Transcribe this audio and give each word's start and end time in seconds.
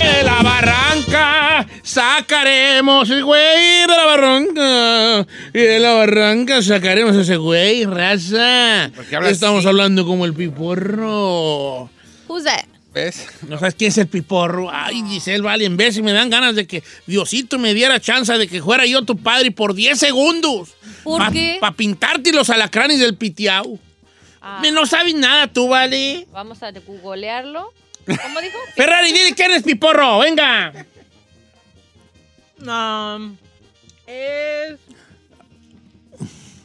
De 0.00 0.22
la 0.22 0.42
barranca 0.42 1.66
sacaremos 1.82 3.08
el 3.10 3.24
güey 3.24 3.80
de 3.82 3.86
la 3.88 4.04
barranca. 4.04 5.26
Y 5.54 5.58
de 5.58 5.78
la 5.80 5.94
barranca 5.94 6.62
sacaremos 6.62 7.16
ese 7.16 7.36
güey, 7.36 7.84
raza. 7.84 8.90
¿Por 8.94 9.04
qué 9.06 9.16
hablas 9.16 9.32
Estamos 9.32 9.60
así? 9.60 9.68
hablando 9.68 10.06
como 10.06 10.24
el 10.26 10.34
piporro. 10.34 11.90
Who's 12.28 12.44
that? 12.44 12.64
¿Ves? 12.94 13.26
¿No 13.46 13.58
sabes 13.58 13.74
quién 13.74 13.88
es 13.90 13.98
el 13.98 14.06
piporro? 14.06 14.70
Ay, 14.72 15.02
Giselle, 15.06 15.42
vale, 15.42 15.66
en 15.66 15.76
vez 15.76 15.94
si 15.96 16.02
me 16.02 16.12
dan 16.12 16.30
ganas 16.30 16.54
de 16.54 16.66
que 16.66 16.82
Diosito 17.06 17.58
me 17.58 17.74
diera 17.74 18.00
chance 18.00 18.32
de 18.38 18.48
que 18.48 18.62
fuera 18.62 18.86
yo 18.86 19.02
tu 19.02 19.18
padre 19.18 19.50
por 19.50 19.74
10 19.74 19.98
segundos. 19.98 20.70
¿Por 21.04 21.18
Pa- 21.20 21.30
qué? 21.30 21.58
Para 21.60 21.76
pintarte 21.76 22.32
los 22.32 22.48
alacranes 22.48 22.98
del 22.98 23.14
pitiao. 23.16 23.78
Ah, 24.48 24.60
Me 24.62 24.70
No 24.70 24.86
sabes 24.86 25.12
nada 25.14 25.48
tú, 25.48 25.66
vale. 25.66 26.24
Vamos 26.30 26.62
a 26.62 26.70
googlearlo. 26.70 27.72
¿Cómo 28.06 28.40
dijo? 28.40 28.56
Ferrari, 28.76 29.10
dile 29.10 29.34
quién 29.34 29.50
es 29.50 29.64
piporro, 29.64 30.20
venga. 30.20 30.86
No. 32.58 33.36
Es. 34.06 34.78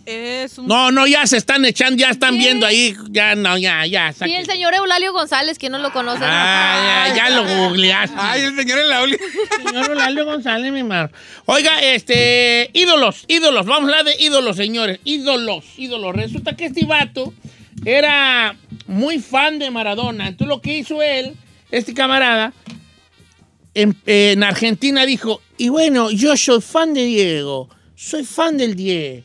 Es 0.05 0.59
un. 0.59 0.67
No, 0.67 0.91
no, 0.91 1.07
ya 1.07 1.25
se 1.25 1.37
están 1.37 1.65
echando, 1.65 1.97
ya 1.97 2.11
están 2.11 2.37
viendo 2.37 2.67
ahí. 2.67 2.95
Ya, 3.09 3.33
no, 3.33 3.57
ya, 3.57 3.83
ya. 3.87 4.13
Sí, 4.13 4.31
el 4.31 4.45
señor 4.45 4.75
Eulalio 4.75 5.11
González, 5.11 5.57
¿quién 5.57 5.71
no 5.71 5.79
lo 5.79 5.91
conoce? 5.91 6.19
no? 6.19 6.27
Ah, 6.29 7.07
ya, 7.07 7.15
ya 7.15 7.29
lo 7.31 7.43
googleaste. 7.45 8.15
Ay, 8.15 8.41
el 8.41 8.55
señor 8.55 8.77
la 8.85 9.01
oli. 9.01 9.17
Señor 9.65 9.85
Eulalio 9.89 10.25
González, 10.25 10.71
mi 10.71 10.83
mar. 10.83 11.11
Oiga, 11.45 11.81
este, 11.81 12.69
ídolos, 12.73 13.25
ídolos, 13.27 13.65
vamos 13.65 13.89
a 13.89 13.97
hablar 13.97 14.05
de 14.05 14.23
ídolos, 14.23 14.55
señores. 14.55 14.99
Ídolos, 15.03 15.65
ídolos. 15.77 16.15
Resulta 16.15 16.55
que 16.55 16.65
este 16.65 16.85
vato 16.85 17.33
era 17.85 18.55
muy 18.87 19.19
fan 19.19 19.59
de 19.59 19.71
Maradona. 19.71 20.27
Entonces 20.27 20.47
lo 20.47 20.61
que 20.61 20.77
hizo 20.77 21.01
él, 21.01 21.33
este 21.71 21.93
camarada, 21.93 22.53
en, 23.73 23.95
en 24.05 24.43
Argentina 24.43 25.05
dijo, 25.05 25.41
y 25.57 25.69
bueno, 25.69 26.11
yo 26.11 26.35
soy 26.37 26.61
fan 26.61 26.93
de 26.93 27.05
Diego, 27.05 27.69
soy 27.95 28.23
fan 28.23 28.57
del 28.57 28.75
Diego. 28.75 29.23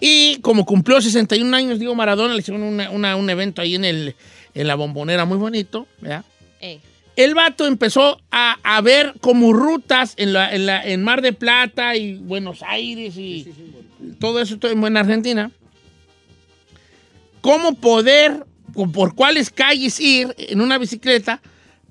Y 0.00 0.38
como 0.40 0.64
cumplió 0.64 1.00
61 1.00 1.54
años, 1.56 1.78
Diego 1.78 1.94
Maradona, 1.94 2.32
le 2.34 2.40
hicieron 2.40 2.62
una- 2.62 2.90
una- 2.90 3.16
un 3.16 3.28
evento 3.28 3.60
ahí 3.62 3.74
en, 3.74 3.84
el, 3.84 4.14
en 4.54 4.66
la 4.66 4.74
bombonera 4.74 5.24
muy 5.26 5.36
bonito, 5.38 5.86
¿verdad? 6.00 6.24
Ey. 6.62 6.80
el 7.16 7.34
vato 7.34 7.66
empezó 7.66 8.18
a, 8.30 8.56
a 8.62 8.80
ver 8.80 9.14
como 9.20 9.52
rutas 9.52 10.14
en, 10.16 10.32
la, 10.32 10.54
en, 10.54 10.64
la- 10.66 10.82
en 10.86 11.02
Mar 11.02 11.20
de 11.22 11.32
Plata 11.34 11.94
y 11.96 12.14
Buenos 12.14 12.62
Aires 12.62 13.14
y 13.18 13.46
todo 14.18 14.40
eso 14.40 14.58
todo 14.58 14.70
en 14.72 14.96
Argentina. 14.96 15.50
Cómo 17.40 17.74
poder, 17.74 18.44
por 18.92 19.14
cuáles 19.14 19.50
calles 19.50 19.98
ir 20.00 20.34
en 20.38 20.60
una 20.60 20.78
bicicleta 20.78 21.40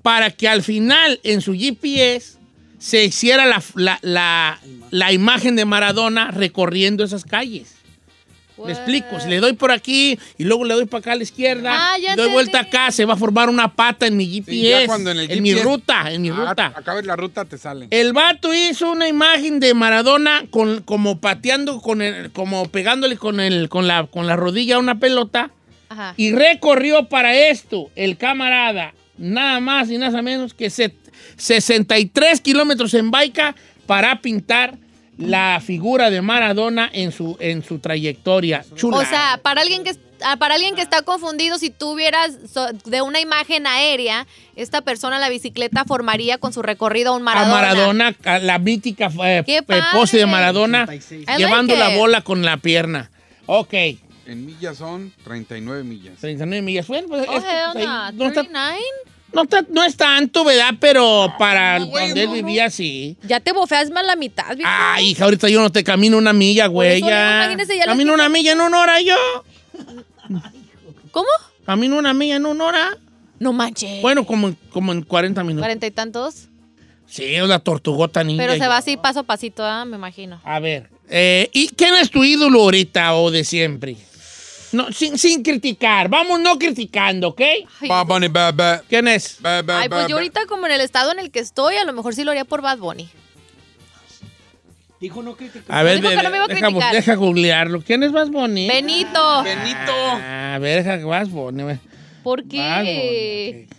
para 0.01 0.31
que 0.31 0.47
al 0.47 0.63
final 0.63 1.19
en 1.23 1.41
su 1.41 1.53
GPS 1.53 2.37
se 2.77 3.03
hiciera 3.05 3.45
la, 3.45 3.61
la- 3.75 3.99
la- 4.01 4.59
la 4.91 5.11
imagen 5.11 5.55
de 5.55 5.65
Maradona 5.65 6.31
recorriendo 6.31 7.03
esas 7.03 7.25
calles. 7.25 7.75
Me 8.65 8.71
explico, 8.73 9.19
si 9.19 9.29
le 9.29 9.39
doy 9.39 9.53
por 9.53 9.71
aquí 9.71 10.17
y 10.37 10.43
luego 10.43 10.65
le 10.65 10.73
doy 10.73 10.85
para 10.85 10.99
acá 10.99 11.11
a 11.13 11.15
la 11.15 11.23
izquierda, 11.23 11.71
Ah, 11.73 11.97
ya 11.97 12.15
doy 12.15 12.29
vuelta 12.31 12.59
acá, 12.59 12.91
se 12.91 13.05
va 13.05 13.13
a 13.13 13.17
formar 13.17 13.49
una 13.49 13.73
pata 13.75 14.07
en 14.07 14.17
mi 14.17 14.25
GPS, 14.27 14.51
Sí, 14.51 14.69
ya 14.69 14.85
cuando 14.85 15.11
en 15.11 15.19
el 15.19 15.41
mi 15.41 15.49
GPS 15.49 15.63
ruta, 15.63 16.11
en 16.11 16.21
mi 16.21 16.29
Ah, 16.29 16.33
ruta. 16.49 16.73
acabes 16.75 17.05
la 17.05 17.15
ruta, 17.15 17.45
te 17.45 17.57
sale. 17.57 17.87
El 17.91 18.13
vato 18.13 18.53
hizo 18.53 18.91
una 18.91 19.07
imagen 19.07 19.59
de 19.59 19.73
Maradona 19.73 20.43
con, 20.49 20.81
como 20.83 21.19
pateando, 21.19 21.81
con 21.81 22.01
el, 22.01 22.31
como 22.31 22.67
pegándole 22.67 23.17
con, 23.17 23.39
el, 23.39 23.69
con, 23.69 23.87
la, 23.87 24.07
con 24.07 24.27
la 24.27 24.35
rodilla 24.35 24.75
a 24.75 24.79
una 24.79 24.99
pelota 24.99 25.51
Ajá. 25.89 26.13
y 26.17 26.31
recorrió 26.31 27.07
para 27.09 27.35
esto 27.35 27.89
el 27.95 28.17
camarada 28.17 28.93
nada 29.17 29.59
más 29.59 29.89
y 29.89 29.97
nada 29.97 30.21
menos 30.21 30.53
que 30.53 30.69
set- 30.69 30.95
63 31.37 32.41
kilómetros 32.41 32.93
en 32.93 33.11
baica 33.11 33.55
para 33.85 34.21
pintar 34.21 34.75
la 35.19 35.61
figura 35.63 36.09
de 36.09 36.21
Maradona 36.21 36.89
en 36.91 37.11
su, 37.11 37.35
en 37.39 37.63
su 37.63 37.79
trayectoria. 37.79 38.63
Chula. 38.75 38.97
O 38.97 39.05
sea, 39.05 39.39
para 39.43 39.61
alguien 39.61 39.83
que 39.83 39.91
ah, 40.23 40.37
para 40.37 40.55
alguien 40.55 40.75
que 40.75 40.81
está 40.81 41.01
confundido, 41.01 41.57
si 41.57 41.69
tú 41.69 41.95
vieras 41.95 42.31
so- 42.51 42.71
de 42.85 43.01
una 43.01 43.19
imagen 43.19 43.67
aérea, 43.67 44.25
esta 44.55 44.81
persona 44.81 45.19
la 45.19 45.29
bicicleta 45.29 45.83
formaría 45.85 46.37
con 46.37 46.53
su 46.53 46.61
recorrido 46.61 47.11
a 47.11 47.15
un 47.17 47.21
a 47.21 47.25
Maradona. 47.25 47.53
Maradona, 47.53 48.15
a 48.23 48.39
la 48.39 48.59
mítica 48.59 49.11
eh, 49.25 49.43
¡Qué 49.45 49.57
eh, 49.57 49.63
pose 49.93 50.17
de 50.17 50.25
Maradona, 50.25 50.83
86. 50.83 51.25
I 51.27 51.37
llevando 51.37 51.75
like 51.75 51.91
la 51.93 51.97
bola 51.99 52.21
con 52.21 52.41
la 52.43 52.57
pierna. 52.57 53.11
Ok, 53.45 53.73
En 54.25 54.45
millas 54.45 54.77
son 54.77 55.11
39 55.23 55.83
millas. 55.83 56.13
39 56.19 56.61
millas. 56.61 56.87
Bueno, 56.87 57.07
pues, 57.09 57.25
Oh, 57.27 57.37
es 57.37 57.43
hell 57.43 57.71
pues, 57.73 57.85
ahí 57.85 57.85
no. 57.85 58.11
no, 58.11 58.27
está, 58.27 58.41
39? 58.43 58.77
No 59.33 59.43
no 59.69 59.83
es 59.83 59.95
tanto, 59.95 60.43
¿verdad? 60.43 60.75
Pero 60.79 61.33
para 61.37 61.79
No, 61.79 61.87
güey, 61.87 62.07
donde 62.07 62.21
él 62.23 62.27
no, 62.27 62.33
vivía, 62.33 62.69
sí. 62.69 63.17
Ya 63.23 63.39
te 63.39 63.51
bofeas 63.51 63.89
más 63.91 64.05
la 64.05 64.15
mitad, 64.15 64.55
viejo. 64.55 64.69
Ay, 64.71 65.09
hija, 65.09 65.25
ahorita 65.25 65.49
yo 65.49 65.61
no 65.61 65.71
te 65.71 65.83
camino 65.83 66.17
una 66.17 66.33
milla, 66.33 66.67
güey. 66.67 67.01
Ya. 67.01 67.43
imagínese, 67.43 67.77
ya 67.77 67.85
Camino 67.85 68.13
una 68.13 68.29
milla 68.29 68.53
en 68.53 68.61
una 68.61 68.79
hora 68.79 69.01
yo. 69.01 69.15
¿Cómo? 71.11 71.27
Camino 71.65 71.97
una 71.97 72.13
milla 72.13 72.37
en 72.37 72.45
una 72.45 72.65
hora. 72.65 72.97
No 73.39 73.53
manches. 73.53 74.01
Bueno, 74.01 74.25
como, 74.25 74.53
como 74.71 74.91
en 74.91 75.01
40 75.01 75.43
minutos. 75.43 75.61
Cuarenta 75.61 75.87
y 75.87 75.91
tantos. 75.91 76.49
Sí, 77.05 77.23
es 77.23 77.47
la 77.47 77.59
tortugota 77.59 78.23
ninja. 78.23 78.43
Pero 78.43 78.61
se 78.61 78.67
va 78.67 78.77
así 78.77 78.97
paso 78.97 79.21
a 79.21 79.23
pasito, 79.23 79.65
ah, 79.65 79.85
me 79.85 79.97
imagino. 79.97 80.39
A 80.43 80.59
ver, 80.59 80.89
eh, 81.09 81.49
¿y 81.53 81.69
quién 81.69 81.95
es 81.95 82.11
tu 82.11 82.23
ídolo 82.23 82.61
ahorita 82.61 83.15
o 83.15 83.31
de 83.31 83.43
siempre? 83.43 83.97
No, 84.71 84.91
sin, 84.91 85.17
sin 85.17 85.41
criticar, 85.43 86.09
vamos 86.09 86.39
no 86.39 86.57
criticando, 86.59 87.29
¿ok? 87.29 87.41
Ay, 87.81 87.89
Bad 87.89 88.05
Bunny, 88.05 88.27
bad, 88.27 88.53
bad, 88.53 88.81
¿Quién 88.87 89.07
es? 89.07 89.37
bad, 89.41 89.63
bad, 89.65 89.79
Ay, 89.81 89.89
pues 89.89 90.01
bad, 90.01 90.09
yo 90.09 90.15
ahorita 90.17 90.45
como 90.45 90.65
en 90.67 90.73
el 90.73 90.81
estado 90.81 91.11
en 91.11 91.19
el 91.19 91.31
que 91.31 91.39
estoy, 91.39 91.75
a 91.75 91.83
lo 91.85 91.93
mejor 91.93 92.13
sí 92.13 92.23
lo 92.23 92.31
haría 92.31 92.45
por 92.45 92.61
Bad 92.61 92.77
Bunny. 92.77 93.09
Dijo 94.99 95.23
no 95.23 95.35
criticar. 95.35 95.63
A 95.75 95.81
ver, 95.83 95.95
Dijo 95.97 96.09
que 96.09 96.17
de- 96.17 96.23
no 96.23 96.29
me 96.29 96.35
iba 96.35 96.45
a 96.45 96.47
deja, 96.49 96.59
criticar. 96.67 96.93
deja 96.93 97.15
googlearlo. 97.15 97.81
¿Quién 97.81 98.03
es 98.03 98.11
Bad 98.11 98.27
Bunny? 98.27 98.67
Benito. 98.67 99.43
Benito. 99.43 99.93
Ah, 99.95 100.55
a 100.55 100.59
ver, 100.59 100.83
deja 100.83 100.97
que 100.97 101.05
Bad 101.05 101.27
Bunny. 101.27 101.63
¿Por 102.21 102.43
Bad 102.43 102.49
qué? 102.83 103.67
Bunny. 103.69 103.78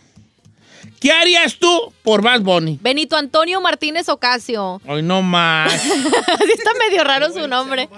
¿Qué 1.01 1.11
harías 1.13 1.57
tú 1.57 1.93
por 2.03 2.21
Bad 2.21 2.43
Bunny? 2.43 2.79
Benito 2.81 3.17
Antonio 3.17 3.61
Martínez 3.63 4.09
Ocasio. 4.11 4.83
Hoy 4.87 5.03
no 5.03 5.23
más. 5.23 5.73
Así 5.75 6.53
está 6.53 6.71
medio 6.89 7.03
raro 7.05 7.33
su 7.33 7.49
nombre. 7.49 7.89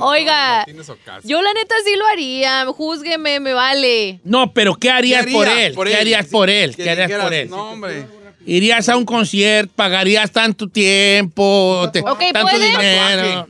Oiga, 0.00 0.56
Martínez 0.58 0.88
Ocasio. 0.90 1.28
Yo 1.30 1.42
la 1.42 1.52
neta 1.54 1.74
sí 1.84 1.96
lo 1.96 2.06
haría. 2.06 2.66
Júzgueme, 2.66 3.40
me 3.40 3.52
vale. 3.54 4.20
No, 4.24 4.52
pero 4.52 4.74
¿qué 4.74 4.90
harías 4.90 5.24
¿Qué 5.26 5.32
por 5.32 5.48
haría 5.48 5.66
él? 5.68 5.74
¿Qué 5.84 5.94
harías 5.96 6.26
por 6.26 6.50
él? 6.50 6.76
¿Qué 6.76 6.90
harías 6.90 7.10
por 7.22 7.32
él? 7.34 7.50
No, 7.50 7.70
hombre. 7.70 8.06
¿Irías 8.46 8.88
a 8.88 8.96
un 8.96 9.04
concierto? 9.04 9.72
¿Pagarías 9.76 10.30
tanto 10.32 10.66
tiempo? 10.68 11.88
te- 11.92 12.00
Ok, 12.00 12.18
tanto 12.32 12.40
¿puede? 12.42 12.66
dinero? 12.66 13.48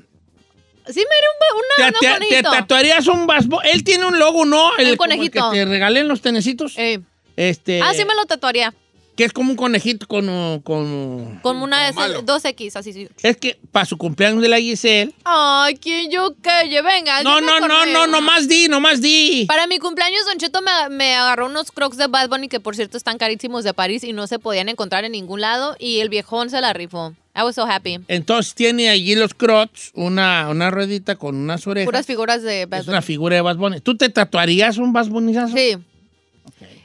Sí 0.88 0.98
me 0.98 1.16
haría 1.16 1.30
un, 1.30 1.76
¿Te, 1.76 1.82
una, 1.82 2.18
te- 2.18 2.24
un 2.24 2.28
te 2.28 2.42
tatuarías 2.42 3.06
un 3.06 3.26
basbo? 3.26 3.62
Él 3.62 3.84
tiene 3.84 4.06
un 4.06 4.18
logo, 4.18 4.44
¿no? 4.44 4.76
El 4.76 4.96
conejito. 4.96 5.50
que 5.52 5.58
te 5.58 5.64
regalen 5.64 6.08
los 6.08 6.20
tenecitos. 6.20 6.74
Eh, 6.76 6.98
Este, 7.40 7.80
Ah, 7.82 7.92
sí 7.94 8.04
me 8.04 8.14
lo 8.14 8.26
tatuaría. 8.26 8.74
Que 9.16 9.24
es 9.24 9.32
como 9.34 9.50
un 9.50 9.56
conejito 9.56 10.06
con... 10.06 10.26
con 10.62 11.40
Con 11.42 11.56
una 11.62 11.84
de 11.86 11.92
malo. 11.92 12.12
esas, 12.14 12.26
dos 12.26 12.42
X, 12.44 12.76
así 12.76 12.92
sí. 12.94 13.08
es 13.22 13.36
que 13.36 13.58
para 13.70 13.84
su 13.84 13.98
cumpleaños 13.98 14.40
de 14.40 14.48
la 14.48 14.58
Giselle... 14.58 15.12
Ay, 15.24 15.74
¿quién 15.76 16.10
yo 16.10 16.34
calle? 16.40 16.80
Venga. 16.80 17.22
No, 17.22 17.40
no, 17.40 17.60
no, 17.60 17.84
no, 17.86 18.06
no 18.06 18.20
más 18.22 18.48
di, 18.48 18.68
no 18.68 18.80
más 18.80 19.02
di. 19.02 19.44
Para 19.46 19.66
mi 19.66 19.78
cumpleaños, 19.78 20.24
Don 20.24 20.38
Cheto 20.38 20.60
me, 20.62 20.70
me 20.94 21.14
agarró 21.16 21.46
unos 21.46 21.70
crocs 21.70 21.98
de 21.98 22.06
Bad 22.06 22.28
Bunny 22.30 22.48
que, 22.48 22.60
por 22.60 22.76
cierto, 22.76 22.96
están 22.96 23.18
carísimos 23.18 23.62
de 23.64 23.74
París 23.74 24.04
y 24.04 24.12
no 24.14 24.26
se 24.26 24.38
podían 24.38 24.68
encontrar 24.70 25.04
en 25.04 25.12
ningún 25.12 25.40
lado. 25.42 25.76
Y 25.78 26.00
el 26.00 26.08
viejón 26.08 26.48
se 26.48 26.60
la 26.62 26.72
rifó. 26.72 27.14
I 27.36 27.42
was 27.42 27.56
so 27.56 27.64
happy. 27.66 27.98
Entonces 28.08 28.54
tiene 28.54 28.88
allí 28.88 29.14
los 29.16 29.34
crocs, 29.34 29.90
una, 29.94 30.48
una 30.48 30.70
ruedita 30.70 31.16
con 31.16 31.36
unas 31.36 31.66
orejas. 31.66 31.86
Puras 31.86 32.06
figuras 32.06 32.42
de 32.42 32.64
Bad 32.66 32.80
es 32.80 32.86
Bunny. 32.86 32.94
una 32.94 33.02
figura 33.02 33.36
de 33.36 33.42
Bad 33.42 33.56
Bunny. 33.56 33.80
¿Tú 33.80 33.96
te 33.96 34.08
tatuarías 34.08 34.78
un 34.78 34.92
Bad 34.94 35.08
Bunnyzazo? 35.08 35.54
Sí. 35.54 35.76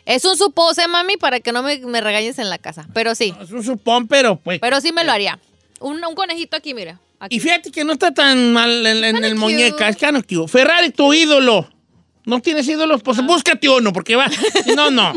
Es 0.06 0.24
un 0.24 0.38
supose, 0.38 0.88
mami, 0.88 1.18
para 1.18 1.40
que 1.40 1.52
no 1.52 1.64
me, 1.64 1.80
me 1.80 2.00
regañes 2.00 2.38
en 2.38 2.50
la 2.50 2.60
casa. 2.60 2.88
Pero 2.94 3.16
sí. 3.16 3.34
Es 3.42 3.52
un 3.52 3.64
supón, 3.64 4.08
pero 4.08 4.38
pues... 4.38 4.60
Pero 4.60 4.80
sí 4.80 4.92
me 4.92 5.04
lo 5.04 5.12
haría. 5.12 5.40
Un, 5.80 6.04
un 6.06 6.16
conejito 6.16 6.56
aquí, 6.56 6.74
mira. 6.74 7.00
Aquí. 7.20 7.38
Y 7.38 7.40
fíjate 7.40 7.72
que 7.72 7.84
no 7.84 7.94
está 7.94 8.14
tan 8.14 8.54
mal 8.54 8.86
en, 8.86 9.04
en 9.04 9.24
el 9.24 9.36
muñeca, 9.36 9.90
es 9.90 10.02
of 10.04 10.26
cute. 10.28 10.48
Ferrari, 10.48 10.92
tu 10.92 11.14
ídolo. 11.14 11.68
¿No 12.26 12.42
tienes 12.42 12.68
ídolos? 12.68 13.02
Pues 13.04 13.24
búscate 13.26 13.70
uno, 13.70 13.94
porque 13.94 14.16
va. 14.16 14.28
No, 14.76 14.92
no. 14.92 15.14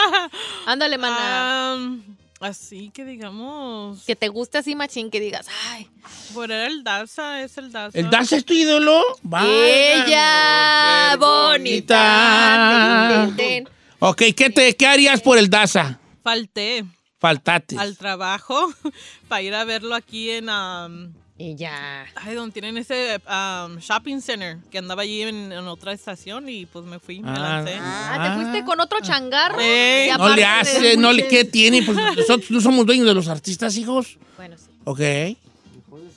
Ándale, 0.66 0.98
mana. 0.98 1.72
Am, 1.72 2.02
así 2.40 2.90
que 2.92 3.04
digamos. 3.04 4.02
que 4.04 4.16
te 4.16 4.28
guste 4.28 4.58
así, 4.58 4.74
machín, 4.74 5.10
que 5.10 5.20
digas, 5.20 5.46
ay. 5.70 5.88
Por 6.34 6.50
el 6.50 6.84
Daza, 6.84 7.42
es 7.42 7.58
el 7.58 7.70
Daza. 7.70 7.98
¿El 7.98 8.08
Daza 8.08 8.36
es 8.36 8.44
tu 8.44 8.54
ídolo? 8.54 9.02
Vaya. 9.22 9.46
Ella 9.46 11.16
bonita. 11.18 13.26
bonita. 13.36 13.70
Ok, 14.00 14.22
¿qué, 14.36 14.50
te, 14.50 14.76
¿qué 14.76 14.86
harías 14.86 15.20
por 15.20 15.38
el 15.38 15.50
Daza? 15.50 15.98
Falté 16.22 16.84
Faltate. 17.18 17.76
al 17.78 17.96
trabajo 17.96 18.72
para 19.28 19.42
ir 19.42 19.54
a 19.54 19.64
verlo 19.64 19.94
aquí 19.94 20.30
en, 20.30 20.48
am, 20.48 21.12
Y 21.36 21.56
ya. 21.56 22.06
Ay, 22.14 22.34
donde 22.36 22.52
tienen 22.52 22.76
ese 22.78 23.20
um, 23.26 23.78
shopping 23.78 24.20
center 24.20 24.58
que 24.70 24.78
andaba 24.78 25.02
allí 25.02 25.22
en, 25.22 25.50
en 25.50 25.66
otra 25.66 25.92
estación 25.92 26.48
y 26.48 26.66
pues 26.66 26.84
me 26.84 26.98
fui, 27.00 27.20
me 27.20 27.30
Ah, 27.30 27.38
lancé. 27.38 27.76
Ah, 27.80 28.28
te 28.36 28.40
fuiste 28.42 28.64
con 28.64 28.80
otro 28.80 29.00
changarro. 29.00 29.56
No 29.56 30.34
le 30.36 30.44
hace, 30.44 30.96
no 30.96 31.12
le, 31.12 31.26
¿qué 31.26 31.44
tiene? 31.44 31.82
Pues 31.82 31.96
nosotros 31.96 32.50
no 32.50 32.60
somos 32.60 32.86
dueños 32.86 33.06
de 33.06 33.14
los 33.14 33.26
artistas, 33.28 33.76
hijos. 33.76 34.16
Bueno, 34.36 34.56
sí. 34.58 34.66
Ok. 34.84 35.00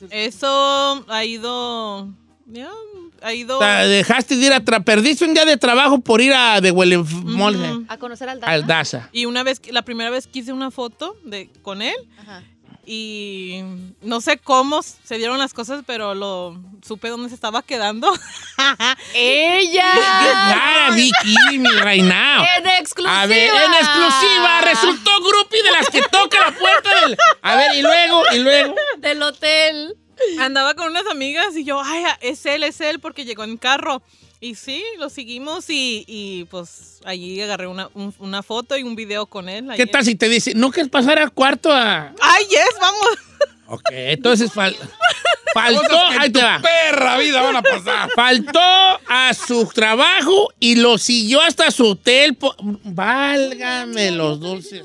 Eso 0.09 1.05
ha 1.07 1.25
ido. 1.25 2.09
ya, 2.47 2.69
ha 3.21 3.33
ido. 3.33 3.57
O 3.57 3.61
sea, 3.61 3.85
dejaste 3.87 4.35
de 4.35 4.45
ir 4.45 4.53
a 4.53 4.63
tra 4.63 4.79
perdiste 4.81 5.25
un 5.25 5.33
día 5.33 5.45
de 5.45 5.57
trabajo 5.57 5.99
por 5.99 6.21
ir 6.21 6.33
a 6.33 6.61
de 6.61 6.71
Huele 6.71 6.97
Ujú. 6.97 7.85
A 7.87 7.97
conocer 7.97 8.29
al 8.29 8.39
al 8.43 8.61
Daza. 8.67 8.97
Daza. 8.97 9.09
Y 9.11 9.25
una 9.25 9.43
vez, 9.43 9.61
la 9.71 9.81
primera 9.83 10.09
vez 10.09 10.27
que 10.27 10.39
hice 10.39 10.53
una 10.53 10.71
foto 10.71 11.15
de, 11.23 11.49
con 11.61 11.81
él 11.81 11.95
Ajá. 12.19 12.43
y 12.85 13.61
no 14.01 14.21
sé 14.21 14.37
cómo 14.37 14.81
se 14.81 15.17
dieron 15.17 15.37
las 15.37 15.53
cosas, 15.53 15.83
pero 15.85 16.15
lo 16.15 16.59
supe 16.85 17.09
dónde 17.09 17.29
se 17.29 17.35
estaba 17.35 17.61
quedando. 17.61 18.11
¡Ella! 19.13 19.93
Ya, 19.93 20.89
Vicky, 20.95 21.59
mi 21.59 21.69
reina. 21.69 22.45
¡En 22.57 22.67
exclusiva! 22.67 23.21
A 23.21 23.25
ver, 23.27 23.49
en 23.49 23.73
exclusiva, 23.73 24.61
resultó 24.61 25.11
groupie 25.19 25.63
de 25.63 25.71
las 25.71 25.89
que 25.89 26.01
toca 26.01 26.39
la 26.39 26.57
puerta 26.57 27.01
del... 27.01 27.17
A 27.41 27.55
ver, 27.55 27.75
y 27.75 27.81
luego, 27.81 28.23
y 28.33 28.39
luego... 28.39 28.75
Del 28.97 29.21
hotel. 29.21 29.95
Andaba 30.39 30.73
con 30.75 30.89
unas 30.89 31.05
amigas 31.07 31.55
y 31.55 31.63
yo, 31.63 31.81
ay, 31.83 32.03
es 32.21 32.45
él, 32.45 32.63
es 32.63 32.79
él, 32.81 32.99
porque 32.99 33.25
llegó 33.25 33.43
en 33.43 33.57
carro. 33.57 34.01
Y 34.39 34.55
sí, 34.55 34.83
lo 34.97 35.09
seguimos 35.09 35.69
y, 35.69 36.03
y, 36.07 36.45
pues 36.45 36.99
allí 37.05 37.39
agarré 37.41 37.67
una, 37.67 37.89
un- 37.93 38.13
una 38.17 38.41
foto 38.41 38.75
y 38.75 38.81
un 38.83 38.95
video 38.95 39.27
con 39.27 39.47
él. 39.49 39.65
¿Qué 39.67 39.73
ayer. 39.83 39.89
tal 39.91 40.03
si 40.03 40.15
te 40.15 40.29
dice, 40.29 40.53
no 40.55 40.71
quieres 40.71 40.89
pasar 40.91 41.19
al 41.19 41.31
cuarto 41.31 41.71
a... 41.71 42.13
Ay, 42.19 42.43
yes, 42.49 42.69
vamos. 42.79 43.07
Ok, 43.67 43.83
entonces 43.91 44.51
fal- 44.51 44.75
faltó, 45.53 45.97
ahí 46.19 46.29
te 46.31 46.41
va. 46.41 46.59
perra 46.59 47.17
vida 47.19 47.41
van 47.41 47.55
a 47.55 47.61
pasar. 47.61 48.09
Faltó 48.15 48.59
a 49.07 49.31
su 49.33 49.65
trabajo 49.67 50.51
y 50.59 50.75
lo 50.75 50.97
siguió 50.97 51.39
hasta 51.41 51.69
su 51.71 51.89
hotel. 51.91 52.35
Válgame 52.83 54.11
los 54.11 54.39
dulces. 54.39 54.83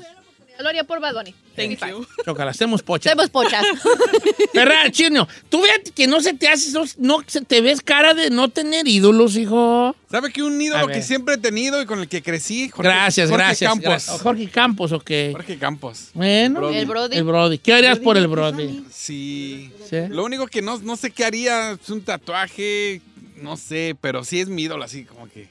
Lo 0.59 0.69
haría 0.69 0.83
por 0.83 0.99
Bad 0.99 1.13
Bunny. 1.15 1.35
Thank 1.57 1.79
you. 1.89 2.05
Chocala, 2.23 2.51
hacemos 2.51 2.81
pocha. 2.83 3.09
Hacemos 3.09 3.29
pochas. 3.29 3.65
Ferran, 4.53 4.91
chino, 4.91 5.27
tú 5.49 5.61
fíjate 5.61 5.91
que 5.91 6.07
no 6.07 6.21
se 6.21 6.33
te 6.33 6.47
hace, 6.47 6.71
no, 6.71 6.83
no 6.97 7.23
se 7.27 7.41
te 7.41 7.61
ves 7.61 7.81
cara 7.81 8.13
de 8.13 8.29
no 8.29 8.47
tener 8.49 8.87
ídolos, 8.87 9.35
hijo. 9.35 9.95
¿Sabe 10.09 10.31
que 10.31 10.41
un 10.43 10.59
ídolo 10.61 10.87
que 10.87 11.01
siempre 11.01 11.35
he 11.35 11.37
tenido 11.37 11.81
y 11.81 11.85
con 11.85 11.99
el 11.99 12.07
que 12.07 12.21
crecí? 12.21 12.69
Jorge- 12.69 12.83
gracias, 12.89 13.29
Jorge 13.29 13.45
gracias. 13.45 13.71
Campos. 13.71 14.21
Jorge 14.21 14.47
Campos, 14.49 14.91
ok. 14.93 15.11
Jorge 15.33 15.57
Campos. 15.57 16.09
Bueno, 16.13 16.59
Brody. 16.61 16.77
El 16.77 16.85
Brody. 16.85 17.17
el 17.17 17.23
Brody. 17.23 17.57
¿Qué 17.57 17.73
harías 17.73 17.99
por 17.99 18.17
el 18.17 18.27
Brody? 18.27 18.85
Sí. 18.91 19.71
¿Sí? 19.89 19.97
Lo 20.09 20.23
único 20.23 20.47
que 20.47 20.61
no, 20.61 20.77
no 20.79 20.95
sé 20.95 21.11
qué 21.11 21.25
haría 21.25 21.71
es 21.71 21.89
un 21.89 22.01
tatuaje, 22.01 23.01
no 23.41 23.57
sé, 23.57 23.95
pero 23.99 24.23
sí 24.23 24.39
es 24.39 24.47
mi 24.47 24.63
ídolo, 24.63 24.83
así 24.83 25.03
como 25.03 25.27
que. 25.29 25.49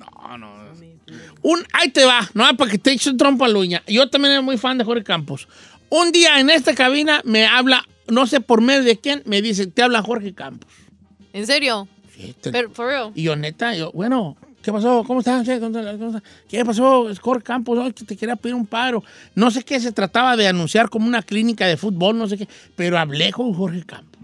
No, 0.00 0.38
no. 0.38 0.48
Un, 1.42 1.66
ahí 1.72 1.90
te 1.90 2.04
va, 2.04 2.28
no 2.34 2.44
para 2.56 2.70
que 2.70 2.78
te 2.78 2.92
eches 2.92 3.08
un 3.08 3.16
trompo 3.16 3.44
a 3.44 3.48
la 3.48 3.58
uña. 3.58 3.82
Yo 3.86 4.08
también 4.08 4.32
era 4.32 4.42
muy 4.42 4.56
fan 4.58 4.78
de 4.78 4.84
Jorge 4.84 5.04
Campos. 5.04 5.48
Un 5.88 6.12
día 6.12 6.38
en 6.40 6.50
esta 6.50 6.74
cabina 6.74 7.20
me 7.24 7.46
habla, 7.46 7.84
no 8.08 8.26
sé 8.26 8.40
por 8.40 8.60
medio 8.60 8.84
de 8.84 8.96
quién, 8.98 9.22
me 9.26 9.42
dice, 9.42 9.66
te 9.66 9.82
habla 9.82 10.02
Jorge 10.02 10.32
Campos. 10.34 10.70
¿En 11.32 11.46
serio? 11.46 11.88
Sí, 12.14 12.34
te- 12.40 12.50
Pero, 12.50 12.70
for 12.70 12.86
real. 12.86 13.12
Y 13.14 13.24
yo, 13.24 13.34
neta, 13.34 13.74
yo, 13.74 13.90
bueno, 13.92 14.36
¿qué 14.62 14.72
pasó? 14.72 15.02
¿Cómo 15.04 15.20
estás? 15.20 15.46
¿Qué, 16.48 16.64
pasó? 16.64 17.10
Es 17.10 17.18
Jorge 17.18 17.42
Campos, 17.42 17.78
Ay, 17.82 17.92
te 17.92 18.16
quería 18.16 18.36
pedir 18.36 18.54
un 18.54 18.66
paro. 18.66 19.02
No 19.34 19.50
sé 19.50 19.64
qué 19.64 19.80
se 19.80 19.90
trataba 19.90 20.36
de 20.36 20.46
anunciar 20.46 20.88
como 20.90 21.06
una 21.08 21.22
clínica 21.22 21.66
de 21.66 21.76
fútbol, 21.76 22.16
no 22.16 22.28
sé 22.28 22.38
qué, 22.38 22.48
pero 22.76 22.98
hablé 22.98 23.32
con 23.32 23.52
Jorge 23.52 23.82
Campos. 23.84 24.20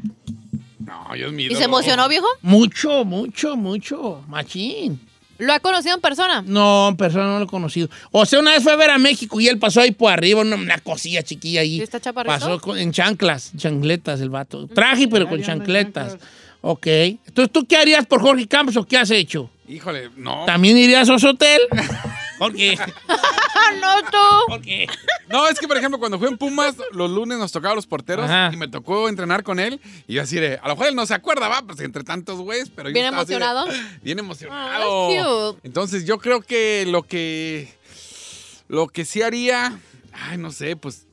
No, 0.78 1.17
yo 1.17 1.26
es 1.26 1.32
mi 1.32 1.46
¿Y 1.46 1.55
se 1.56 1.64
emocionó, 1.64 2.08
viejo? 2.08 2.26
Mucho, 2.43 3.05
mucho, 3.05 3.56
mucho, 3.56 4.23
machín. 4.28 5.00
¿Lo 5.38 5.52
ha 5.52 5.60
conocido 5.60 5.94
en 5.94 6.00
persona? 6.00 6.42
No, 6.46 6.88
en 6.88 6.96
persona 6.96 7.24
no 7.26 7.38
lo 7.38 7.44
he 7.44 7.48
conocido. 7.48 7.88
O 8.10 8.24
sea, 8.26 8.38
una 8.40 8.52
vez 8.52 8.62
fue 8.62 8.72
a 8.72 8.76
ver 8.76 8.90
a 8.90 8.98
México 8.98 9.40
y 9.40 9.48
él 9.48 9.58
pasó 9.58 9.80
ahí 9.80 9.90
por 9.92 10.12
arriba, 10.12 10.40
una, 10.40 10.56
una 10.56 10.78
cosilla 10.78 11.22
chiquilla 11.22 11.60
ahí. 11.60 11.76
¿Y 11.76 11.82
está 11.82 12.00
chaparrito? 12.00 12.32
Pasó 12.34 12.60
con- 12.60 12.78
en 12.78 12.92
chanclas, 12.92 13.52
chancletas 13.56 14.20
el 14.20 14.30
vato. 14.30 14.66
Traje, 14.68 15.08
pero 15.08 15.28
con 15.28 15.42
chancletas. 15.42 16.16
Ok. 16.62 16.86
Entonces, 16.86 17.52
¿tú 17.52 17.64
qué 17.66 17.76
harías 17.76 18.06
por 18.06 18.20
Jorge 18.20 18.46
Campos 18.48 18.76
o 18.76 18.84
qué 18.86 18.96
has 18.98 19.10
hecho? 19.10 19.50
Híjole, 19.68 20.10
no. 20.16 20.44
¿También 20.46 20.76
irías 20.76 21.08
a 21.10 21.18
su 21.18 21.28
hotel? 21.28 21.60
¿Por 22.38 22.54
qué? 22.54 22.78
¡Ah, 23.08 23.70
no, 23.80 24.10
tú! 24.10 24.46
¿Por 24.48 24.60
qué? 24.62 24.86
No, 25.28 25.48
es 25.48 25.58
que, 25.58 25.66
por 25.66 25.76
ejemplo, 25.76 25.98
cuando 25.98 26.18
fui 26.18 26.28
en 26.28 26.36
Pumas, 26.38 26.74
los 26.92 27.10
lunes 27.10 27.38
nos 27.38 27.50
tocaba 27.52 27.74
los 27.74 27.86
porteros 27.86 28.26
Ajá. 28.30 28.50
y 28.52 28.56
me 28.56 28.68
tocó 28.68 29.08
entrenar 29.08 29.42
con 29.42 29.58
él. 29.58 29.80
Y 30.06 30.14
yo 30.14 30.22
así 30.22 30.36
de, 30.36 30.58
a 30.62 30.68
lo 30.68 30.74
mejor 30.74 30.88
él 30.88 30.94
no 30.94 31.06
se 31.06 31.14
acuerda, 31.14 31.48
va, 31.48 31.62
pues 31.62 31.80
entre 31.80 32.04
tantos 32.04 32.38
güeyes, 32.40 32.70
pero 32.70 32.88
yo 32.90 32.94
¿Bien 32.94 33.06
estaba 33.06 33.22
así 33.22 33.30
de, 33.32 33.36
emocionado? 33.36 33.66
bien 34.02 34.18
Oh, 34.18 34.22
emocionado. 34.22 35.54
cute. 35.54 35.66
Entonces, 35.66 36.04
yo 36.04 36.18
creo 36.18 36.40
que 36.42 36.84
lo 36.86 37.02
que. 37.04 37.74
Lo 38.68 38.88
que 38.88 39.04
sí 39.04 39.22
haría. 39.22 39.78
Ay, 40.12 40.38
no 40.38 40.50
sé, 40.50 40.76
pues. 40.76 41.06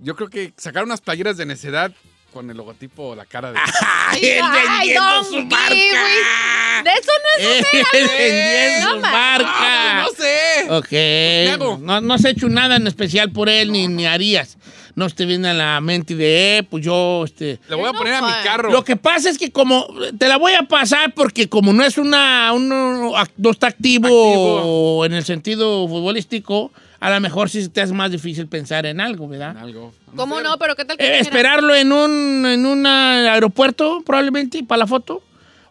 Yo 0.00 0.14
creo 0.14 0.28
que 0.30 0.52
sacar 0.56 0.84
unas 0.84 1.00
playeras 1.00 1.36
de 1.36 1.44
necedad 1.46 1.92
con 2.32 2.50
el 2.50 2.56
logotipo, 2.56 3.14
la 3.16 3.26
cara 3.26 3.52
de. 3.52 3.58
¡Ay, 4.08 4.20
él 4.24 4.42
Ay, 4.44 4.88
vendiendo 4.88 5.04
don 5.14 5.24
su 5.24 5.30
Kiwi. 5.32 5.48
marca! 5.48 6.67
De 6.84 6.90
eso 6.90 7.12
no 7.22 7.48
es 7.48 7.66
Él 7.92 8.08
vendiendo 8.18 8.94
No 8.96 9.00
marca. 9.00 10.02
no 10.02 10.08
sé. 10.12 10.70
Ok. 10.70 11.52
hago? 11.54 11.78
No, 11.78 12.00
no 12.00 12.14
has 12.14 12.24
hecho 12.24 12.48
nada 12.48 12.76
en 12.76 12.86
especial 12.86 13.30
por 13.32 13.48
él, 13.48 13.72
ni, 13.72 13.88
ni 13.88 14.06
harías. 14.06 14.56
No 14.94 15.08
te 15.10 15.26
viene 15.26 15.48
a 15.50 15.54
la 15.54 15.80
mente 15.80 16.16
de, 16.16 16.58
eh, 16.58 16.62
pues 16.64 16.84
yo, 16.84 17.22
este... 17.24 17.60
Le 17.68 17.76
voy 17.76 17.88
a 17.88 17.92
No 17.92 17.98
poner 17.98 18.14
a 18.14 18.22
mi 18.22 18.32
fue. 18.32 18.42
carro. 18.42 18.70
Lo 18.72 18.82
que 18.82 18.96
pasa 18.96 19.30
es 19.30 19.38
que 19.38 19.52
como, 19.52 19.86
te 20.18 20.26
la 20.26 20.38
voy 20.38 20.54
a 20.54 20.64
pasar 20.64 21.14
porque 21.14 21.48
como 21.48 21.72
no 21.72 21.84
es 21.84 21.98
una, 21.98 22.52
uno, 22.52 23.12
ac- 23.12 23.30
no 23.36 23.50
está 23.50 23.68
activo, 23.68 24.06
Activo. 24.08 25.04
en 25.06 25.12
el 25.12 25.24
sentido 25.24 25.86
futbolístico, 25.86 26.72
a 26.98 27.10
lo 27.10 27.20
mejor 27.20 27.48
sí 27.48 27.68
te 27.68 27.80
es 27.82 27.92
más 27.92 28.10
difícil 28.10 28.48
pensar 28.48 28.86
en 28.86 29.00
algo, 29.00 29.28
¿verdad? 29.28 29.56
Algo. 29.58 29.94
¿Cómo 30.16 30.40
no? 30.40 30.58
¿Pero 30.58 30.74
qué 30.74 30.84
tal 30.84 30.96
que 30.96 31.04
Eh, 31.04 31.06
dijera? 31.18 31.22
esperarlo 31.22 31.76
en 31.76 31.92
un, 31.92 32.44
en 32.44 32.66
un 32.66 32.84
aeropuerto, 32.84 34.02
probablemente, 34.04 34.64
para 34.64 34.80
la 34.80 34.86
foto. 34.88 35.22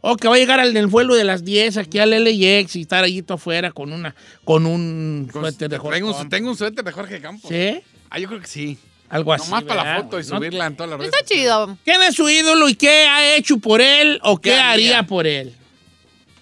O 0.01 0.15
que 0.17 0.27
va 0.27 0.35
a 0.35 0.37
llegar 0.37 0.59
al 0.59 0.73
del 0.73 0.85
vuelo 0.87 1.15
de 1.15 1.23
las 1.23 1.43
10 1.43 1.77
aquí 1.77 1.97
al 1.99 2.11
LAX 2.11 2.75
y 2.75 2.81
estar 2.81 3.03
allí 3.03 3.21
todo 3.23 3.35
afuera 3.35 3.71
con 3.71 3.91
una 3.91 4.13
con 4.43 4.65
un 4.65 5.27
Con- 5.31 5.41
suéter 5.43 5.69
de 5.69 5.77
Jorge 5.77 5.97
tengo, 5.97 6.09
un, 6.09 6.13
Campos. 6.15 6.29
tengo 6.29 6.49
un 6.51 6.57
suéter 6.57 6.83
de 6.83 6.91
Jorge 6.91 7.21
Campos. 7.21 7.49
¿Sí? 7.49 7.79
Ah, 8.09 8.19
yo 8.19 8.27
creo 8.27 8.41
que 8.41 8.47
sí. 8.47 8.77
Algo 9.09 9.31
así. 9.33 9.45
Nomás 9.49 9.63
para 9.63 9.83
la 9.83 10.01
foto 10.03 10.19
y 10.19 10.23
¿No? 10.23 10.27
subirla 10.37 10.65
en 10.67 10.75
todas 10.75 10.89
las 10.91 10.99
redes. 10.99 11.13
Está 11.13 11.25
chido. 11.33 11.77
¿Quién 11.85 12.01
es 12.03 12.15
su 12.15 12.27
ídolo 12.29 12.67
y 12.69 12.75
qué 12.75 13.07
ha 13.07 13.35
hecho 13.35 13.57
por 13.57 13.81
él 13.81 14.19
o 14.23 14.37
qué, 14.39 14.51
¿Qué 14.51 14.55
haría? 14.59 14.97
haría? 14.97 15.07
por 15.07 15.25
él? 15.27 15.53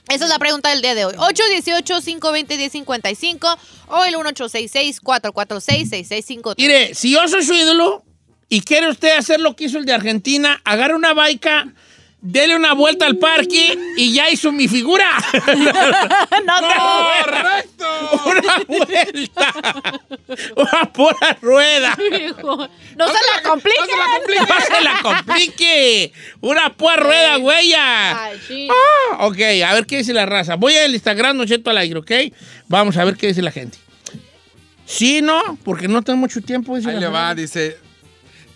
Esa 0.10 0.26
es 0.26 0.30
la 0.30 0.38
pregunta 0.40 0.70
del 0.70 0.82
día 0.82 0.94
de 0.96 1.06
hoy. 1.06 1.14
818-520-1055 1.16 3.58
o 3.88 4.04
el 4.06 4.16
1866-446-6653. 4.16 6.56
Mire, 6.58 6.94
si 6.94 7.12
yo 7.12 7.28
soy 7.28 7.44
su 7.44 7.54
ídolo 7.54 8.04
y 8.50 8.62
quiere 8.62 8.90
usted 8.90 9.18
hacer 9.18 9.40
lo 9.40 9.56
que 9.56 9.66
hizo 9.66 9.78
el 9.78 9.86
de 9.86 9.94
Argentina, 9.94 10.62
agarre 10.64 10.96
una 10.96 11.14
baica, 11.14 11.74
dele 12.26 12.56
una 12.56 12.74
vuelta 12.74 13.06
al 13.06 13.18
parque 13.18 13.78
y 13.96 14.14
ya 14.14 14.30
hizo 14.30 14.52
mi 14.52 14.68
figura. 14.68 15.08
no, 16.46 16.54
¡Correcto! 17.24 17.86
una 18.26 18.58
vuelta. 18.68 19.54
Una 20.56 20.92
pura 20.92 21.38
rueda. 21.42 21.98
hijo. 22.02 22.58
No, 22.98 23.08
se 23.08 23.14
la 23.14 23.42
complique. 23.44 23.80
No 23.80 23.86
se 23.86 23.98
la 23.98 24.06
complique. 24.18 24.54
No 24.54 24.76
se 24.76 24.84
la 24.84 25.02
complique. 25.02 26.14
Una 26.42 26.74
pura 26.74 26.96
rueda, 26.96 27.36
güeya. 27.38 28.26
Ay, 28.26 28.42
sí. 28.48 28.68
Ah, 28.72 29.26
ok, 29.28 29.38
a 29.66 29.74
ver 29.74 29.86
qué 29.86 29.98
dice 29.98 30.14
la 30.14 30.26
raza. 30.26 30.56
Voy 30.56 30.76
al 30.76 30.94
Instagram, 30.94 31.38
no 31.38 31.46
cheto 31.46 31.70
al 31.70 31.78
aire, 31.78 32.00
¿ok? 32.00 32.12
Vamos 32.68 32.98
a 32.98 33.06
ver 33.06 33.16
qué 33.16 33.28
dice 33.28 33.42
la 33.42 33.52
gente. 33.52 33.78
Sí, 34.86 35.22
no, 35.22 35.58
porque 35.64 35.88
no 35.88 36.02
tengo 36.02 36.18
mucho 36.18 36.42
tiempo. 36.42 36.76
dice 36.76 36.90
Ahí 36.90 36.96
la 36.96 37.02
le 37.02 37.08
va, 37.08 37.36
dice. 37.36 37.78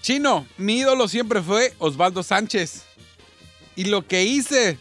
Chino, 0.01 0.47
mi 0.57 0.79
ídolo 0.79 1.07
siempre 1.07 1.41
fue 1.41 1.73
Osvaldo 1.77 2.23
Sánchez. 2.23 2.88
Y 3.79 3.85
lo 3.85 4.05
que 4.05 4.23
hice 4.25 4.77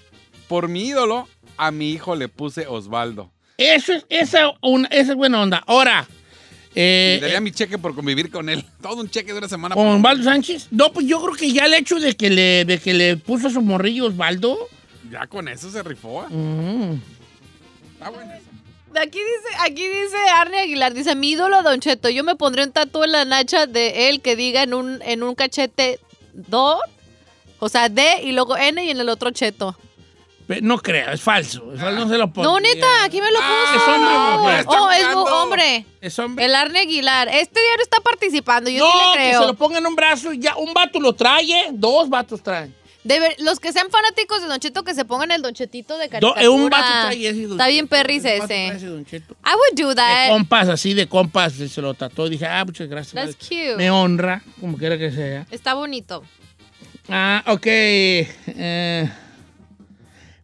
por 0.49 0.67
mi 0.67 0.89
ídolo, 0.89 1.29
a 1.57 1.71
mi 1.71 1.93
hijo 1.93 2.17
le 2.17 2.27
puse 2.29 2.67
Osvaldo. 2.67 3.31
Eso 3.57 3.93
es, 3.93 4.05
esa, 4.09 4.51
una, 4.61 4.89
esa 4.89 5.13
es 5.13 5.17
buena 5.17 5.41
onda. 5.41 5.63
Ahora, 5.69 6.09
eh, 6.75 7.15
Y 7.19 7.21
daría 7.21 7.41
mi 7.41 7.53
cheque 7.53 7.79
por 7.79 7.95
convivir 7.95 8.29
con 8.29 8.49
él. 8.49 8.65
Todo 8.83 8.97
un 9.01 9.09
cheque 9.09 9.33
de 9.33 9.39
una 9.39 9.49
semana. 9.49 9.77
con 9.77 9.87
Osvaldo 9.87 10.25
Sánchez. 10.25 10.67
No, 10.73 10.93
pues 10.93 11.07
yo 11.07 11.23
creo 11.23 11.35
que 11.35 11.53
ya 11.53 11.67
el 11.67 11.75
hecho 11.75 12.01
de 12.01 12.17
que 12.17 12.29
le, 12.29 12.65
de 12.65 12.81
que 12.81 12.93
le 12.93 13.17
puso 13.17 13.51
su 13.51 13.63
morrillo 13.63 14.07
Osvaldo. 14.07 14.59
Ya 15.13 15.29
con 15.29 15.47
eso 15.47 15.71
se 15.71 15.81
rifó. 15.85 16.25
¿eh? 16.25 16.35
mm, 16.35 17.01
Está 17.93 18.11
bueno 18.11 18.33
eso. 18.33 18.47
Aquí 19.01 19.19
dice, 19.19 19.57
aquí 19.61 19.87
dice 19.87 20.17
Arne 20.35 20.59
Aguilar, 20.59 20.93
dice, 20.93 21.15
mi 21.15 21.31
ídolo 21.31 21.63
Don 21.63 21.79
Cheto, 21.79 22.09
yo 22.11 22.25
me 22.25 22.35
pondré 22.35 22.65
un 22.65 22.73
tatu 22.73 23.05
en 23.05 23.13
la 23.13 23.25
nacha 23.25 23.67
de 23.67 24.09
él 24.09 24.21
que 24.23 24.35
diga 24.35 24.65
en 24.65 24.75
un, 24.75 25.01
en 25.03 25.23
un 25.23 25.37
cachete 25.37 26.01
do, 26.33 26.81
o 27.59 27.69
sea, 27.69 27.89
D 27.89 28.23
y 28.23 28.33
luego 28.33 28.57
N 28.57 28.85
y 28.85 28.91
en 28.91 29.01
el 29.01 29.09
otro 29.09 29.31
Cheto. 29.31 29.77
No 30.63 30.79
creo, 30.79 31.11
es 31.13 31.21
falso. 31.21 31.75
Es 31.75 31.81
falso, 31.81 32.05
no 32.07 32.09
se 32.11 32.17
lo 32.17 32.33
pongo. 32.33 32.49
No, 32.51 32.59
neta, 32.59 33.05
aquí 33.05 33.21
me 33.21 33.31
lo 33.31 33.39
Ah, 33.43 33.67
puso. 33.67 33.83
es 33.83 33.89
hombre 33.89 34.11
no, 34.75 34.85
Oh, 34.85 34.91
es 34.91 35.07
hombre. 35.33 35.87
Es 36.01 36.19
hombre. 36.19 36.45
El 36.47 36.55
Arne 36.55 36.79
Aguilar. 36.81 37.29
Este 37.29 37.61
diario 37.61 37.83
está 37.83 38.01
participando, 38.01 38.71
yo 38.71 38.79
no, 38.87 38.91
sí 38.91 38.99
le 38.99 39.13
que 39.25 39.29
creo. 39.29 39.41
se 39.43 39.47
lo 39.49 39.55
pongan 39.55 39.83
en 39.83 39.87
un 39.89 39.95
brazo 39.95 40.33
y 40.33 40.39
ya. 40.39 40.57
Un 40.57 40.73
vato 40.73 41.01
lo 41.01 41.13
trae, 41.13 41.45
¿eh? 41.51 41.67
Dos 41.73 42.09
vatos 42.09 42.43
traen. 42.43 42.75
De 43.05 43.21
ver- 43.21 43.37
los 43.41 43.61
que 43.61 43.73
sean 43.73 43.91
fanáticos 43.91 44.41
de 44.41 44.49
Don 44.49 44.59
Cheto, 44.59 44.85
que 44.85 44.95
se 44.95 45.05
pongan 45.05 45.31
el 45.33 45.43
Don 45.43 45.53
Chetito 45.55 45.99
de 45.99 46.07
Do- 46.07 46.11
caricatura. 46.11 46.43
eh, 46.43 46.49
un 46.49 46.71
vato 46.71 46.83
trae 47.09 47.29
ese. 47.29 47.43
don 47.43 47.53
Está 47.53 47.69
bien 47.69 47.87
perris 47.87 48.23
vato 48.23 48.47
trae 48.47 48.67
ese. 48.69 48.77
ese 48.77 48.87
don 48.87 49.05
Cheto. 49.05 49.35
I 49.45 49.51
would 49.55 49.79
do 49.81 49.89
De 49.91 49.95
that. 49.97 50.29
compas, 50.31 50.69
así 50.71 50.95
de 50.95 51.07
compas, 51.07 51.53
se 51.53 51.81
lo 51.83 51.93
trató 51.93 52.27
y 52.27 52.31
dije, 52.31 52.47
ah, 52.47 52.65
muchas 52.65 52.89
gracias. 52.89 53.15
That's 53.15 53.37
cute. 53.37 53.77
Me 53.77 53.91
honra, 53.91 54.43
como 54.61 54.79
quiera 54.79 54.97
que 54.97 55.11
sea. 55.13 55.47
Está 55.51 55.75
bonito. 55.75 56.23
Ah, 57.09 57.43
ok. 57.47 57.67
eh, 57.67 59.09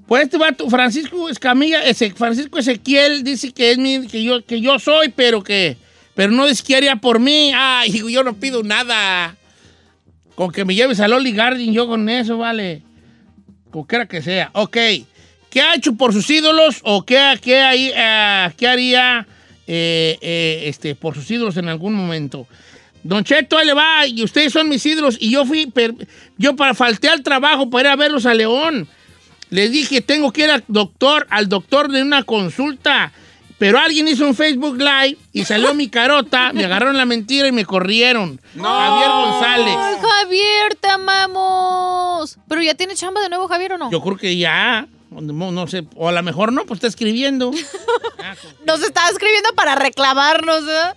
pues 0.07 0.25
este 0.25 0.37
vato, 0.37 0.69
Francisco 0.69 1.29
Escamilla, 1.29 1.83
ese, 1.85 2.11
Francisco 2.11 2.59
Ezequiel 2.59 3.25
dice 3.25 3.53
que 3.53 3.73
es 3.73 3.79
mi, 3.79 4.07
que 4.07 4.23
yo, 4.23 4.45
que 4.45 4.61
yo 4.61 4.79
soy, 4.79 5.09
pero 5.09 5.43
que, 5.43 5.77
pero 6.15 6.31
no 6.31 6.47
dice 6.47 6.63
que 6.63 6.77
haría 6.77 6.97
por 6.97 7.21
mí. 7.21 7.53
Ay, 7.55 8.03
yo 8.13 8.23
no 8.23 8.35
pido 8.35 8.63
nada. 8.63 9.37
Con 10.35 10.51
que 10.51 10.65
me 10.65 10.75
lleves 10.75 11.01
a 11.01 11.09
Loli 11.09 11.33
Garden, 11.33 11.73
yo 11.73 11.87
con 11.87 12.09
eso, 12.09 12.39
vale. 12.39 12.83
Como 13.71 13.87
quiera 13.87 14.07
que 14.07 14.21
sea. 14.21 14.51
Ok. 14.53 14.77
¿Qué 15.49 15.63
ha 15.63 15.75
hecho 15.75 15.95
por 15.95 16.13
sus 16.13 16.29
ídolos 16.29 16.81
o 16.83 17.05
qué, 17.05 17.39
qué, 17.41 17.61
ahí, 17.61 17.93
eh, 17.95 18.51
qué 18.57 18.67
haría 18.67 19.27
eh, 19.67 20.19
eh, 20.21 20.65
este, 20.67 20.97
por 20.97 21.15
sus 21.15 21.31
ídolos 21.31 21.57
en 21.57 21.69
algún 21.69 21.95
momento? 21.95 22.47
Don 23.05 23.23
Cheto, 23.23 23.57
ahí 23.59 23.67
le 23.67 23.75
va, 23.75 24.07
y 24.07 24.23
ustedes 24.25 24.53
son 24.53 24.69
mis 24.69 24.85
ídolos, 24.85 25.17
y 25.21 25.31
yo 25.31 25.45
fui, 25.47 25.67
per- 25.67 25.95
yo 26.39 26.57
para 26.57 26.75
falté 26.75 27.09
al 27.09 27.23
trabajo 27.23 27.71
para 27.71 27.89
ir 27.91 27.93
a 27.93 27.97
verlos 27.97 28.27
a 28.27 28.35
León. 28.35 28.89
Les 29.51 29.71
dije, 29.71 30.01
tengo 30.01 30.33
que 30.33 30.45
ir 30.45 30.51
al 30.51 30.65
doctor, 30.67 31.27
al 31.31 31.49
doctor 31.49 31.91
de 31.93 32.03
una 32.03 32.23
consulta. 32.25 33.13
Pero 33.57 33.79
alguien 33.79 34.09
hizo 34.09 34.27
un 34.27 34.35
Facebook 34.35 34.77
Live 34.79 35.17
y 35.33 35.45
salió 35.45 35.75
mi 35.75 35.89
carota, 35.89 36.53
me 36.53 36.65
agarraron 36.65 36.97
la 36.97 37.05
mentira 37.05 37.47
y 37.47 37.53
me 37.53 37.65
corrieron. 37.65 38.41
Javier 38.59 39.09
González. 39.11 39.77
Ay, 39.79 39.95
Javier, 40.03 40.75
te 40.81 40.89
amamos. 40.89 42.37
Pero 42.49 42.63
ya 42.63 42.75
tiene 42.75 42.95
chamba 42.95 43.21
de 43.21 43.29
nuevo, 43.29 43.47
Javier, 43.47 43.75
¿o 43.75 43.79
no? 43.79 43.91
Yo 43.93 44.01
creo 44.01 44.17
que 44.17 44.37
ya, 44.37 44.89
no, 45.11 45.53
no 45.53 45.67
sé, 45.69 45.85
o 45.95 46.09
a 46.09 46.13
lo 46.13 46.23
mejor 46.23 46.53
no, 46.53 46.65
pues 46.67 46.79
está 46.79 46.89
escribiendo. 46.89 47.53
Nos 48.67 48.83
estaba 48.83 49.09
escribiendo 49.11 49.51
para 49.55 49.75
reclamarnos, 49.77 50.63
¿eh? 50.65 50.95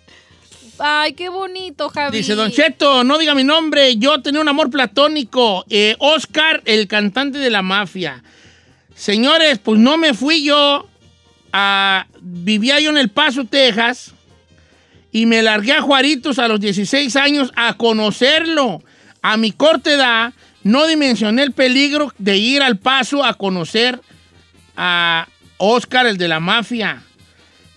Ay, 0.79 1.13
qué 1.13 1.29
bonito, 1.29 1.89
Javier. 1.89 2.11
Dice 2.21 2.35
Don 2.35 2.51
Cheto, 2.51 3.03
no 3.03 3.17
diga 3.17 3.33
mi 3.33 3.43
nombre, 3.43 3.97
yo 3.97 4.21
tenía 4.21 4.41
un 4.41 4.47
amor 4.49 4.69
platónico. 4.69 5.65
Eh, 5.69 5.95
Oscar, 5.99 6.61
el 6.65 6.87
cantante 6.87 7.39
de 7.39 7.49
la 7.49 7.61
mafia. 7.63 8.23
Señores, 8.95 9.59
pues 9.59 9.79
no 9.79 9.97
me 9.97 10.13
fui 10.13 10.43
yo. 10.43 10.87
a- 11.53 12.05
vivía 12.21 12.79
yo 12.79 12.89
en 12.91 12.97
El 12.97 13.09
Paso, 13.09 13.45
Texas. 13.45 14.13
Y 15.11 15.25
me 15.25 15.41
largué 15.41 15.71
a 15.71 15.81
Juaritos 15.81 16.37
a 16.37 16.47
los 16.47 16.59
16 16.59 17.15
años 17.15 17.51
a 17.55 17.73
conocerlo. 17.75 18.83
A 19.23 19.37
mi 19.37 19.51
corta 19.53 19.91
edad, 19.91 20.33
no 20.63 20.85
dimensioné 20.85 21.41
el 21.43 21.53
peligro 21.53 22.13
de 22.19 22.37
ir 22.37 22.61
al 22.61 22.77
Paso 22.77 23.23
a 23.23 23.33
conocer 23.33 23.99
a 24.75 25.27
Oscar, 25.57 26.05
el 26.05 26.17
de 26.17 26.27
la 26.27 26.39
mafia. 26.39 27.01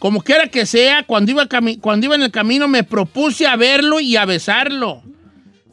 Como 0.01 0.21
quiera 0.23 0.49
que 0.49 0.67
sea, 0.67 1.05
cuando 1.05 1.31
iba, 1.31 1.47
cami- 1.47 1.79
cuando 1.81 2.07
iba 2.07 2.17
en 2.17 2.23
el 2.23 2.31
camino 2.33 2.67
me 2.67 2.83
propuse 2.83 3.47
a 3.47 3.55
verlo 3.55 4.01
y 4.01 4.17
a 4.17 4.25
besarlo. 4.25 5.03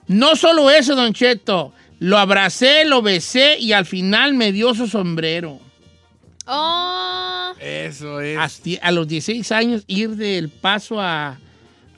No 0.05 0.35
solo 0.35 0.69
eso, 0.69 0.95
Don 0.95 1.13
Cheto. 1.13 1.73
Lo 1.99 2.19
abracé, 2.19 2.85
lo 2.85 3.01
besé 3.01 3.57
y 3.57 3.71
al 3.71 3.85
final 3.87 4.35
me 4.35 4.51
dio 4.51 4.75
su 4.75 4.85
sombrero. 4.87 5.59
Oh, 6.45 7.53
Eso 7.59 8.21
es. 8.21 8.37
Hasta 8.37 8.69
a 8.81 8.91
los 8.91 9.07
16 9.07 9.51
años 9.51 9.83
ir 9.87 10.11
del 10.11 10.49
paso 10.49 11.01
a... 11.01 11.39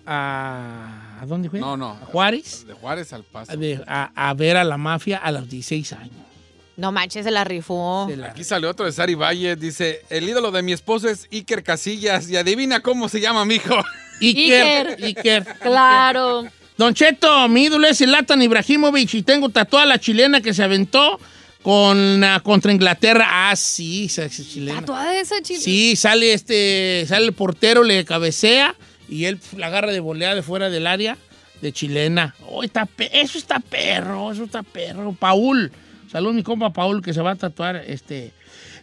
¿A, 0.05 1.17
¿a 1.21 1.25
dónde 1.27 1.50
fue? 1.50 1.59
No, 1.59 1.77
no. 1.77 1.89
¿A 1.91 2.05
Juárez? 2.05 2.65
De 2.65 2.74
Juárez 2.74 3.13
al 3.13 3.24
paso. 3.24 3.55
De- 3.57 3.83
a, 3.86 4.12
a 4.29 4.33
ver 4.33 4.57
a 4.57 4.63
la 4.63 4.77
mafia 4.77 5.17
a 5.17 5.31
los 5.31 5.48
16 5.50 5.93
años. 5.93 6.13
No 6.79 6.91
manches, 6.91 7.25
se 7.25 7.31
la 7.31 7.43
rifó. 7.43 8.07
Se 8.09 8.17
la- 8.17 8.27
Aquí 8.27 8.43
sale 8.43 8.65
otro 8.67 8.86
de 8.86 8.91
Sari 8.91 9.15
Valle. 9.15 9.55
Dice: 9.55 10.01
El 10.09 10.27
ídolo 10.27 10.51
de 10.51 10.62
mi 10.63 10.71
esposo 10.74 11.09
es 11.09 11.27
Iker 11.31 11.63
Casillas. 11.63 12.29
Y 12.29 12.38
adivina 12.38 12.79
cómo 12.81 13.09
se 13.09 13.19
llama 13.21 13.45
mi 13.45 13.55
hijo. 13.55 13.75
Iker, 14.21 14.98
Iker. 15.03 15.45
Claro. 15.62 16.45
Don 16.77 16.93
Cheto, 16.93 17.48
mi 17.50 17.65
ídolo 17.65 17.88
es 17.88 17.98
Zlatan 17.98 18.41
Ibrahimovic 18.41 19.13
y 19.13 19.21
tengo 19.24 19.50
tatuada 19.50 19.86
la 19.86 20.00
chilena 20.00 20.39
que 20.41 20.53
se 20.53 20.63
aventó 20.63 21.19
con, 21.62 22.24
ah, 22.24 22.39
contra 22.41 22.71
Inglaterra. 22.71 23.27
Ah, 23.50 23.55
sí, 23.57 24.05
esa 24.05 24.29
chilena. 24.29 24.79
Tatuada 24.79 25.12
de 25.12 25.19
esa 25.19 25.41
chile. 25.41 25.59
Sí, 25.59 25.95
sale 25.98 26.31
este, 26.33 27.03
sale 27.07 27.25
el 27.25 27.33
portero, 27.33 27.83
le 27.83 28.05
cabecea 28.05 28.75
y 29.09 29.25
él 29.25 29.39
la 29.57 29.67
agarra 29.67 29.91
de 29.91 30.00
volea 30.00 30.36
de 30.36 30.41
fuera 30.41 30.69
del 30.69 30.88
área 30.88 31.17
de 31.62 31.74
chilena. 31.74 32.33
Oh, 32.48 32.63
está 32.63 32.88
eso 33.12 33.38
está 33.38 33.59
perro, 33.59 34.31
eso 34.31 34.45
está 34.45 34.63
perro. 34.63 35.12
Paul, 35.19 35.71
salud 36.11 36.33
mi 36.33 36.43
compa 36.43 36.71
Paul 36.73 37.01
que 37.01 37.13
se 37.13 37.21
va 37.21 37.31
a 37.31 37.35
tatuar 37.35 37.77
este. 37.77 38.31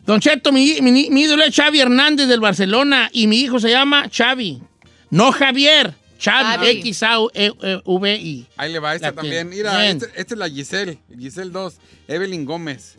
Don 0.04 0.21
Cheto, 0.21 0.52
mi, 0.52 0.80
mi- 0.83 1.11
mi 1.11 1.23
ídolo 1.23 1.42
es 1.45 1.54
Xavi 1.54 1.80
Hernández 1.80 2.28
del 2.28 2.40
Barcelona 2.40 3.11
y 3.12 3.26
mi 3.26 3.40
hijo 3.40 3.59
se 3.59 3.71
llama 3.71 4.09
Xavi. 4.09 4.62
No 5.11 5.33
Javier, 5.33 5.95
Xavi, 6.21 6.54
Xavi. 6.54 6.88
X-A-V-I. 6.88 8.47
Ahí 8.56 8.73
le 8.73 8.78
va 8.78 8.95
esta 8.95 9.09
La 9.09 9.12
que- 9.12 9.16
también. 9.16 9.49
Mira, 9.49 9.76
Bien. 9.80 9.97
este- 10.02 10.21
esta 10.21 10.35
es 10.35 10.38
la 10.38 10.49
Giselle. 10.49 10.99
Giselle 11.18 11.50
2. 11.50 11.75
Evelyn 12.09 12.45
Gómez. 12.45 12.97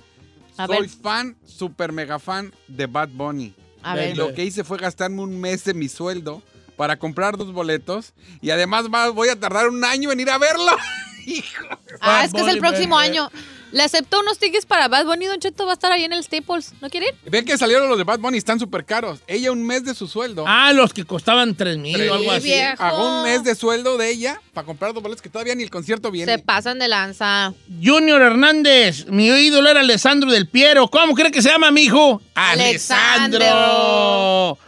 A 0.58 0.66
Soy 0.68 0.82
ver. 0.82 0.90
fan, 0.90 1.36
super 1.46 1.92
mega 1.92 2.20
fan 2.20 2.52
de 2.68 2.88
Bad 2.88 3.10
Bunny. 3.10 3.54
A 3.84 3.96
Ve- 3.96 4.02
ver. 4.02 4.10
ve- 4.12 4.16
Lo 4.16 4.34
que 4.34 4.44
hice 4.44 4.64
fue 4.64 4.78
gastarme 4.78 5.22
un 5.22 5.40
mes 5.40 5.64
de 5.64 5.74
mi 5.74 5.88
sueldo 5.88 6.42
para 6.76 6.98
comprar 6.98 7.38
dos 7.38 7.54
boletos. 7.54 8.14
Y 8.42 8.50
además 8.50 8.86
voy 9.14 9.30
a 9.30 9.40
tardar 9.40 9.70
un 9.70 9.84
año 9.86 10.12
en 10.12 10.20
ir 10.20 10.30
a 10.30 10.38
verlo. 10.38 10.72
Hijo. 11.26 11.68
Ah, 12.02 12.20
Bad 12.20 12.26
es 12.26 12.34
que 12.34 12.42
es 12.42 12.48
el 12.48 12.60
próximo 12.60 12.98
año. 12.98 13.30
Le 13.72 13.84
aceptó 13.84 14.20
unos 14.22 14.40
tickets 14.40 14.66
para 14.66 14.88
Bad 14.88 15.06
Bunny. 15.06 15.26
Don 15.26 15.40
Cheto 15.40 15.66
va 15.66 15.72
a 15.72 15.74
estar 15.74 15.92
ahí 15.92 16.04
en 16.06 16.14
el 16.14 16.24
Staples. 16.24 16.74
¿No 16.82 16.90
quiere 16.90 17.08
ir? 17.08 17.14
Ven 17.30 17.44
que 17.44 17.58
salieron 17.58 17.90
los 17.90 17.98
de 17.98 18.06
Bad 18.06 18.20
Bunny, 18.20 18.38
están 18.38 18.60
súper 18.60 18.86
caros. 18.86 19.20
Ella 19.28 19.52
un 19.52 19.66
mes 19.66 19.84
de 19.84 19.94
su 19.94 20.08
sueldo. 20.08 20.46
Ah, 20.48 20.72
los 20.74 20.94
que 20.94 21.04
costaban 21.04 21.56
3 21.56 21.78
mil 21.78 21.96
Tres 21.96 22.10
o 22.10 22.14
algo 22.14 22.26
mil. 22.26 22.34
así. 22.36 22.48
Viejo. 22.48 22.78
Pagó 22.78 23.18
un 23.18 23.24
mes 23.24 23.44
de 23.44 23.56
sueldo 23.56 23.98
de 23.98 24.10
ella 24.10 24.42
para 24.54 24.66
comprar 24.66 24.94
dos 24.94 25.04
boletos 25.04 25.22
que 25.22 25.30
todavía 25.30 25.54
ni 25.56 25.64
el 25.64 25.70
concierto 25.70 26.12
viene. 26.12 26.32
Se 26.32 26.40
pasan 26.40 26.80
de 26.80 26.88
lanza. 26.88 27.54
Junior 27.84 28.22
Hernández, 28.22 29.06
mi 29.08 29.28
ídolo 29.28 29.70
era 29.70 29.82
Alessandro 29.82 30.32
del 30.32 30.48
Piero. 30.48 30.88
¿Cómo 30.88 31.14
cree 31.14 31.32
que 31.32 31.42
se 31.42 31.50
llama 31.50 31.72
mi 31.72 31.84
hijo? 31.84 32.22
Alessandro. 32.36 33.46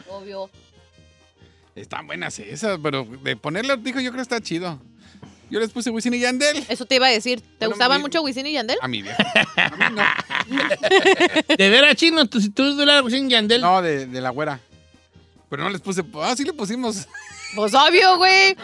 Obvio. 0.10 0.50
Están 1.76 2.06
buenas 2.08 2.38
esas, 2.40 2.78
pero 2.84 3.08
de 3.24 3.38
ponerle 3.38 3.78
dijo 3.78 4.02
yo 4.02 4.12
creo 4.12 4.16
que 4.16 4.22
está 4.24 4.42
chido. 4.42 4.82
Yo 5.50 5.60
les 5.60 5.70
puse 5.72 5.90
Wisin 5.90 6.14
y 6.14 6.20
Yandel. 6.20 6.64
Eso 6.70 6.86
te 6.86 6.96
iba 6.96 7.08
a 7.08 7.10
decir. 7.10 7.42
¿Te 7.42 7.48
Bueno, 7.60 7.72
gustaban 7.72 7.98
mi- 7.98 8.04
mucho 8.04 8.22
Wisin 8.22 8.46
y 8.46 8.54
Yandel? 8.54 8.78
A 8.82 8.88
mi 8.88 9.02
vieja. 9.02 9.18
A 9.56 9.70
mí 9.90 9.96
no. 9.96 11.56
De 11.58 11.70
veras, 11.70 11.96
chino, 11.96 12.26
tú, 12.28 12.40
si 12.40 12.50
tú 12.50 12.64
ídolo 12.64 12.92
era 12.92 13.02
Wisin 13.02 13.28
y 13.28 13.32
Yandel. 13.32 13.62
No, 13.62 13.82
de, 13.82 14.06
de 14.06 14.22
la 14.22 14.30
güera. 14.30 14.60
Pero 15.50 15.64
no 15.64 15.70
les 15.70 15.82
puse. 15.82 16.04
Ah, 16.22 16.36
sí 16.38 16.44
le 16.44 16.54
pusimos. 16.54 17.08
Pues 17.56 17.74
obvio, 17.74 18.18
güey. 18.18 18.56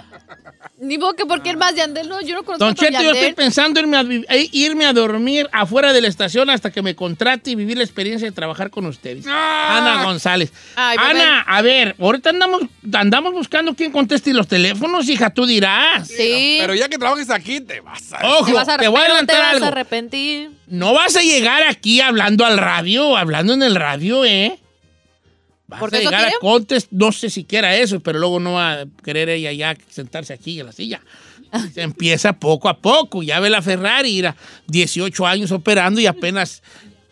Ni 0.78 0.98
modo 0.98 1.14
que 1.14 1.26
porque 1.26 1.50
el 1.52 1.58
más 1.58 1.74
Yandel, 1.74 2.10
no, 2.10 2.20
yo 2.22 2.36
no 2.36 2.44
conozco 2.44 2.66
Don 2.66 2.76
Cheto, 2.76 3.02
yo 3.02 3.12
estoy 3.12 3.34
pensando 3.34 3.80
irme 3.80 3.96
a, 3.98 4.02
eh, 4.02 4.50
irme 4.52 4.86
a 4.86 4.92
dormir 4.92 5.48
afuera 5.54 5.94
de 5.94 6.02
la 6.02 6.10
estación 6.10 6.50
hasta 6.50 6.70
que 6.70 6.82
me 6.82 6.96
contrate 6.96 7.52
y 7.52 7.56
vivir 7.56 7.78
la 7.78 7.86
experiencia 7.86 8.28
de 8.28 8.34
trabajar 8.34 8.70
con 8.70 8.86
ustedes. 8.86 9.26
Ah. 9.26 9.78
Ana 9.78 10.04
González. 10.04 10.52
Ay, 10.76 10.98
bebé. 10.98 11.22
Ana, 11.22 11.42
a 11.48 11.62
ver, 11.62 11.96
ahorita 11.98 12.30
andamos, 12.32 12.64
andamos 12.94 13.32
buscando 13.32 13.74
quién 13.74 13.92
conteste 13.92 14.34
los 14.34 14.50
teléfonos, 14.50 15.08
hija, 15.08 15.30
tú 15.30 15.46
dirás. 15.46 16.10
Sí. 16.10 16.58
Pero 16.60 16.76
ya 16.76 16.90
que 16.90 16.98
trabajas 16.98 17.30
aquí, 17.30 17.62
te 17.62 17.80
vas 17.80 18.12
a. 18.12 18.28
Ojo, 18.28 18.48
te, 18.48 18.54
vas 18.54 18.68
a, 18.68 18.78
te 18.78 18.90
voy 18.90 19.00
a 19.00 19.04
pero 19.04 19.14
te 19.14 19.18
adelantar 19.18 19.40
vas 19.40 19.54
algo. 19.54 19.66
a 19.66 19.68
arrepentir. 19.70 20.52
No 20.68 20.94
vas 20.94 21.16
a 21.16 21.22
llegar 21.22 21.64
aquí 21.64 22.02
hablando 22.02 22.46
al 22.46 22.58
radio, 22.58 23.16
hablando 23.16 23.54
en 23.54 23.64
el 23.64 23.76
radio, 23.76 24.26
¿eh? 24.26 24.60
Vas 25.68 25.80
¿Porque 25.80 25.98
a 25.98 26.00
llegar 26.02 26.26
a? 26.26 26.32
Contest, 26.40 26.92
no 26.92 27.12
sé 27.12 27.30
si 27.30 27.44
quiera 27.44 27.76
eso, 27.76 28.00
pero 28.00 28.20
luego 28.20 28.40
no 28.40 28.54
va 28.54 28.74
a 28.82 28.86
querer 29.04 29.30
ella 29.30 29.52
ya 29.52 29.76
sentarse 29.90 30.34
aquí 30.34 30.60
en 30.60 30.68
la 30.68 30.72
silla. 30.72 31.02
Se 31.74 31.82
empieza 31.82 32.34
poco 32.34 32.70
a 32.70 32.78
poco, 32.78 33.24
ya 33.24 33.40
ve 33.40 33.50
la 33.50 33.62
Ferrari, 33.62 34.10
irá 34.12 34.36
18 34.68 35.26
años 35.26 35.52
operando 35.52 36.00
y 36.00 36.06
apenas, 36.06 36.62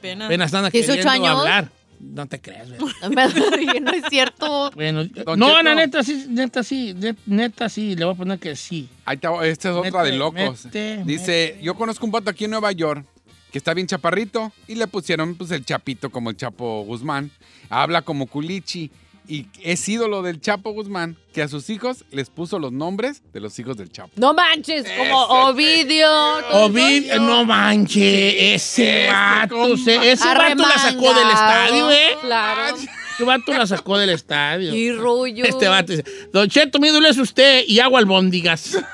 Pena. 0.01 0.25
apenas 0.27 0.53
anda 0.53 0.69
18 0.69 0.87
queriendo 1.01 1.11
años. 1.11 1.39
hablar. 1.39 1.69
No 1.99 2.25
te 2.27 2.41
creas, 2.41 2.69
¿verdad? 2.69 2.85
No 3.81 3.91
es 3.91 4.03
cierto. 4.09 4.71
Bueno, 4.75 5.05
no. 5.37 5.55
Ana, 5.55 5.73
neta 5.73 6.03
sí, 6.03 6.25
neta 6.29 6.61
sí, 6.61 6.93
net- 6.93 7.15
neta 7.25 7.69
sí, 7.69 7.95
le 7.95 8.03
voy 8.03 8.13
a 8.13 8.17
poner 8.17 8.39
que 8.39 8.55
sí. 8.57 8.89
Ahí 9.05 9.15
te 9.17 9.27
va, 9.29 9.47
esta 9.47 9.69
es 9.69 9.75
otra 9.75 10.03
de 10.03 10.11
Mete, 10.11 10.17
locos. 10.17 10.65
mete, 10.65 11.01
Dice, 11.05 11.57
yo 11.63 11.75
conozco 11.75 12.05
un 12.05 12.11
vato 12.11 12.29
aquí 12.29 12.43
en 12.43 12.51
Nueva 12.51 12.73
York 12.73 13.05
que 13.53 13.59
está 13.59 13.73
bien 13.75 13.85
chaparrito 13.85 14.51
y 14.67 14.73
le 14.73 14.87
pusieron 14.87 15.35
pues 15.35 15.51
el 15.51 15.63
chapito 15.63 16.09
como 16.09 16.31
el 16.31 16.35
Chapo 16.35 16.83
Guzmán. 16.85 17.29
Habla 17.69 18.01
como 18.01 18.25
culichi 18.25 18.89
y 19.27 19.45
es 19.61 19.87
ídolo 19.87 20.23
del 20.23 20.41
Chapo 20.41 20.71
Guzmán, 20.71 21.15
que 21.33 21.43
a 21.43 21.47
sus 21.47 21.69
hijos 21.69 22.03
les 22.11 22.31
puso 22.31 22.57
los 22.57 22.71
nombres 22.71 23.21
de 23.31 23.39
los 23.39 23.57
hijos 23.59 23.77
del 23.77 23.91
Chapo. 23.91 24.09
No 24.15 24.33
manches, 24.33 24.85
como 24.97 25.21
Ovidio. 25.25 26.09
Ovidio, 26.51 27.21
no 27.21 27.45
manche, 27.45 28.55
ese 28.55 29.07
vato, 29.07 29.55
compa. 29.55 29.77
se- 29.77 30.11
ese 30.11 30.27
vato 30.27 30.55
la 30.67 30.77
sacó 30.79 31.13
del 31.13 31.29
estadio, 31.29 31.91
¿eh? 31.91 32.17
Claro. 32.21 32.75
Ese 32.75 33.23
vato 33.23 33.53
la 33.53 33.67
sacó 33.67 33.99
del 33.99 34.09
estadio. 34.09 34.73
Y 34.73 34.91
rollo. 34.93 35.45
Este 35.45 35.67
vato 35.67 35.91
dice, 35.91 36.03
Don 36.33 36.49
Cheto, 36.49 36.79
mi 36.79 36.87
es 36.87 37.17
usted 37.19 37.63
y 37.67 37.79
hago 37.79 37.97
albóndigas. 37.99 38.79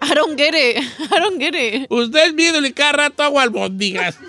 I 0.00 0.14
don't 0.14 0.36
get 0.36 0.54
it. 0.54 0.78
I 1.10 1.18
don't 1.20 1.38
get 1.38 1.54
it. 1.54 1.86
Usted 1.90 2.34
y 2.64 2.72
cada 2.72 2.92
rato 2.92 3.22
hago 3.22 3.40
albóndigas. 3.40 4.18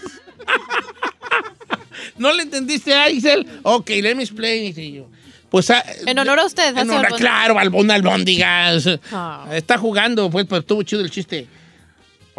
¿No 2.17 2.31
le 2.33 2.43
entendiste, 2.43 2.93
Axel? 2.93 3.45
Ok, 3.63 3.89
let 4.01 4.15
me 4.15 4.23
explain 4.23 4.65
it 4.67 4.77
you. 4.77 5.05
Pues, 5.49 5.69
ah, 5.69 5.83
En 6.05 6.17
honor 6.19 6.39
a 6.39 6.45
usted. 6.45 6.75
en 6.77 6.89
honor- 6.89 7.05
algo. 7.05 7.17
claro, 7.17 7.59
albón, 7.59 7.89
albóndigas. 7.91 8.87
Ah. 9.11 9.47
Está 9.53 9.77
jugando, 9.77 10.29
pues, 10.29 10.45
pero 10.47 10.59
estuvo 10.59 10.83
chido 10.83 11.01
el 11.01 11.11
chiste. 11.11 11.47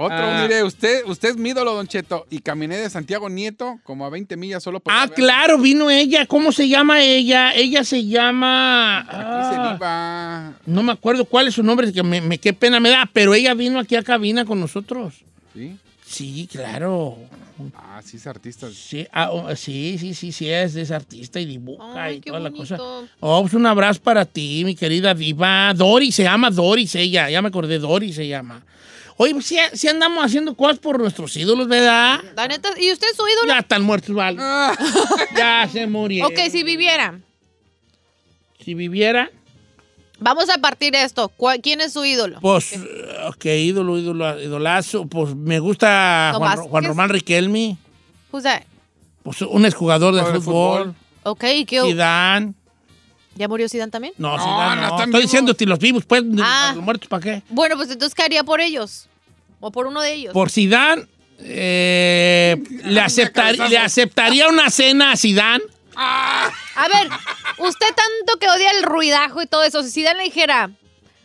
Otro, 0.00 0.16
Ah. 0.16 0.42
mire, 0.42 0.62
usted, 0.62 1.04
usted 1.06 1.30
es 1.30 1.36
mi 1.36 1.48
ídolo, 1.50 1.74
Don 1.74 1.88
Cheto, 1.88 2.24
y 2.30 2.38
caminé 2.38 2.76
de 2.76 2.88
Santiago 2.88 3.28
Nieto 3.28 3.80
como 3.82 4.06
a 4.06 4.10
20 4.10 4.36
millas 4.36 4.62
solo 4.62 4.78
por 4.78 4.92
Ah, 4.92 5.08
claro, 5.12 5.58
vino 5.58 5.90
ella. 5.90 6.24
¿Cómo 6.26 6.52
se 6.52 6.68
llama 6.68 7.02
ella? 7.02 7.52
Ella 7.52 7.82
se 7.82 8.06
llama... 8.06 9.00
Aquí 9.00 9.08
se 9.10 9.60
ah, 9.60 9.74
iba. 9.76 10.52
no 10.66 10.84
me 10.84 10.92
acuerdo 10.92 11.24
cuál 11.24 11.48
es 11.48 11.54
su 11.54 11.64
nombre, 11.64 11.92
que 11.92 12.02
me, 12.04 12.20
me- 12.20 12.38
qué 12.38 12.52
pena 12.52 12.78
me 12.78 12.90
da, 12.90 13.10
pero 13.12 13.34
ella 13.34 13.54
vino 13.54 13.80
aquí 13.80 13.96
a 13.96 14.04
cabina 14.04 14.44
con 14.44 14.60
nosotros. 14.60 15.14
¿Sí? 15.52 15.76
Sí, 16.06 16.48
claro. 16.50 17.18
Ah, 17.74 18.00
sí, 18.04 18.18
es 18.18 18.26
artista. 18.28 18.68
Sí, 18.72 19.04
ah, 19.12 19.30
oh, 19.32 19.56
sí, 19.56 19.96
sí, 19.98 20.14
sí, 20.14 20.30
sí, 20.30 20.48
es, 20.48 20.76
es 20.76 20.92
artista 20.92 21.40
y 21.40 21.44
dibuja 21.44 22.04
Ay, 22.04 22.18
y 22.18 22.20
qué 22.20 22.30
toda 22.30 22.38
la 22.38 22.50
bonito. 22.50 22.76
cosa. 22.76 23.08
Oh, 23.18 23.40
pues 23.42 23.52
un 23.54 23.66
abrazo 23.66 24.00
para 24.00 24.24
ti, 24.24 24.62
mi 24.64 24.76
querida 24.76 25.12
diva. 25.12 25.74
Doris, 25.74 26.14
se 26.14 26.22
llama 26.22 26.50
Doris 26.52 26.94
ella, 26.94 27.28
ya 27.28 27.42
me 27.42 27.48
acordé, 27.48 27.80
Doris 27.80 28.14
se 28.14 28.28
llama. 28.28 28.62
Oye, 29.20 29.32
pues 29.34 29.46
sí, 29.46 29.56
sí 29.74 29.88
andamos 29.88 30.24
haciendo 30.24 30.54
cosas 30.54 30.78
por 30.78 30.98
nuestros 30.98 31.36
ídolos, 31.36 31.66
¿verdad? 31.68 32.20
La 32.36 32.46
neta, 32.46 32.70
¿y 32.78 32.92
usted 32.92 33.08
es 33.10 33.16
su 33.16 33.26
ídolo? 33.26 33.48
Ya 33.48 33.58
están 33.58 33.82
muertos, 33.82 34.14
vale. 34.14 34.38
Ah, 34.40 34.76
Ya 35.36 35.68
se 35.70 35.86
murieron. 35.88 36.30
Ok, 36.32 36.38
si 36.50 36.62
viviera. 36.62 37.18
Si 38.64 38.74
viviera, 38.74 39.30
Vamos 40.20 40.50
a 40.50 40.58
partir 40.58 40.92
de 40.92 41.02
esto. 41.04 41.28
¿Cuál- 41.28 41.60
¿Quién 41.60 41.80
es 41.80 41.92
su 41.92 42.04
ídolo? 42.04 42.40
pues, 42.40 42.74
ok, 43.28 43.44
ídolo, 43.44 43.96
ídolo, 43.98 44.40
idolazo. 44.40 45.06
Pues 45.06 45.32
me 45.36 45.60
gusta 45.60 46.32
Juan, 46.36 46.56
Juan. 46.58 46.84
Román 46.86 47.08
Riquelme. 47.10 47.76
Who's 48.32 48.42
that? 48.42 48.62
Pues 49.22 49.40
un 49.42 49.64
exjugador 49.64 50.12
de 50.14 50.20
Jugador 50.20 50.40
de 50.40 50.44
fútbol. 50.44 50.78
fútbol. 50.86 50.94
Ok, 51.22 51.44
¿y 51.54 51.64
qué? 51.64 51.82
Zidane. 51.82 52.52
¿Ya 53.36 53.46
murió 53.46 53.68
Zidane 53.68 53.92
también? 53.92 54.12
No, 54.18 54.36
No, 54.36 54.42
Zidane 54.42 54.80
no 54.80 54.88
no. 54.88 54.94
están 54.96 55.08
Estoy 55.10 55.22
diciendo 55.22 55.54
los 55.58 55.78
vivos, 55.78 56.04
pues, 56.04 56.24
Ah. 56.42 56.72
los 56.74 56.82
muertos, 56.84 57.08
¿para 57.08 57.22
qué? 57.22 57.42
Bueno, 57.48 57.76
pues 57.76 57.88
entonces, 57.90 58.12
¿qué 58.14 58.22
haría 58.24 58.42
por 58.42 58.60
ellos? 58.60 59.07
¿O 59.60 59.70
por 59.72 59.86
uno 59.86 60.00
de 60.00 60.12
ellos? 60.14 60.32
Por 60.32 60.50
Zidane, 60.50 61.06
eh, 61.40 62.56
le, 62.84 63.00
aceptar- 63.00 63.56
le 63.68 63.78
aceptaría 63.78 64.48
una 64.48 64.70
cena 64.70 65.12
a 65.12 65.16
Zidane. 65.16 65.62
A 66.00 66.88
ver, 66.92 67.08
usted 67.58 67.86
tanto 67.88 68.38
que 68.38 68.48
odia 68.48 68.70
el 68.70 68.84
ruidajo 68.84 69.42
y 69.42 69.46
todo 69.46 69.64
eso, 69.64 69.82
si 69.82 69.90
Zidane 69.90 70.18
le 70.18 70.24
dijera, 70.26 70.70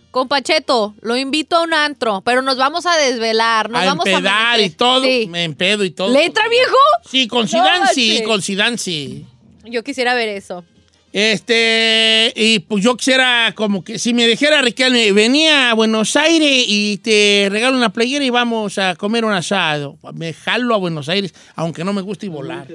compacheto, 0.09 0.95
lo 1.01 1.15
invito 1.15 1.57
a 1.57 1.61
un 1.61 1.73
antro, 1.73 2.21
pero 2.21 2.41
nos 2.41 2.57
vamos 2.57 2.85
a 2.87 2.95
desvelar, 2.97 3.69
nos 3.69 3.81
a 3.81 3.85
vamos 3.85 4.05
a 4.05 4.09
empedar 4.09 4.33
y 4.59 4.63
amanecer". 4.63 4.77
todo. 4.77 5.03
Sí. 5.03 5.27
Me 5.29 5.43
empedo 5.43 5.83
y 5.83 5.91
todo. 5.91 6.11
¿Le 6.11 6.25
entra 6.25 6.47
viejo? 6.49 6.75
Sí, 7.09 7.27
con 7.27 7.47
Zidane 7.47 7.87
sí, 7.93 8.21
con 8.25 8.41
Zidane 8.41 8.77
sí. 8.77 9.25
Yo 9.65 9.83
quisiera 9.83 10.13
ver 10.15 10.29
eso. 10.29 10.65
Este, 11.13 12.33
y 12.35 12.57
pues 12.57 12.83
yo 12.83 12.97
quisiera 12.97 13.53
como 13.55 13.83
que 13.83 13.99
si 13.99 14.15
me 14.15 14.27
dijera 14.27 14.63
Riquelme, 14.63 15.11
venía 15.11 15.69
a 15.69 15.73
Buenos 15.75 16.15
Aires 16.15 16.65
y 16.67 16.97
te 16.97 17.49
regalo 17.51 17.77
una 17.77 17.93
playera 17.93 18.25
y 18.25 18.31
vamos 18.31 18.79
a 18.79 18.95
comer 18.95 19.23
un 19.23 19.31
asado. 19.31 19.99
Me 20.15 20.33
jalo 20.33 20.73
a 20.73 20.77
Buenos 20.79 21.09
Aires, 21.09 21.35
aunque 21.55 21.83
no 21.83 21.93
me 21.93 22.01
guste 22.01 22.25
y 22.25 22.29
volar. 22.29 22.67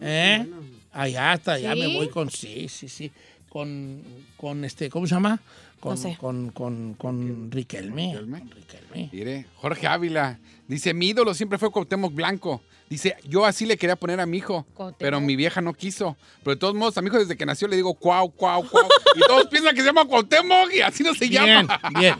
¿Eh? 0.00 0.44
Allá 0.92 1.34
está, 1.34 1.56
ya 1.56 1.74
¿Sí? 1.74 1.78
me 1.80 1.86
voy 1.94 2.08
con, 2.08 2.30
sí, 2.32 2.66
sí, 2.68 2.88
sí, 2.88 3.12
con, 3.48 4.02
con 4.36 4.64
este, 4.64 4.90
¿cómo 4.90 5.06
se 5.06 5.14
llama? 5.14 5.40
Con, 5.78 5.94
No 5.94 5.96
sé. 5.96 6.16
con, 6.20 6.50
con, 6.50 6.94
con 6.94 7.48
Riquelme. 7.52 8.08
¿Riquelme? 8.08 8.38
Con 8.40 8.50
Riquelme. 8.50 9.08
Mire, 9.12 9.46
Jorge 9.54 9.86
Ávila. 9.86 10.38
Dice, 10.66 10.94
mi 10.94 11.08
ídolo 11.10 11.32
siempre 11.32 11.58
fue 11.58 11.70
Cuauhtémoc 11.70 12.12
Blanco. 12.12 12.60
Dice, 12.92 13.16
yo 13.24 13.46
así 13.46 13.64
le 13.64 13.78
quería 13.78 13.96
poner 13.96 14.20
a 14.20 14.26
mi 14.26 14.36
hijo, 14.36 14.66
pero 14.98 15.18
mi 15.18 15.34
vieja 15.34 15.62
no 15.62 15.72
quiso. 15.72 16.14
Pero 16.44 16.56
de 16.56 16.60
todos 16.60 16.74
modos, 16.74 16.98
a 16.98 17.00
mi 17.00 17.08
hijo 17.08 17.18
desde 17.18 17.38
que 17.38 17.46
nació 17.46 17.66
le 17.66 17.76
digo 17.76 17.94
cuau, 17.94 18.30
cuau, 18.30 18.68
cuau. 18.68 18.86
y 19.16 19.20
todos 19.20 19.46
piensan 19.46 19.74
que 19.74 19.80
se 19.80 19.86
llama 19.86 20.04
Cuauhtémoc 20.04 20.70
y 20.74 20.82
así 20.82 21.02
no 21.02 21.14
se 21.14 21.26
Bien, 21.26 21.66
llama. 21.66 21.80
bien. 21.98 22.14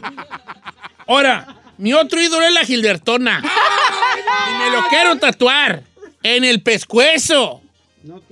Ahora, 1.05 1.61
mi 1.77 1.93
otro 1.93 2.19
ídolo 2.19 2.43
es 2.43 2.53
la 2.55 2.65
Gilbertona. 2.65 3.39
y 4.49 4.63
me 4.63 4.75
lo 4.75 4.83
quiero 4.89 5.15
tatuar 5.19 5.83
en 6.23 6.43
el 6.43 6.63
pescuezo. 6.63 7.61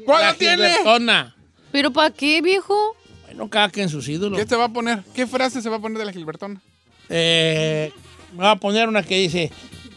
¿Cuál 0.04 0.22
La 0.24 0.32
lo 0.32 0.38
tiene? 0.40 0.68
Gilbertona. 0.70 1.36
¿Pero 1.72 1.92
para 1.92 2.10
qué, 2.10 2.42
viejo? 2.42 2.96
Bueno, 3.28 3.52
cada 3.52 3.70
quien 3.70 3.88
sus 3.88 4.08
ídolos. 4.10 4.40
¿Qué 4.40 4.48
se 4.48 4.56
va 4.56 4.64
a 4.66 4.70
poner? 4.70 5.04
¿Qué 5.14 5.28
frase 5.28 5.62
se 5.62 5.70
va 5.70 5.76
a 5.76 5.80
poner 5.80 6.00
de 6.00 6.06
la 6.06 6.12
Gilbertona? 6.12 6.60
Eh, 7.08 7.92
me 8.32 8.38
voy 8.40 8.48
a 8.48 8.56
poner 8.56 8.90
una 8.90 9.04
que 9.04 9.20
dice: 9.20 9.52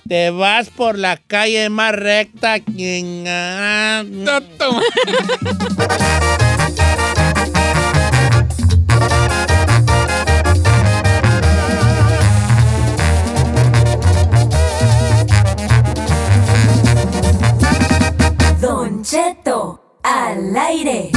Te 0.08 0.30
vas 0.30 0.68
por 0.68 0.98
la 0.98 1.16
calle 1.16 1.70
más 1.70 1.92
recta. 1.92 2.60
Quien. 2.60 3.24
Don 18.60 19.02
Cheto, 19.02 20.00
al 20.02 20.56
aire. 20.56 21.10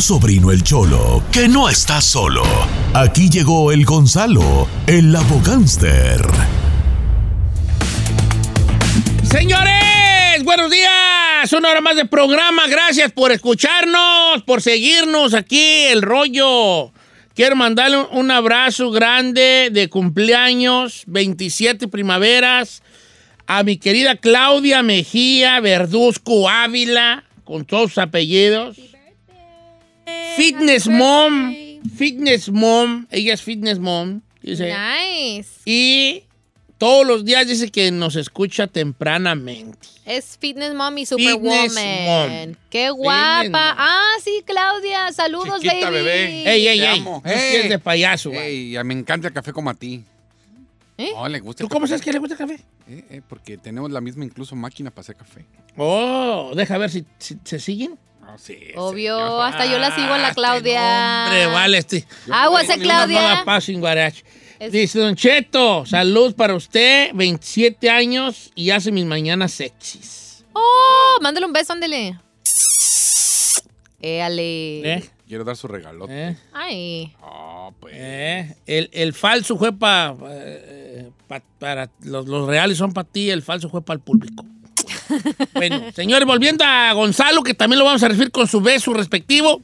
Tu 0.00 0.06
sobrino 0.06 0.50
el 0.50 0.62
Cholo 0.62 1.22
que 1.30 1.46
no 1.46 1.68
está 1.68 2.00
solo. 2.00 2.42
Aquí 2.94 3.28
llegó 3.28 3.70
el 3.70 3.84
Gonzalo, 3.84 4.66
el 4.86 5.14
abogánster. 5.14 6.22
Señores, 9.30 10.42
buenos 10.42 10.70
días. 10.70 11.52
Una 11.52 11.68
hora 11.68 11.82
más 11.82 11.96
de 11.96 12.06
programa. 12.06 12.66
Gracias 12.66 13.12
por 13.12 13.30
escucharnos, 13.30 14.42
por 14.46 14.62
seguirnos 14.62 15.34
aquí, 15.34 15.84
el 15.90 16.00
rollo. 16.00 16.92
Quiero 17.34 17.54
mandarle 17.54 17.98
un 17.98 18.30
abrazo 18.30 18.90
grande 18.90 19.68
de 19.70 19.90
cumpleaños, 19.90 21.02
27 21.08 21.88
primaveras, 21.88 22.82
a 23.46 23.62
mi 23.64 23.76
querida 23.76 24.16
Claudia 24.16 24.82
Mejía 24.82 25.60
Verduzco 25.60 26.48
Ávila, 26.48 27.24
con 27.44 27.66
todos 27.66 27.90
sus 27.90 27.98
apellidos. 27.98 28.78
Fitness 30.36 30.86
Mom, 30.88 31.54
Fitness 31.96 32.48
Mom, 32.50 33.06
ella 33.10 33.34
es 33.34 33.42
Fitness 33.42 33.78
Mom, 33.78 34.20
dice. 34.42 34.72
Nice. 34.74 35.48
Y 35.64 36.24
todos 36.78 37.06
los 37.06 37.24
días 37.24 37.46
dice 37.46 37.70
que 37.70 37.90
nos 37.90 38.16
escucha 38.16 38.66
tempranamente. 38.66 39.86
Es 40.06 40.38
Fitness 40.40 40.74
Mom 40.74 40.96
y 40.98 41.06
Fitness 41.06 41.32
Superwoman. 41.34 42.48
Mom. 42.48 42.54
Qué 42.70 42.90
guapa. 42.90 43.40
Fitness 43.42 43.50
Mom. 43.50 43.74
Ah, 43.78 44.12
sí, 44.24 44.42
Claudia. 44.46 45.12
Saludos, 45.12 45.60
Chiquita, 45.60 45.90
baby. 45.90 45.96
bebé. 46.04 46.52
Ey, 46.52 46.66
ey, 46.68 46.78
Te 46.78 46.84
ey. 46.90 46.98
amo. 47.00 47.22
No 47.24 47.30
es 47.30 47.68
de 47.68 47.78
payaso. 47.78 48.32
Ey, 48.32 48.72
ya 48.72 48.84
me 48.84 48.94
encanta 48.94 49.28
el 49.28 49.34
café 49.34 49.52
como 49.52 49.70
a 49.70 49.74
ti. 49.74 50.02
¿Eh? 50.96 51.12
No, 51.14 51.28
le 51.28 51.40
gusta 51.40 51.62
¿Tú 51.64 51.68
cómo 51.68 51.80
café. 51.82 51.88
sabes 51.90 52.02
que 52.04 52.12
le 52.12 52.18
gusta 52.18 52.34
el 52.34 52.38
café? 52.38 52.54
Eh, 52.88 53.04
eh, 53.10 53.22
porque 53.26 53.56
tenemos 53.56 53.90
la 53.90 54.00
misma 54.02 54.24
incluso 54.24 54.54
máquina 54.54 54.90
para 54.90 55.00
hacer 55.02 55.16
café. 55.16 55.46
Oh, 55.76 56.52
deja 56.54 56.76
ver 56.76 56.90
si, 56.90 57.04
si- 57.18 57.38
se 57.44 57.58
siguen. 57.58 57.98
Sí, 58.38 58.58
Obvio, 58.76 59.16
señor. 59.18 59.42
hasta 59.42 59.66
yo 59.66 59.78
la 59.78 59.94
sigo 59.94 60.12
a 60.14 60.18
la 60.18 60.28
Ah, 60.28 60.34
Claudia. 60.34 61.24
Hombre, 61.26 61.46
vale, 61.46 61.78
este. 61.78 62.06
Claudia. 62.78 63.18
Es- 64.58 64.72
Dice 64.72 64.98
Don 64.98 65.16
Cheto, 65.16 65.86
salud 65.86 66.34
para 66.34 66.54
usted, 66.54 67.10
27 67.14 67.88
años 67.90 68.50
y 68.54 68.70
hace 68.70 68.92
mis 68.92 69.06
mañanas 69.06 69.52
sexys. 69.52 70.44
Oh, 70.52 71.18
mándale 71.22 71.46
un 71.46 71.52
beso, 71.52 71.72
ándele. 71.72 72.18
Éale. 74.02 74.92
¿Eh? 74.94 75.10
Quiero 75.28 75.44
dar 75.44 75.56
su 75.56 75.68
regalote. 75.68 76.28
¿Eh? 76.30 76.36
Ay. 76.52 77.14
Ah, 77.22 77.70
pues. 77.78 77.94
¿Eh? 77.96 78.56
El, 78.66 78.90
el 78.92 79.12
falso 79.14 79.56
fue 79.56 79.72
pa- 79.72 80.16
eh, 80.30 81.10
pa- 81.28 81.42
para 81.58 81.90
los, 82.02 82.26
los 82.26 82.48
reales 82.48 82.78
son 82.78 82.92
para 82.92 83.06
ti, 83.08 83.30
el 83.30 83.42
falso 83.42 83.68
fue 83.68 83.82
para 83.82 83.96
el 83.96 84.00
público. 84.02 84.44
Bueno, 85.54 85.80
señores, 85.94 86.26
volviendo 86.26 86.64
a 86.64 86.92
Gonzalo, 86.92 87.42
que 87.42 87.54
también 87.54 87.78
lo 87.78 87.84
vamos 87.84 88.02
a 88.02 88.08
recibir 88.08 88.30
con 88.30 88.46
su 88.46 88.60
beso 88.60 88.92
respectivo. 88.92 89.62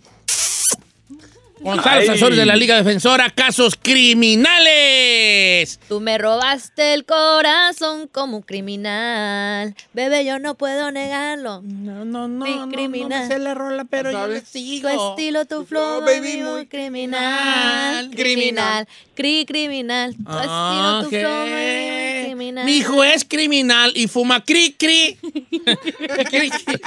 Gonzalo. 1.61 2.07
Sazores 2.07 2.38
de 2.38 2.47
la 2.47 2.57
Liga 2.57 2.77
Defensora, 2.77 3.31
casos 3.31 3.77
criminales. 3.81 5.81
Tú 5.88 6.01
me 6.01 6.19
robaste 6.19 6.95
el 6.95 7.05
corazón 7.05 8.09
como 8.09 8.38
un 8.38 8.42
criminal. 8.42 9.75
Bebé, 9.92 10.25
yo 10.25 10.38
no 10.38 10.55
puedo 10.57 10.90
negarlo. 10.92 11.62
No, 11.62 12.05
no, 12.05 12.29
no, 12.29 12.45
Mi 12.45 12.51
no, 12.55 12.66
no 12.66 12.73
criminal. 12.73 13.23
me 13.23 13.29
sé 13.29 13.38
la 13.38 13.55
rola, 13.55 13.85
pero 13.85 14.11
yo 14.12 14.27
le 14.27 14.40
Tu 14.42 14.47
sigo. 14.47 14.88
estilo, 14.88 15.45
tu 15.47 15.64
flow, 15.64 16.01
baby, 16.03 16.21
baby, 16.21 16.42
muy 16.42 16.66
criminal. 16.66 18.11
criminal. 18.11 18.16
Criminal. 18.16 18.88
Cri 19.14 19.45
criminal. 19.47 20.14
Tu 20.14 20.38
estilo, 20.38 21.03
tu 21.05 21.09
flow, 21.11 21.47
baby, 21.47 21.55
muy 21.55 22.25
criminal. 22.27 22.64
Mi 22.66 22.73
hijo 22.77 23.03
es 23.03 23.25
criminal 23.25 23.92
y 23.95 24.09
fuma 24.09 24.45
cri 24.45 24.73
cri. 24.79 25.16
Cri, 26.31 26.51
cri. 26.51 26.81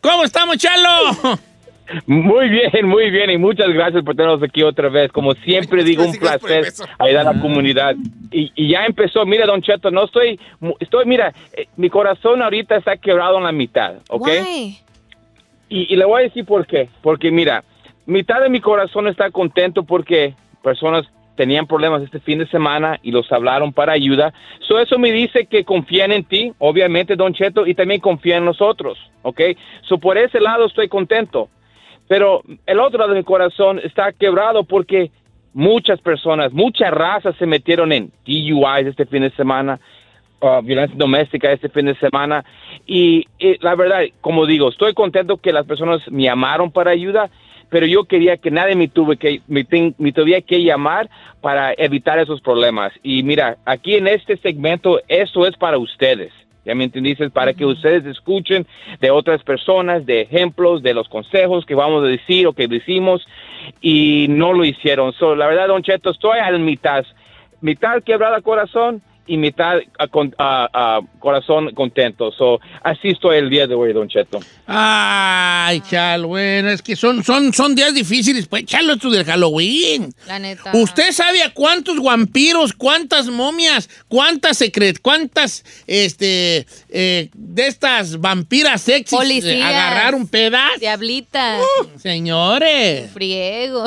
¿Cómo 0.00 0.24
estamos, 0.24 0.56
Chalo? 0.58 1.38
Muy 2.06 2.48
bien, 2.48 2.86
muy 2.86 3.10
bien. 3.10 3.30
Y 3.30 3.38
muchas 3.38 3.68
gracias 3.68 4.02
por 4.04 4.14
tenernos 4.14 4.42
aquí 4.42 4.62
otra 4.62 4.88
vez. 4.88 5.10
Como 5.12 5.34
siempre 5.34 5.84
digo, 5.84 6.04
un 6.04 6.16
placer 6.16 6.72
ayudar 6.98 7.26
a 7.26 7.32
la 7.34 7.40
comunidad. 7.40 7.94
Y, 8.30 8.52
y 8.54 8.70
ya 8.70 8.84
empezó. 8.86 9.26
Mira, 9.26 9.46
Don 9.46 9.62
Cheto, 9.62 9.90
no 9.90 10.04
estoy, 10.04 10.38
estoy, 10.80 11.04
mira, 11.06 11.32
eh, 11.52 11.66
mi 11.76 11.90
corazón 11.90 12.42
ahorita 12.42 12.76
está 12.76 12.96
quebrado 12.96 13.38
en 13.38 13.44
la 13.44 13.52
mitad, 13.52 13.94
¿ok? 14.08 14.28
Y, 15.68 15.92
y 15.92 15.96
le 15.96 16.04
voy 16.04 16.20
a 16.20 16.24
decir 16.24 16.44
por 16.44 16.66
qué. 16.66 16.88
Porque 17.02 17.30
mira, 17.30 17.64
mitad 18.06 18.40
de 18.40 18.48
mi 18.48 18.60
corazón 18.60 19.08
está 19.08 19.30
contento 19.30 19.84
porque 19.84 20.34
personas 20.62 21.06
tenían 21.36 21.66
problemas 21.66 22.02
este 22.02 22.20
fin 22.20 22.38
de 22.38 22.46
semana 22.48 22.98
y 23.02 23.10
los 23.10 23.30
hablaron 23.32 23.72
para 23.72 23.92
ayuda. 23.92 24.32
So 24.60 24.78
eso 24.78 24.98
me 24.98 25.12
dice 25.12 25.46
que 25.46 25.64
confían 25.64 26.12
en 26.12 26.24
ti, 26.24 26.52
obviamente, 26.58 27.16
Don 27.16 27.32
Cheto, 27.32 27.66
y 27.66 27.74
también 27.74 28.00
confían 28.00 28.38
en 28.38 28.44
nosotros, 28.46 28.98
¿ok? 29.22 29.40
So 29.88 29.98
por 29.98 30.18
ese 30.18 30.40
lado 30.40 30.66
estoy 30.66 30.88
contento. 30.88 31.48
Pero 32.12 32.42
el 32.66 32.78
otro 32.78 32.98
lado 32.98 33.12
de 33.12 33.20
mi 33.20 33.24
corazón 33.24 33.80
está 33.82 34.12
quebrado 34.12 34.64
porque 34.64 35.10
muchas 35.54 35.98
personas, 36.02 36.52
muchas 36.52 36.90
razas 36.90 37.34
se 37.38 37.46
metieron 37.46 37.90
en 37.90 38.12
DUIs 38.26 38.86
este 38.86 39.06
fin 39.06 39.22
de 39.22 39.30
semana, 39.30 39.80
uh, 40.42 40.60
violencia 40.62 40.94
doméstica 40.94 41.50
este 41.50 41.70
fin 41.70 41.86
de 41.86 41.94
semana. 41.94 42.44
Y, 42.86 43.26
la 43.62 43.74
verdad, 43.76 44.02
como 44.20 44.44
digo, 44.44 44.68
estoy 44.68 44.92
contento 44.92 45.38
que 45.38 45.54
las 45.54 45.64
personas 45.64 46.02
me 46.10 46.24
llamaron 46.24 46.70
para 46.70 46.90
ayuda, 46.90 47.30
pero 47.70 47.86
yo 47.86 48.04
quería 48.04 48.36
que 48.36 48.50
nadie 48.50 48.76
me, 48.76 48.88
tuve 48.88 49.16
que, 49.16 49.40
me, 49.48 49.64
tuviera 49.64 50.42
que 50.42 50.62
llamar 50.62 51.08
para 51.40 51.72
evitar 51.78 52.18
esos 52.18 52.42
problemas. 52.42 52.92
Y 53.02 53.22
mira, 53.22 53.56
aquí 53.64 53.94
en 53.94 54.06
este 54.06 54.36
segmento, 54.36 55.00
esto 55.08 55.46
es 55.46 55.56
para 55.56 55.78
ustedes. 55.78 56.30
¿Ya 56.64 56.74
me 56.74 56.84
entendiste? 56.84 57.28
Para 57.30 57.54
que 57.54 57.66
ustedes 57.66 58.06
escuchen 58.06 58.66
de 59.00 59.10
otras 59.10 59.42
personas, 59.42 60.06
de 60.06 60.20
ejemplos, 60.20 60.82
de 60.82 60.94
los 60.94 61.08
consejos 61.08 61.66
que 61.66 61.74
vamos 61.74 62.04
a 62.04 62.06
decir 62.06 62.46
o 62.46 62.52
que 62.52 62.68
decimos 62.68 63.26
y 63.80 64.26
no 64.28 64.52
lo 64.52 64.64
hicieron. 64.64 65.12
So, 65.14 65.34
la 65.34 65.46
verdad, 65.46 65.68
Don 65.68 65.82
Cheto, 65.82 66.10
estoy 66.10 66.38
a 66.38 66.50
la 66.50 66.58
mitad. 66.58 67.04
Mitad 67.60 68.02
quebrada 68.02 68.40
corazón 68.40 69.02
y 69.26 69.36
mitad 69.36 69.78
ah, 70.38 71.00
corazón 71.18 71.72
contento. 71.74 72.32
So, 72.32 72.60
así 72.82 73.08
estoy 73.08 73.38
el 73.38 73.50
día 73.50 73.66
de 73.66 73.74
hoy, 73.74 73.92
Don 73.92 74.08
Cheto. 74.08 74.40
Ay, 74.66 75.80
Chalo, 75.88 76.28
bueno, 76.28 76.70
es 76.70 76.82
que 76.82 76.96
son, 76.96 77.22
son, 77.22 77.52
son 77.52 77.74
días 77.74 77.94
difíciles. 77.94 78.46
Pues, 78.46 78.64
Chalo, 78.64 78.94
esto 78.94 79.10
del 79.10 79.24
Halloween. 79.24 80.12
La 80.26 80.38
neta. 80.38 80.72
¿Usted 80.74 81.12
sabe 81.12 81.42
a 81.42 81.52
cuántos 81.52 82.02
vampiros, 82.02 82.72
cuántas 82.72 83.28
momias, 83.28 83.88
cuántas 84.08 84.58
secret, 84.58 84.98
cuántas, 85.00 85.64
este, 85.86 86.66
eh, 86.88 87.28
de 87.32 87.66
estas 87.66 88.20
vampiras 88.20 88.82
sexys 88.82 89.18
Policías. 89.18 89.54
eh, 89.54 89.62
agarraron 89.62 90.26
pedas? 90.26 90.80
Diablita. 90.80 91.58
Señores. 91.96 93.10
Friego. 93.12 93.84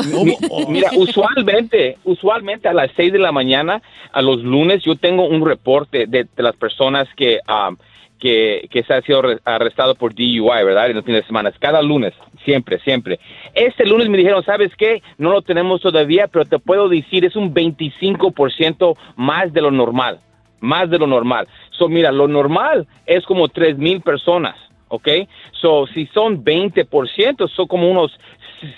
Oh. 0.50 0.69
Mira, 0.69 0.91
usualmente, 0.95 1.98
usualmente 2.04 2.67
a 2.67 2.74
las 2.74 2.91
6 2.95 3.13
de 3.13 3.19
la 3.19 3.32
mañana, 3.32 3.82
a 4.12 4.21
los 4.21 4.41
lunes, 4.43 4.84
yo 4.84 4.95
tengo 4.95 5.25
un 5.26 5.46
reporte 5.46 6.06
de, 6.08 6.26
de 6.36 6.44
las 6.44 6.56
personas 6.56 7.08
que, 7.16 7.40
um, 7.48 7.76
que, 8.20 8.68
que 8.72 8.84
se 8.84 8.94
han 8.94 9.04
sido 9.04 9.22
arre- 9.22 9.40
arrestado 9.46 9.96
por 9.96 10.14
DUI, 10.16 10.40
¿verdad? 10.64 10.90
En 10.90 10.96
los 10.96 11.06
fines 11.06 11.22
de 11.22 11.28
semana. 11.28 11.52
Cada 11.60 11.82
lunes, 11.82 12.14
siempre, 12.44 12.80
siempre. 12.80 13.20
Este 13.54 13.86
lunes 13.86 14.08
me 14.10 14.18
dijeron, 14.18 14.44
¿sabes 14.44 14.72
qué? 14.78 15.02
No 15.18 15.32
lo 15.32 15.42
tenemos 15.42 15.82
todavía, 15.82 16.28
pero 16.28 16.46
te 16.46 16.60
puedo 16.60 16.88
decir, 16.90 17.26
es 17.26 17.36
un 17.36 17.54
25% 17.54 18.98
más 19.16 19.52
de 19.54 19.62
lo 19.62 19.72
normal. 19.72 20.20
Más 20.62 20.90
de 20.90 20.98
lo 20.98 21.08
normal. 21.08 21.48
So, 21.72 21.88
mira, 21.90 22.12
lo 22.12 22.28
normal 22.28 22.88
es 23.06 23.26
como 23.26 23.48
3 23.50 23.78
mil 23.78 24.02
personas. 24.02 24.56
¿ok? 24.88 25.08
So, 25.52 25.88
si 25.88 26.06
son 26.08 26.44
20%, 26.44 27.50
son 27.50 27.68
como 27.68 27.90
unos 27.90 28.18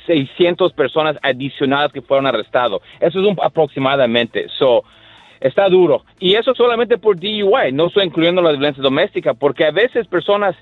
600 0.08 0.74
personas 0.74 1.18
adicionales 1.22 1.92
que 1.94 2.02
fueron 2.02 2.26
arrestados. 2.26 2.82
Eso 3.00 3.20
es 3.20 3.28
un, 3.28 3.38
aproximadamente. 3.42 4.48
So, 4.58 4.84
está 5.40 5.70
duro. 5.70 6.04
Y 6.20 6.36
eso 6.36 6.54
solamente 6.56 6.98
por 6.98 7.20
DUI, 7.20 7.72
no 7.74 7.88
estoy 7.88 8.06
incluyendo 8.06 8.42
la 8.42 8.52
violencia 8.52 8.84
doméstica, 8.84 9.34
porque 9.34 9.66
a 9.66 9.72
veces 9.72 10.08
personas 10.08 10.56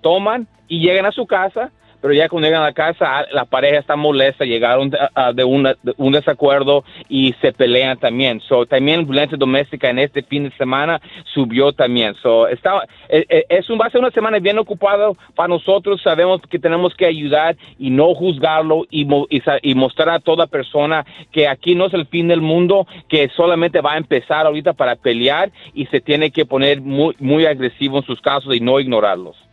toman 0.00 0.46
y 0.68 0.80
llegan 0.80 1.06
a 1.06 1.12
su 1.12 1.26
casa, 1.26 1.70
pero 2.04 2.12
ya 2.12 2.28
cuando 2.28 2.46
llegan 2.46 2.60
a 2.60 2.66
la 2.66 2.74
casa, 2.74 3.20
ah, 3.20 3.24
la 3.32 3.46
pareja 3.46 3.78
está 3.78 3.96
molesta, 3.96 4.44
llegaron 4.44 4.90
de, 4.90 4.98
ah, 5.14 5.32
de 5.32 5.42
una- 5.42 5.74
un 5.96 6.12
desacuerdo 6.12 6.84
y 7.08 7.34
se 7.40 7.50
pelean 7.50 7.98
también. 7.98 8.42
So, 8.42 8.66
también 8.66 9.06
violencia 9.06 9.38
doméstica 9.38 9.88
en 9.88 9.98
este 9.98 10.22
fin 10.22 10.44
de 10.44 10.50
semana 10.58 11.00
subió 11.32 11.72
también. 11.72 12.14
So, 12.16 12.46
está, 12.46 12.82
eh, 13.08 13.24
eh, 13.30 13.46
es 13.48 13.70
un, 13.70 13.78
va 13.80 13.86
a 13.86 13.90
ser 13.90 14.02
una 14.02 14.10
semana 14.10 14.38
bien 14.38 14.58
ocupada 14.58 15.12
para 15.34 15.48
nosotros. 15.48 16.02
Sabemos 16.02 16.42
que 16.42 16.58
tenemos 16.58 16.94
que 16.94 17.06
ayudar 17.06 17.56
y 17.78 17.88
no 17.88 18.14
juzgarlo 18.14 18.84
y, 18.90 19.06
y 19.30 19.42
y 19.62 19.74
mostrar 19.74 20.10
a 20.10 20.20
toda 20.20 20.46
persona 20.46 21.06
que 21.32 21.48
aquí 21.48 21.74
no 21.74 21.86
es 21.86 21.94
el 21.94 22.04
fin 22.04 22.28
del 22.28 22.42
mundo, 22.42 22.86
que 23.08 23.30
solamente 23.34 23.80
va 23.80 23.94
a 23.94 23.96
empezar 23.96 24.44
ahorita 24.44 24.74
para 24.74 24.96
pelear 24.96 25.50
y 25.72 25.86
se 25.86 26.02
tiene 26.02 26.30
que 26.30 26.44
poner 26.44 26.82
muy, 26.82 27.14
muy 27.18 27.46
agresivo 27.46 27.96
en 27.96 28.04
sus 28.04 28.20
casos 28.20 28.54
y 28.54 28.60
no 28.60 28.78
ignorarlos. 28.78 29.43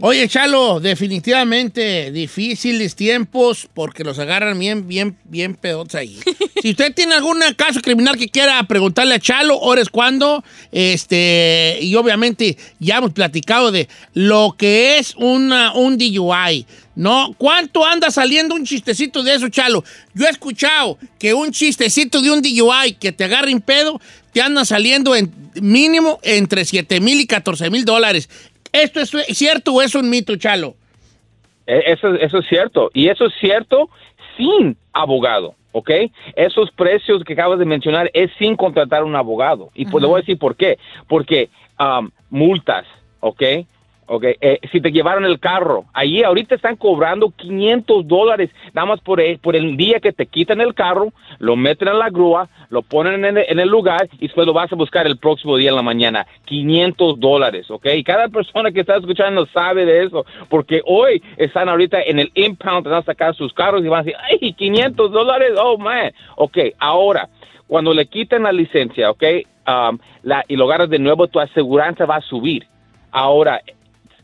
Oye, 0.00 0.26
Chalo, 0.26 0.80
definitivamente 0.80 2.10
difíciles 2.10 2.96
tiempos 2.96 3.68
porque 3.74 4.02
los 4.02 4.18
agarran 4.18 4.58
bien, 4.58 4.88
bien, 4.88 5.18
bien 5.24 5.54
pedotes 5.54 5.94
ahí. 5.94 6.18
si 6.62 6.70
usted 6.70 6.94
tiene 6.94 7.14
algún 7.14 7.40
caso 7.56 7.82
criminal 7.82 8.16
que 8.16 8.30
quiera 8.30 8.62
preguntarle 8.64 9.16
a 9.16 9.20
Chalo, 9.20 9.54
ahora 9.54 9.82
es 9.82 9.90
cuando, 9.90 10.42
este, 10.72 11.78
y 11.82 11.94
obviamente 11.94 12.56
ya 12.78 12.96
hemos 12.96 13.12
platicado 13.12 13.70
de 13.70 13.86
lo 14.14 14.54
que 14.56 14.98
es 14.98 15.14
una, 15.16 15.74
un 15.74 15.98
DUI, 15.98 16.66
¿no? 16.94 17.34
¿Cuánto 17.36 17.84
anda 17.84 18.10
saliendo 18.10 18.54
un 18.54 18.64
chistecito 18.64 19.22
de 19.22 19.34
eso, 19.34 19.50
Chalo? 19.50 19.84
Yo 20.14 20.26
he 20.26 20.30
escuchado 20.30 20.98
que 21.18 21.34
un 21.34 21.52
chistecito 21.52 22.22
de 22.22 22.30
un 22.30 22.40
DUI 22.40 22.94
que 22.98 23.12
te 23.12 23.24
agarre 23.24 23.50
en 23.50 23.60
pedo, 23.60 24.00
te 24.32 24.40
anda 24.40 24.64
saliendo 24.64 25.14
en 25.14 25.30
mínimo 25.60 26.18
entre 26.22 26.64
7 26.64 27.00
mil 27.00 27.20
y 27.20 27.26
14 27.26 27.70
mil 27.70 27.84
dólares. 27.84 28.28
¿Esto 28.72 29.00
es 29.00 29.10
cierto 29.36 29.74
o 29.74 29.82
es 29.82 29.94
un 29.94 30.08
mito, 30.08 30.36
Chalo? 30.36 30.74
E- 31.66 31.84
Eso, 31.92 32.14
eso 32.14 32.38
es 32.38 32.46
cierto. 32.48 32.90
Y 32.94 33.08
eso 33.08 33.26
es 33.26 33.34
cierto 33.38 33.90
sin 34.36 34.76
abogado, 34.92 35.54
¿ok? 35.72 35.90
Esos 36.36 36.70
precios 36.72 37.22
que 37.24 37.34
acabas 37.34 37.58
de 37.58 37.64
mencionar 37.66 38.10
es 38.14 38.30
sin 38.38 38.56
contratar 38.56 39.04
un 39.04 39.14
abogado. 39.14 39.70
Y 39.74 39.86
pues 39.86 40.02
le 40.02 40.08
voy 40.08 40.18
a 40.18 40.22
decir 40.22 40.38
por 40.38 40.56
qué. 40.56 40.78
Porque 41.06 41.50
um, 41.78 42.10
multas, 42.30 42.86
¿ok? 43.20 43.42
Ok, 44.14 44.24
eh, 44.42 44.60
si 44.70 44.82
te 44.82 44.92
llevaron 44.92 45.24
el 45.24 45.40
carro, 45.40 45.86
ahí 45.94 46.22
ahorita 46.22 46.54
están 46.54 46.76
cobrando 46.76 47.30
500 47.30 48.06
dólares, 48.06 48.50
nada 48.74 48.84
más 48.84 49.00
por 49.00 49.22
el, 49.22 49.38
por 49.38 49.56
el 49.56 49.74
día 49.74 50.00
que 50.00 50.12
te 50.12 50.26
quitan 50.26 50.60
el 50.60 50.74
carro, 50.74 51.14
lo 51.38 51.56
meten 51.56 51.88
en 51.88 51.98
la 51.98 52.10
grúa, 52.10 52.46
lo 52.68 52.82
ponen 52.82 53.24
en 53.24 53.38
el, 53.38 53.68
lugar 53.70 54.10
y 54.18 54.26
después 54.26 54.46
lo 54.46 54.52
vas 54.52 54.70
a 54.70 54.76
buscar 54.76 55.06
el 55.06 55.16
próximo 55.16 55.56
día 55.56 55.70
en 55.70 55.76
la 55.76 55.82
mañana. 55.82 56.26
500 56.44 57.20
dólares, 57.20 57.70
¿ok? 57.70 57.86
Y 57.94 58.04
cada 58.04 58.28
persona 58.28 58.70
que 58.70 58.80
está 58.80 58.98
escuchando 58.98 59.46
sabe 59.46 59.86
de 59.86 60.04
eso, 60.04 60.26
porque 60.50 60.82
hoy 60.84 61.22
están 61.38 61.70
ahorita 61.70 62.02
en 62.02 62.18
el 62.18 62.30
impound, 62.34 62.84
van 62.84 62.96
a 62.96 63.02
sacar 63.04 63.34
sus 63.34 63.54
carros 63.54 63.82
y 63.82 63.88
van 63.88 64.00
a 64.00 64.02
decir, 64.02 64.18
¡ay, 64.30 64.52
500 64.52 65.10
dólares! 65.10 65.52
¡Oh, 65.58 65.78
man! 65.78 66.12
Ok, 66.36 66.58
ahora, 66.78 67.30
cuando 67.66 67.94
le 67.94 68.04
quitan 68.04 68.42
la 68.42 68.52
licencia, 68.52 69.10
¿ok? 69.10 69.22
Um, 69.66 69.98
la, 70.22 70.44
y 70.48 70.56
lo 70.56 70.66
agarras 70.66 70.90
de 70.90 70.98
nuevo, 70.98 71.28
tu 71.28 71.40
aseguranza 71.40 72.04
va 72.04 72.16
a 72.16 72.20
subir. 72.20 72.66
Ahora, 73.10 73.62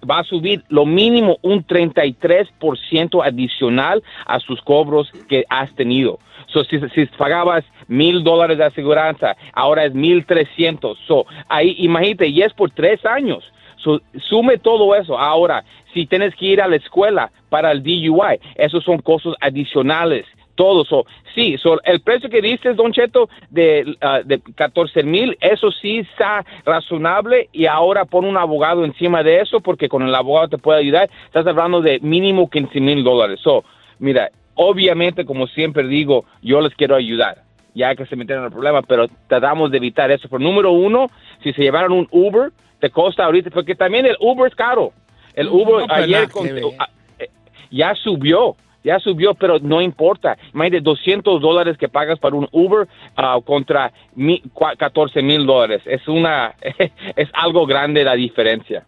va 0.09 0.21
a 0.21 0.25
subir 0.25 0.63
lo 0.69 0.87
mínimo 0.87 1.39
un 1.43 1.65
33% 1.67 3.25
adicional 3.25 4.03
a 4.27 4.41
sus 4.41 4.61
cobros 4.63 5.11
que 5.29 5.45
has 5.49 5.75
tenido. 5.75 6.19
So, 6.47 6.65
si, 6.65 6.79
pagabas 7.19 7.65
mil 7.89 8.25
dólares 8.25 8.59
de 8.59 8.65
aseguranza, 8.65 9.37
ahora 9.53 9.85
es 9.85 9.95
mil 9.95 10.25
trescientos. 10.25 10.99
So, 11.07 11.27
ahí, 11.49 11.75
imagínate, 11.79 12.29
y 12.29 12.43
es 12.43 12.53
por 12.53 12.71
tres 12.71 13.05
años. 13.05 13.45
So, 13.77 14.01
sume 14.29 14.59
todo 14.59 14.95
eso. 14.95 15.19
Ahora, 15.19 15.65
si 15.93 16.07
tienes 16.07 16.35
que 16.35 16.47
ir 16.47 16.63
a 16.63 16.69
la 16.69 16.77
escuela 16.77 17.31
para 17.49 17.71
el 17.73 17.83
DUI, 17.83 18.41
esos 18.57 18.85
son 18.85 18.99
costos 18.99 19.35
adicionales. 19.41 20.27
Todo 20.59 20.83
eso. 20.83 21.07
Sí, 21.37 21.57
so, 21.57 21.81
el 21.85 22.01
precio 22.01 22.29
que 22.29 22.43
dices, 22.43 22.75
Don 22.77 22.93
Cheto, 22.93 23.29
de, 23.49 23.97
ah, 24.01 24.23
de 24.25 24.41
14 24.41 25.05
mil, 25.05 25.39
eso 25.41 25.71
sí 25.71 25.99
está 25.99 26.45
razonable 26.65 27.49
y 27.53 27.67
ahora 27.67 28.05
pon 28.05 28.25
un 28.25 28.37
abogado 28.37 28.85
encima 28.85 29.23
de 29.23 29.41
eso 29.41 29.61
porque 29.61 29.89
con 29.89 30.03
el 30.03 30.13
abogado 30.13 30.49
te 30.49 30.59
puede 30.59 30.81
ayudar. 30.81 31.09
Estás 31.27 31.47
hablando 31.47 31.81
de 31.81 32.01
mínimo 32.01 32.51
15 32.51 32.81
mil 32.81 33.05
dólares. 33.05 33.39
So, 33.41 33.63
mira, 34.01 34.33
obviamente, 34.55 35.25
como 35.25 35.47
siempre 35.47 35.87
digo, 35.87 36.25
yo 36.43 36.61
les 36.61 36.75
quiero 36.75 36.97
ayudar, 36.97 37.43
ya 37.73 37.95
que 37.95 38.05
se 38.07 38.17
metieron 38.17 38.43
en 38.43 38.47
el 38.47 38.53
problema, 38.53 38.83
pero 38.83 39.07
tratamos 39.29 39.71
de 39.71 39.77
evitar 39.77 40.11
eso. 40.11 40.29
Pero 40.29 40.41
número 40.41 40.73
uno, 40.73 41.07
si 41.45 41.53
se 41.53 41.63
llevaron 41.63 41.93
un 41.93 42.09
Uber, 42.11 42.51
te 42.81 42.91
costa 42.91 43.27
ahorita, 43.27 43.51
porque 43.51 43.77
también 43.77 44.07
el 44.07 44.17
Uber 44.19 44.49
es 44.51 44.57
caro. 44.57 44.93
El 45.35 45.47
Uber 45.51 45.87
No, 45.87 45.95
ayer 45.95 46.29
con- 46.29 46.49
ah, 46.81 46.89
eh, 47.21 47.31
ya 47.71 47.95
subió. 47.95 48.57
Ya 48.85 48.99
subió, 49.01 49.35
pero 49.35 49.59
no 49.59 49.83
importa. 49.83 50.39
De 50.55 50.81
200 50.81 51.41
dólares 51.41 51.77
que 51.79 51.89
pagas 51.89 52.19
para 52.19 52.37
un 52.37 52.49
Uber 52.53 52.87
ah, 53.17 53.39
contra 53.45 53.93
mi, 54.15 54.41
cua- 54.55 54.77
14 54.77 55.21
mil 55.23 55.45
dólares. 55.47 55.83
Es 55.85 56.07
una, 56.09 56.55
es 57.17 57.29
algo 57.33 57.67
grande 57.67 58.05
la 58.05 58.15
diferencia. 58.15 58.87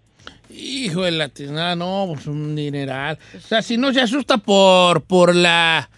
Hijo 0.48 1.03
de 1.03 1.12
la 1.12 1.29
tiznada, 1.29 1.76
no, 1.76 2.07
pues 2.12 2.26
un 2.26 2.57
dineral. 2.57 3.18
O 3.37 3.40
sea, 3.40 3.62
si 3.62 3.76
no 3.76 3.92
se 3.92 4.00
asusta 4.00 4.38
por, 4.38 5.03
por 5.03 5.35
la. 5.35 5.88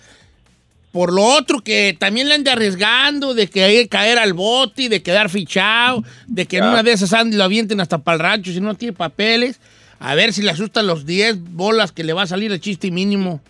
Por 0.91 1.11
lo 1.11 1.25
otro 1.25 1.61
que 1.61 1.97
también 1.99 2.29
le 2.29 2.35
ande 2.35 2.51
arriesgando, 2.51 3.33
de 3.33 3.47
que 3.47 3.65
hay 3.65 3.77
que 3.85 3.89
caer 3.89 4.19
al 4.19 4.35
bote, 4.35 4.91
de 4.91 5.03
quedar 5.03 5.31
fichado, 5.31 6.05
de 6.27 6.45
que 6.45 6.59
en 6.59 6.65
una 6.65 6.83
de 6.83 6.93
esas 6.93 7.15
lo 7.29 7.45
avienten 7.45 7.81
hasta 7.81 7.97
para 7.97 8.17
el 8.17 8.21
rancho 8.21 8.53
si 8.53 8.61
no 8.61 8.75
tiene 8.75 8.93
papeles. 8.93 9.59
A 10.01 10.15
ver 10.15 10.35
si 10.35 10.43
le 10.43 10.51
asustan 10.51 10.87
los 10.87 11.07
10 11.07 11.55
bolas 11.55 11.93
que 11.93 12.05
le 12.05 12.13
va 12.13 12.23
a 12.23 12.27
salir 12.27 12.53
el 12.53 12.61
chiste 12.61 12.91
mínimo. 12.91 13.41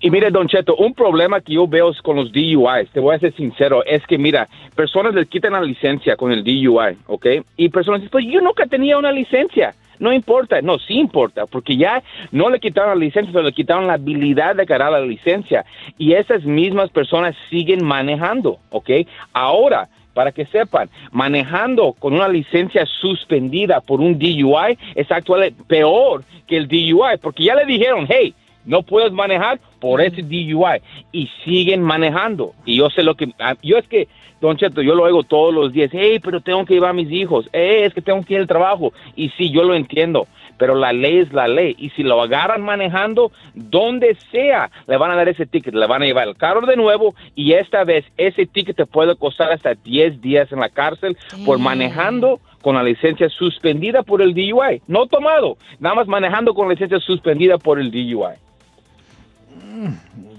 Y, 0.00 0.06
y 0.06 0.10
mire, 0.10 0.30
Don 0.30 0.46
Cheto, 0.46 0.76
un 0.76 0.94
problema 0.94 1.40
que 1.40 1.54
yo 1.54 1.66
veo 1.66 1.90
es 1.90 2.02
con 2.02 2.16
los 2.16 2.32
DUIs, 2.32 2.90
te 2.92 3.00
voy 3.00 3.14
a 3.14 3.18
ser 3.18 3.34
sincero, 3.34 3.84
es 3.84 4.06
que, 4.06 4.18
mira, 4.18 4.48
personas 4.74 5.14
les 5.14 5.26
quitan 5.28 5.52
la 5.52 5.62
licencia 5.62 6.16
con 6.16 6.32
el 6.32 6.44
DUI, 6.44 6.98
¿ok? 7.06 7.26
Y 7.56 7.68
personas 7.70 8.00
dicen, 8.00 8.10
pues 8.10 8.26
yo 8.26 8.40
nunca 8.40 8.66
tenía 8.66 8.98
una 8.98 9.12
licencia. 9.12 9.74
No 9.98 10.12
importa, 10.12 10.62
no, 10.62 10.78
sí 10.78 10.94
importa, 10.94 11.46
porque 11.46 11.76
ya 11.76 12.02
no 12.30 12.50
le 12.50 12.60
quitaron 12.60 12.90
la 12.90 13.04
licencia, 13.04 13.32
pero 13.32 13.46
le 13.46 13.52
quitaron 13.52 13.86
la 13.86 13.94
habilidad 13.94 14.54
de 14.54 14.64
ganar 14.64 14.92
la 14.92 15.00
licencia. 15.00 15.64
Y 15.96 16.12
esas 16.12 16.44
mismas 16.44 16.90
personas 16.90 17.34
siguen 17.50 17.84
manejando, 17.84 18.58
¿ok? 18.70 18.90
Ahora, 19.32 19.88
para 20.14 20.32
que 20.32 20.46
sepan, 20.46 20.88
manejando 21.12 21.92
con 21.92 22.12
una 22.12 22.28
licencia 22.28 22.84
suspendida 22.86 23.80
por 23.80 24.00
un 24.00 24.18
DUI 24.18 24.78
es 24.94 25.10
actualmente 25.10 25.62
peor 25.66 26.24
que 26.46 26.56
el 26.56 26.66
DUI, 26.66 27.18
porque 27.20 27.44
ya 27.44 27.54
le 27.54 27.64
dijeron, 27.66 28.06
hey, 28.08 28.34
no 28.64 28.82
puedes 28.82 29.12
manejar 29.12 29.60
por 29.80 30.00
ese 30.00 30.22
DUI 30.22 30.80
y 31.12 31.28
siguen 31.44 31.82
manejando. 31.82 32.54
Y 32.64 32.76
yo 32.76 32.90
sé 32.90 33.02
lo 33.02 33.14
que, 33.14 33.32
ah, 33.38 33.56
yo 33.62 33.78
es 33.78 33.86
que, 33.88 34.08
Don 34.40 34.56
Cheto, 34.56 34.82
yo 34.82 34.94
lo 34.94 35.04
hago 35.06 35.24
todos 35.24 35.52
los 35.52 35.72
días, 35.72 35.90
hey, 35.92 36.20
pero 36.22 36.40
tengo 36.40 36.64
que 36.64 36.74
llevar 36.74 36.90
a 36.90 36.94
mis 36.94 37.10
hijos, 37.10 37.48
hey, 37.52 37.82
es 37.82 37.94
que 37.94 38.02
tengo 38.02 38.22
que 38.24 38.34
ir 38.34 38.40
al 38.40 38.46
trabajo. 38.46 38.92
Y 39.16 39.30
sí, 39.30 39.50
yo 39.50 39.64
lo 39.64 39.74
entiendo, 39.74 40.28
pero 40.58 40.74
la 40.74 40.92
ley 40.92 41.18
es 41.18 41.32
la 41.32 41.48
ley. 41.48 41.74
Y 41.78 41.90
si 41.90 42.02
lo 42.02 42.20
agarran 42.20 42.62
manejando, 42.62 43.32
donde 43.54 44.16
sea, 44.30 44.70
le 44.86 44.96
van 44.96 45.10
a 45.10 45.16
dar 45.16 45.28
ese 45.28 45.46
ticket, 45.46 45.74
le 45.74 45.86
van 45.86 46.02
a 46.02 46.06
llevar 46.06 46.28
el 46.28 46.36
carro 46.36 46.66
de 46.66 46.76
nuevo 46.76 47.14
y 47.34 47.52
esta 47.52 47.84
vez 47.84 48.04
ese 48.16 48.46
ticket 48.46 48.76
te 48.76 48.86
puede 48.86 49.16
costar 49.16 49.50
hasta 49.50 49.74
10 49.74 50.20
días 50.20 50.52
en 50.52 50.60
la 50.60 50.68
cárcel 50.68 51.16
por 51.44 51.58
manejando 51.58 52.40
con 52.62 52.74
la 52.74 52.82
licencia 52.82 53.28
suspendida 53.28 54.02
por 54.02 54.20
el 54.20 54.34
DUI. 54.34 54.82
No 54.86 55.06
tomado, 55.06 55.56
nada 55.78 55.94
más 55.94 56.06
manejando 56.06 56.54
con 56.54 56.68
la 56.68 56.74
licencia 56.74 57.00
suspendida 57.00 57.58
por 57.58 57.80
el 57.80 57.90
DUI. 57.90 58.47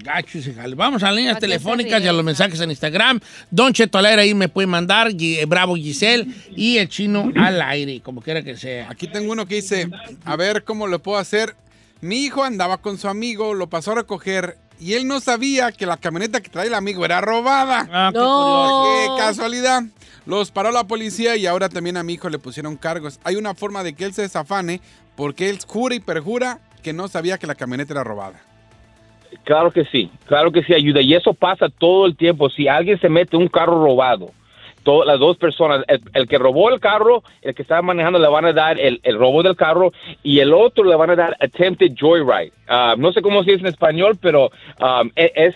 Gacho 0.03 0.37
ese 0.39 0.53
jale. 0.53 0.75
Vamos 0.75 1.03
a 1.03 1.07
las 1.07 1.15
líneas 1.15 1.35
¿A 1.35 1.39
qué 1.39 1.45
se 1.45 1.47
telefónicas 1.47 2.01
y 2.01 2.07
a 2.07 2.13
los 2.13 2.23
mensajes 2.23 2.59
en 2.61 2.69
Instagram. 2.69 3.19
Don 3.51 3.73
Cheto 3.73 3.97
al 3.97 4.05
aire 4.05 4.21
ahí 4.23 4.33
me 4.33 4.47
puede 4.49 4.67
mandar, 4.67 5.11
Gui- 5.11 5.45
Bravo 5.47 5.75
Giselle 5.75 6.27
y 6.55 6.77
el 6.77 6.87
chino 6.89 7.31
al 7.35 7.61
aire, 7.61 8.01
como 8.01 8.21
quiera 8.21 8.41
que 8.41 8.55
sea. 8.57 8.89
Aquí 8.89 9.07
tengo 9.07 9.31
uno 9.31 9.45
que 9.45 9.55
dice, 9.55 9.89
a 10.25 10.35
ver 10.35 10.63
cómo 10.63 10.87
lo 10.87 10.99
puedo 10.99 11.17
hacer. 11.17 11.55
Mi 12.01 12.23
hijo 12.23 12.43
andaba 12.43 12.77
con 12.77 12.97
su 12.97 13.07
amigo, 13.09 13.53
lo 13.53 13.67
pasó 13.69 13.91
a 13.91 13.95
recoger 13.95 14.57
y 14.79 14.93
él 14.93 15.05
no 15.07 15.19
sabía 15.19 15.71
que 15.73 15.85
la 15.85 15.97
camioneta 15.97 16.39
que 16.39 16.49
trae 16.49 16.67
el 16.67 16.73
amigo 16.73 17.03
era 17.03 17.19
robada. 17.19 17.87
Ah, 17.91 18.09
qué 18.13 18.19
No. 18.19 18.83
¡Qué 19.17 19.21
casualidad! 19.21 19.83
Los 20.25 20.51
paró 20.51 20.71
la 20.71 20.85
policía 20.85 21.35
y 21.35 21.45
ahora 21.45 21.67
también 21.69 21.97
a 21.97 22.03
mi 22.03 22.13
hijo 22.13 22.29
le 22.29 22.39
pusieron 22.39 22.77
cargos. 22.77 23.19
Hay 23.23 23.35
una 23.35 23.53
forma 23.55 23.83
de 23.83 23.93
que 23.93 24.05
él 24.05 24.13
se 24.13 24.21
desafane 24.21 24.79
porque 25.15 25.49
él 25.49 25.59
jura 25.67 25.95
y 25.95 25.99
perjura 25.99 26.59
que 26.83 26.93
no 26.93 27.07
sabía 27.09 27.37
que 27.37 27.47
la 27.47 27.55
camioneta 27.55 27.93
era 27.93 28.03
robada. 28.05 28.39
Claro 29.43 29.71
que 29.71 29.85
sí, 29.85 30.09
claro 30.25 30.51
que 30.51 30.63
sí 30.63 30.73
ayuda. 30.73 31.01
Y 31.01 31.13
eso 31.13 31.33
pasa 31.33 31.67
todo 31.69 32.05
el 32.05 32.15
tiempo. 32.15 32.49
Si 32.49 32.67
alguien 32.67 32.99
se 32.99 33.09
mete 33.09 33.37
un 33.37 33.47
carro 33.47 33.83
robado, 33.83 34.31
to- 34.83 35.03
las 35.05 35.19
dos 35.19 35.37
personas, 35.37 35.83
el, 35.87 36.01
el 36.13 36.27
que 36.27 36.37
robó 36.37 36.69
el 36.69 36.79
carro, 36.79 37.23
el 37.41 37.53
que 37.55 37.61
estaba 37.61 37.81
manejando, 37.81 38.19
le 38.19 38.27
van 38.27 38.45
a 38.45 38.53
dar 38.53 38.79
el, 38.79 38.99
el 39.03 39.17
robo 39.17 39.43
del 39.43 39.55
carro 39.55 39.91
y 40.23 40.39
el 40.39 40.53
otro 40.53 40.83
le 40.83 40.95
van 40.95 41.09
a 41.11 41.15
dar 41.15 41.35
attempted 41.39 41.93
joyride. 41.99 42.51
Ah, 42.67 42.95
no 42.97 43.11
sé 43.11 43.21
cómo 43.21 43.43
se 43.43 43.51
dice 43.51 43.61
en 43.61 43.67
español, 43.73 44.17
pero 44.21 44.49
um, 44.81 45.09
es... 45.15 45.55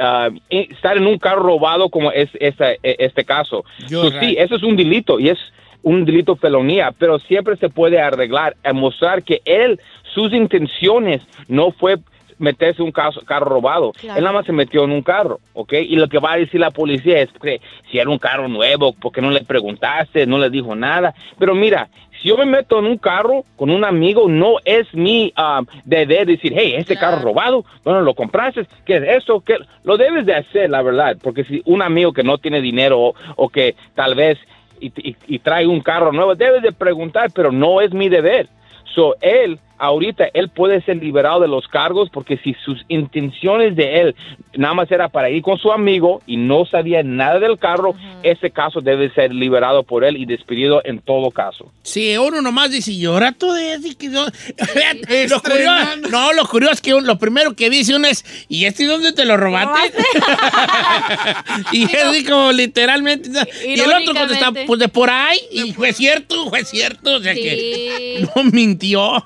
ah, 0.00 0.28
e- 0.50 0.68
estar 0.70 0.96
en 0.96 1.06
un 1.06 1.18
carro 1.18 1.42
robado 1.42 1.88
como 1.90 2.10
es 2.12 2.28
esta- 2.40 2.72
e- 2.72 2.78
este 2.98 3.24
caso. 3.24 3.64
So, 4.02 4.10
sí, 4.20 4.36
eso 4.38 4.56
es 4.56 4.62
un 4.62 4.76
delito 4.76 5.20
y 5.20 5.28
es 5.28 5.38
un 5.84 6.04
delito 6.04 6.36
felonía, 6.36 6.92
pero 6.96 7.18
siempre 7.18 7.56
se 7.56 7.68
puede 7.68 8.00
arreglar, 8.00 8.56
a 8.62 8.72
mostrar 8.72 9.22
que 9.24 9.42
él, 9.44 9.80
sus 10.14 10.32
intenciones 10.32 11.22
no 11.48 11.72
fue 11.72 11.96
meterse 12.42 12.82
un 12.82 12.92
caso- 12.92 13.22
carro 13.24 13.46
robado. 13.46 13.92
Claro. 13.92 14.18
Él 14.18 14.24
nada 14.24 14.36
más 14.36 14.46
se 14.46 14.52
metió 14.52 14.84
en 14.84 14.90
un 14.92 15.02
carro, 15.02 15.40
¿ok? 15.54 15.72
Y 15.74 15.96
lo 15.96 16.08
que 16.08 16.18
va 16.18 16.32
a 16.32 16.36
decir 16.38 16.60
la 16.60 16.70
policía 16.70 17.20
es 17.20 17.30
que 17.40 17.60
si 17.90 17.98
era 17.98 18.10
un 18.10 18.18
carro 18.18 18.48
nuevo, 18.48 18.92
porque 18.92 19.22
no 19.22 19.30
le 19.30 19.42
preguntaste, 19.44 20.26
no 20.26 20.38
le 20.38 20.50
dijo 20.50 20.74
nada. 20.74 21.14
Pero 21.38 21.54
mira, 21.54 21.88
si 22.20 22.28
yo 22.28 22.36
me 22.36 22.44
meto 22.44 22.78
en 22.78 22.86
un 22.86 22.98
carro 22.98 23.44
con 23.56 23.70
un 23.70 23.84
amigo, 23.84 24.28
no 24.28 24.56
es 24.64 24.92
mi 24.94 25.32
ah, 25.36 25.62
deber 25.84 26.26
decir, 26.26 26.52
hey, 26.54 26.74
este 26.76 26.96
Claro. 26.96 27.16
carro 27.16 27.24
robado, 27.28 27.64
bueno, 27.84 28.00
lo 28.02 28.14
compraste, 28.14 28.66
¿qué 28.84 28.96
es 28.96 29.22
eso? 29.22 29.40
¿Qué? 29.40 29.56
Lo 29.84 29.96
debes 29.96 30.26
de 30.26 30.34
hacer, 30.34 30.70
la 30.70 30.82
verdad, 30.82 31.16
porque 31.22 31.44
si 31.44 31.62
un 31.64 31.82
amigo 31.82 32.12
que 32.12 32.22
no 32.22 32.38
tiene 32.38 32.60
dinero 32.60 33.00
o, 33.00 33.14
o 33.36 33.48
que 33.48 33.74
tal 33.94 34.14
vez 34.14 34.38
y, 34.80 34.86
y- 35.10 35.16
y 35.28 35.38
trae 35.38 35.66
un 35.66 35.80
carro 35.80 36.12
nuevo, 36.12 36.34
debes 36.34 36.62
de 36.62 36.72
preguntar, 36.72 37.30
pero 37.34 37.52
no 37.52 37.80
es 37.80 37.92
mi 37.92 38.08
deber. 38.08 38.48
So, 38.94 39.14
él, 39.20 39.58
ahorita, 39.82 40.28
él 40.32 40.48
puede 40.48 40.80
ser 40.82 40.96
liberado 40.98 41.40
de 41.40 41.48
los 41.48 41.66
cargos 41.66 42.08
porque 42.10 42.36
si 42.38 42.54
sus 42.64 42.84
intenciones 42.88 43.74
de 43.74 44.00
él 44.00 44.14
nada 44.54 44.74
más 44.74 44.90
era 44.92 45.08
para 45.08 45.28
ir 45.28 45.42
con 45.42 45.58
su 45.58 45.72
amigo 45.72 46.22
y 46.26 46.36
no 46.36 46.64
sabía 46.66 47.02
nada 47.02 47.40
del 47.40 47.58
carro, 47.58 47.94
ese 48.22 48.50
caso 48.50 48.80
debe 48.80 49.10
ser 49.12 49.34
liberado 49.34 49.82
por 49.82 50.04
él 50.04 50.16
y 50.16 50.24
despedido 50.24 50.80
en 50.84 51.00
todo 51.00 51.30
caso. 51.30 51.72
Sí, 51.82 52.16
uno 52.16 52.40
nomás 52.40 52.70
dice, 52.70 52.96
llora 52.96 53.34
eso. 53.40 53.86
y 53.88 53.94
que 53.96 54.08
no- 54.08 54.24
lo 55.28 55.40
curioso, 55.40 55.96
no, 56.10 56.32
lo 56.32 56.46
curioso 56.46 56.74
es 56.74 56.80
que 56.80 56.92
lo 56.92 57.18
primero 57.18 57.54
que 57.54 57.68
dice 57.68 57.96
uno 57.96 58.06
es, 58.06 58.24
¿y 58.48 58.66
este 58.66 58.84
dónde 58.86 59.12
te 59.12 59.24
lo 59.24 59.36
robaste? 59.36 59.92
y 61.72 61.84
es 61.92 62.04
así 62.04 62.24
como 62.24 62.52
literalmente. 62.52 63.28
¿no? 63.30 63.40
Y 63.66 63.80
el 63.80 63.90
otro 63.90 64.14
contesta, 64.14 64.24
Irónicamente. 64.24 64.64
pues 64.66 64.80
de 64.80 64.88
por 64.88 65.10
ahí. 65.10 65.38
Y 65.50 65.72
fue 65.72 65.92
cierto, 65.92 66.48
fue 66.48 66.64
cierto. 66.64 67.16
O 67.16 67.20
sea 67.20 67.34
que 67.34 68.26
no 68.36 68.44
mintió. 68.44 69.24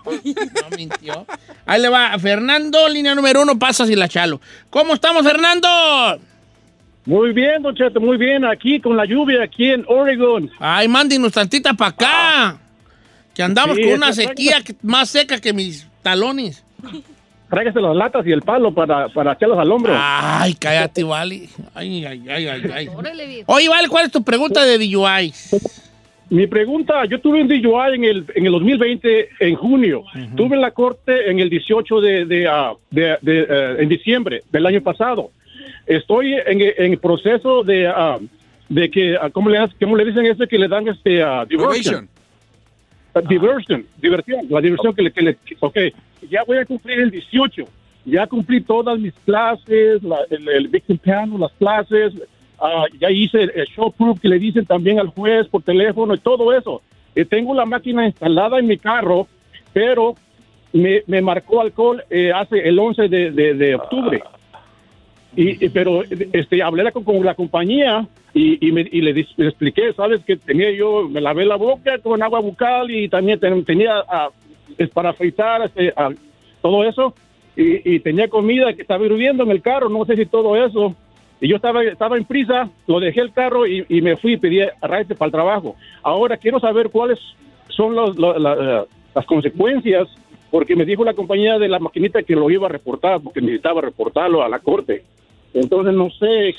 No 0.70 0.76
mintió. 0.76 1.26
Ahí 1.64 1.80
le 1.80 1.88
va. 1.88 2.18
Fernando, 2.18 2.88
línea 2.88 3.14
número 3.14 3.42
uno, 3.42 3.58
pasa 3.58 3.86
sin 3.86 3.98
la 3.98 4.08
chalo. 4.08 4.40
¿Cómo 4.70 4.94
estamos, 4.94 5.22
Fernando? 5.22 5.68
Muy 7.04 7.32
bien, 7.32 7.62
Don 7.62 7.74
Cheto, 7.74 8.00
muy 8.00 8.16
bien. 8.16 8.44
Aquí 8.44 8.80
con 8.80 8.96
la 8.96 9.04
lluvia, 9.04 9.44
aquí 9.44 9.70
en 9.70 9.84
Oregon. 9.88 10.50
Ay, 10.58 10.88
mándenos 10.88 11.32
tantita 11.32 11.72
para 11.74 11.90
acá. 11.90 12.58
Que 13.34 13.42
andamos 13.42 13.76
Sí, 13.76 13.82
con 13.84 13.92
una 13.94 14.12
sequía 14.12 14.60
que- 14.62 14.74
más 14.82 15.10
seca 15.10 15.38
que 15.40 15.52
mis 15.52 15.86
talones. 16.02 16.64
Tráigase 17.48 17.80
las 17.80 17.94
latas 17.94 18.26
y 18.26 18.32
el 18.32 18.42
palo 18.42 18.74
para, 18.74 19.08
para 19.10 19.34
echarlos 19.34 19.58
al 19.58 19.70
hombro. 19.70 19.94
Ay, 19.96 20.54
cállate, 20.54 21.04
Vale. 21.04 21.48
Ay, 21.74 22.04
ay, 22.04 22.22
ay, 22.28 22.48
ay, 22.48 22.70
ay. 22.74 22.88
Órale. 22.88 23.44
Oye, 23.46 23.68
Vale, 23.68 23.88
¿cuál 23.88 24.06
es 24.06 24.10
tu 24.12 24.24
pregunta 24.24 24.64
de 24.64 24.76
DUI? 24.78 25.32
Mi 26.28 26.46
pregunta, 26.48 27.04
yo 27.04 27.20
tuve 27.20 27.40
un 27.40 27.46
DUI 27.48 27.94
en 27.94 28.04
el, 28.04 28.24
en 28.34 28.46
el 28.46 28.52
2020, 28.52 29.28
en 29.40 29.54
junio. 29.54 30.02
Tuve 30.34 30.56
en 30.56 30.60
la 30.60 30.72
corte 30.72 31.30
en 31.30 31.38
el 31.38 31.48
18 31.48 32.00
de, 32.00 32.24
de, 32.24 32.48
ah, 32.48 32.72
de- 32.90 33.16
de, 33.22 33.46
eh, 33.48 33.76
en 33.78 33.88
diciembre 33.88 34.42
del 34.50 34.66
año 34.66 34.80
pasado. 34.82 35.30
Estoy 35.86 36.34
en, 36.34 36.60
en 36.60 36.92
el 36.92 36.98
proceso 36.98 37.62
de, 37.62 37.86
ah, 37.86 38.18
de 38.68 38.90
que, 38.90 39.16
ah, 39.20 39.30
¿cómo 39.30 39.50
le, 39.50 39.58
cómo 39.80 39.96
le 39.96 40.04
dicen 40.04 40.26
eso 40.26 40.46
que 40.48 40.58
le 40.58 40.66
dan 40.66 40.88
este 40.88 41.22
diversion? 41.48 42.08
Uh, 43.14 43.20
Diversion, 43.28 43.86
diversión, 44.02 44.46
la 44.50 44.60
diversión 44.60 44.94
que 44.94 45.02
le, 45.02 45.10
que 45.10 45.22
le, 45.22 45.36
ok, 45.60 45.78
ya 46.28 46.42
voy 46.44 46.58
a 46.58 46.66
cumplir 46.66 46.98
el 47.00 47.10
18, 47.10 47.64
ya 48.04 48.26
cumplí 48.26 48.60
todas 48.60 48.98
mis 48.98 49.14
clases, 49.24 50.02
la- 50.02 50.18
el, 50.28 50.46
el 50.48 50.68
victim 50.68 50.98
panel, 50.98 51.40
las 51.40 51.52
clases, 51.52 52.12
ah, 52.60 52.84
ya 53.00 53.10
hice 53.10 53.42
el, 53.42 53.66
show 53.66 53.92
proof 53.92 54.20
que 54.20 54.28
le 54.28 54.38
dicen 54.38 54.64
también 54.66 54.98
al 54.98 55.08
juez 55.08 55.46
por 55.48 55.62
teléfono 55.62 56.14
y 56.14 56.18
todo 56.18 56.52
eso. 56.52 56.82
Eh, 57.14 57.24
tengo 57.24 57.54
la 57.54 57.64
máquina 57.64 58.06
instalada 58.06 58.58
en 58.58 58.66
mi 58.66 58.76
carro, 58.78 59.26
pero 59.72 60.14
me, 60.72 61.02
me 61.06 61.20
marcó 61.22 61.60
alcohol 61.60 62.02
eh, 62.10 62.32
hace 62.34 62.68
el 62.68 62.78
11 62.78 63.08
de, 63.08 63.30
de- 63.30 63.54
de 63.54 63.74
octubre. 63.74 64.22
Y, 65.34 65.64
y- 65.64 65.68
pero 65.68 66.02
este 66.32 66.62
hablé 66.62 66.90
con, 66.92 67.04
con 67.04 67.24
la 67.24 67.34
compañía 67.34 68.06
y, 68.32 68.66
y 68.66 68.72
me, 68.72 68.82
y 68.90 69.00
le, 69.02 69.14
dis- 69.14 69.32
le 69.36 69.48
expliqué, 69.48 69.92
sabes 69.94 70.24
que 70.24 70.36
tenía 70.36 70.70
yo, 70.72 71.08
me 71.08 71.20
lavé 71.20 71.44
la 71.44 71.56
boca 71.56 71.98
con 71.98 72.22
agua 72.22 72.40
bucal 72.40 72.90
y 72.90 73.08
también 73.08 73.38
ten- 73.38 73.64
tenía 73.64 74.02
ah, 74.08 74.28
es 74.78 74.88
para 74.90 75.10
afeitar 75.10 75.62
este, 75.62 75.92
ah, 75.96 76.10
todo 76.62 76.84
eso. 76.84 77.14
y, 77.56 77.96
y 77.96 78.00
tenía 78.00 78.28
comida 78.28 78.72
que 78.74 78.82
estaba 78.82 79.04
hirviendo 79.06 79.42
en 79.44 79.50
el 79.50 79.62
carro, 79.62 79.88
no 79.88 80.04
sé 80.04 80.16
si 80.16 80.26
todo 80.26 80.56
eso. 80.62 80.94
Y 81.40 81.48
yo 81.48 81.56
estaba, 81.56 81.82
estaba 81.84 82.16
en 82.16 82.24
prisa, 82.24 82.70
lo 82.86 82.98
dejé 83.00 83.20
el 83.20 83.32
carro 83.32 83.66
y, 83.66 83.84
me 84.00 84.16
fui 84.16 84.34
y 84.34 84.36
pedí 84.38 84.60
raite 84.80 85.14
para 85.14 85.26
el 85.26 85.32
trabajo. 85.32 85.76
Ahora 86.02 86.36
quiero 86.38 86.58
saber 86.60 86.90
cuáles 86.90 87.18
son 87.68 87.94
los- 87.94 88.16
lo- 88.16 88.38
la- 88.38 88.86
las 89.14 89.26
consecuencias, 89.26 90.08
porque 90.50 90.74
me 90.76 90.84
dijo 90.86 91.04
la 91.04 91.12
compañía 91.14 91.58
de 91.58 91.68
la 91.68 91.78
maquinita 91.78 92.22
que 92.22 92.34
lo 92.34 92.48
iba 92.50 92.66
a 92.66 92.70
reportar, 92.70 93.20
porque 93.20 93.40
necesitaba 93.40 93.80
reportarlo 93.82 94.42
a 94.42 94.48
la 94.48 94.60
corte. 94.60 95.04
Entonces 95.52 95.92
no 95.94 96.08
sé 96.10 96.54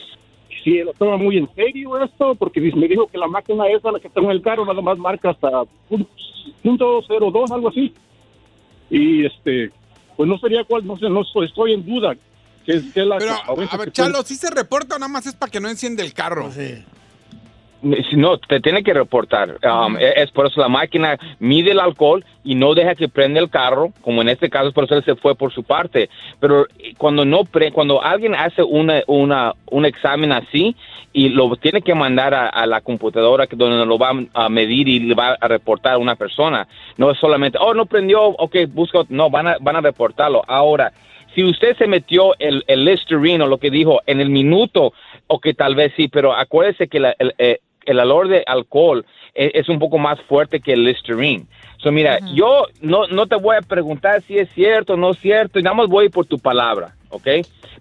si 0.63 0.79
lo 0.83 0.93
toma 0.93 1.17
muy 1.17 1.37
en 1.37 1.47
serio 1.55 2.01
esto, 2.03 2.35
porque 2.35 2.59
me 2.59 2.87
dijo 2.87 3.07
que 3.07 3.17
la 3.17 3.27
máquina 3.27 3.67
esa, 3.67 3.91
la 3.91 3.99
que 3.99 4.07
está 4.07 4.19
en 4.21 4.29
el 4.31 4.41
carro, 4.41 4.65
nada 4.65 4.81
más 4.81 4.97
marca 4.97 5.31
hasta 5.31 5.63
punto 5.89 6.09
punto 6.61 7.01
cero 7.07 7.29
dos, 7.31 7.51
algo 7.51 7.69
así. 7.69 7.93
Y 8.89 9.25
este, 9.25 9.71
pues 10.15 10.27
no 10.29 10.37
sería 10.37 10.63
cuál, 10.63 10.85
no 10.85 10.97
sé, 10.97 11.09
no 11.09 11.21
estoy 11.21 11.73
en 11.73 11.85
duda. 11.85 12.15
¿Qué 12.67 12.73
es, 12.73 12.83
qué 12.93 12.99
es 12.99 13.07
la 13.07 13.17
Pero, 13.17 13.31
a 13.71 13.77
ver, 13.77 13.91
Chalo, 13.93 14.21
¿sí 14.23 14.35
se 14.35 14.51
reporta 14.51 14.97
o 14.97 14.99
nada 14.99 15.07
más 15.11 15.25
es 15.25 15.33
para 15.35 15.49
que 15.49 15.61
no 15.61 15.69
enciende 15.69 16.03
el 16.03 16.13
carro? 16.13 16.51
Si 16.51 16.83
No, 18.17 18.37
te 18.39 18.59
tiene 18.59 18.83
que 18.83 18.93
reportar. 18.93 19.57
Um, 19.63 19.95
e- 19.97 20.13
Es 20.21 20.31
por 20.31 20.47
eso 20.47 20.59
la 20.59 20.67
máquina 20.67 21.17
mide 21.39 21.71
el 21.71 21.79
alcohol 21.79 22.25
y 22.43 22.55
no 22.55 22.73
deja 22.73 22.93
que 22.95 23.07
prenda 23.07 23.39
el 23.39 23.49
carro, 23.49 23.93
como 24.01 24.21
en 24.21 24.27
este 24.27 24.49
caso, 24.49 24.73
por 24.73 24.83
eso 24.83 24.95
él 24.95 25.05
se 25.05 25.15
fue 25.15 25.33
por 25.35 25.53
su 25.53 25.63
parte. 25.63 26.09
Pero 26.41 26.65
eh, 26.79 26.93
cuando 26.97 27.23
no 27.23 27.45
pre- 27.45 27.71
cuando 27.71 28.03
alguien 28.03 28.35
hace 28.35 28.61
una, 28.63 29.01
una, 29.07 29.53
un 29.71 29.85
examen 29.85 30.33
así 30.33 30.75
y 31.13 31.29
lo 31.29 31.55
tiene 31.55 31.81
que 31.81 31.95
mandar 31.95 32.33
a, 32.33 32.49
a 32.49 32.65
la 32.65 32.81
computadora 32.81 33.47
que 33.47 33.55
donde 33.55 33.85
lo 33.85 33.97
va 33.97 34.11
a 34.33 34.49
medir 34.49 34.89
y 34.89 34.99
le 34.99 35.15
va 35.15 35.37
a 35.39 35.47
reportar 35.47 35.93
a 35.93 35.97
una 35.99 36.15
persona, 36.17 36.67
no 36.97 37.11
es 37.11 37.17
solamente, 37.19 37.57
oh, 37.61 37.73
no 37.73 37.85
prendió, 37.85 38.23
ok, 38.23 38.55
busca, 38.69 38.99
otro". 38.99 39.15
no, 39.15 39.29
van 39.29 39.47
a, 39.47 39.55
van 39.61 39.77
a 39.77 39.81
reportarlo. 39.81 40.43
Ahora, 40.47 40.91
si 41.37 41.43
usted 41.43 41.77
se 41.77 41.85
metió 41.85 42.33
el, 42.39 42.63
el 42.65 42.83
Listerine 42.83 43.43
o 43.43 43.47
lo 43.47 43.59
que 43.59 43.69
dijo 43.69 44.01
en 44.07 44.19
el 44.21 44.31
minuto, 44.31 44.91
o 45.27 45.39
que 45.39 45.53
tal 45.53 45.75
vez 45.75 45.93
sí, 45.95 46.07
pero 46.07 46.33
acuérdese 46.35 46.87
que 46.87 46.99
la- 46.99 47.15
el, 47.19 47.35
eh, 47.37 47.59
el 47.85 47.99
olor 47.99 48.27
de 48.27 48.43
alcohol 48.47 49.05
es, 49.35 49.51
es 49.53 49.69
un 49.69 49.77
poco 49.77 49.99
más 49.99 50.19
fuerte 50.21 50.59
que 50.59 50.73
el 50.73 50.83
Listerine. 50.83 51.45
So, 51.77 51.91
mira, 51.91 52.17
yo 52.33 52.65
no, 52.81 53.05
no 53.05 53.27
te 53.27 53.35
voy 53.35 53.55
a 53.55 53.61
preguntar 53.61 54.23
si 54.23 54.39
es 54.39 54.49
cierto 54.55 54.93
o 54.93 54.97
no 54.97 55.11
es 55.11 55.19
cierto, 55.19 55.59
y 55.59 55.61
nada 55.61 55.75
más 55.75 55.87
voy 55.87 56.09
por 56.09 56.25
tu 56.25 56.39
palabra, 56.39 56.95
¿ok? 57.11 57.27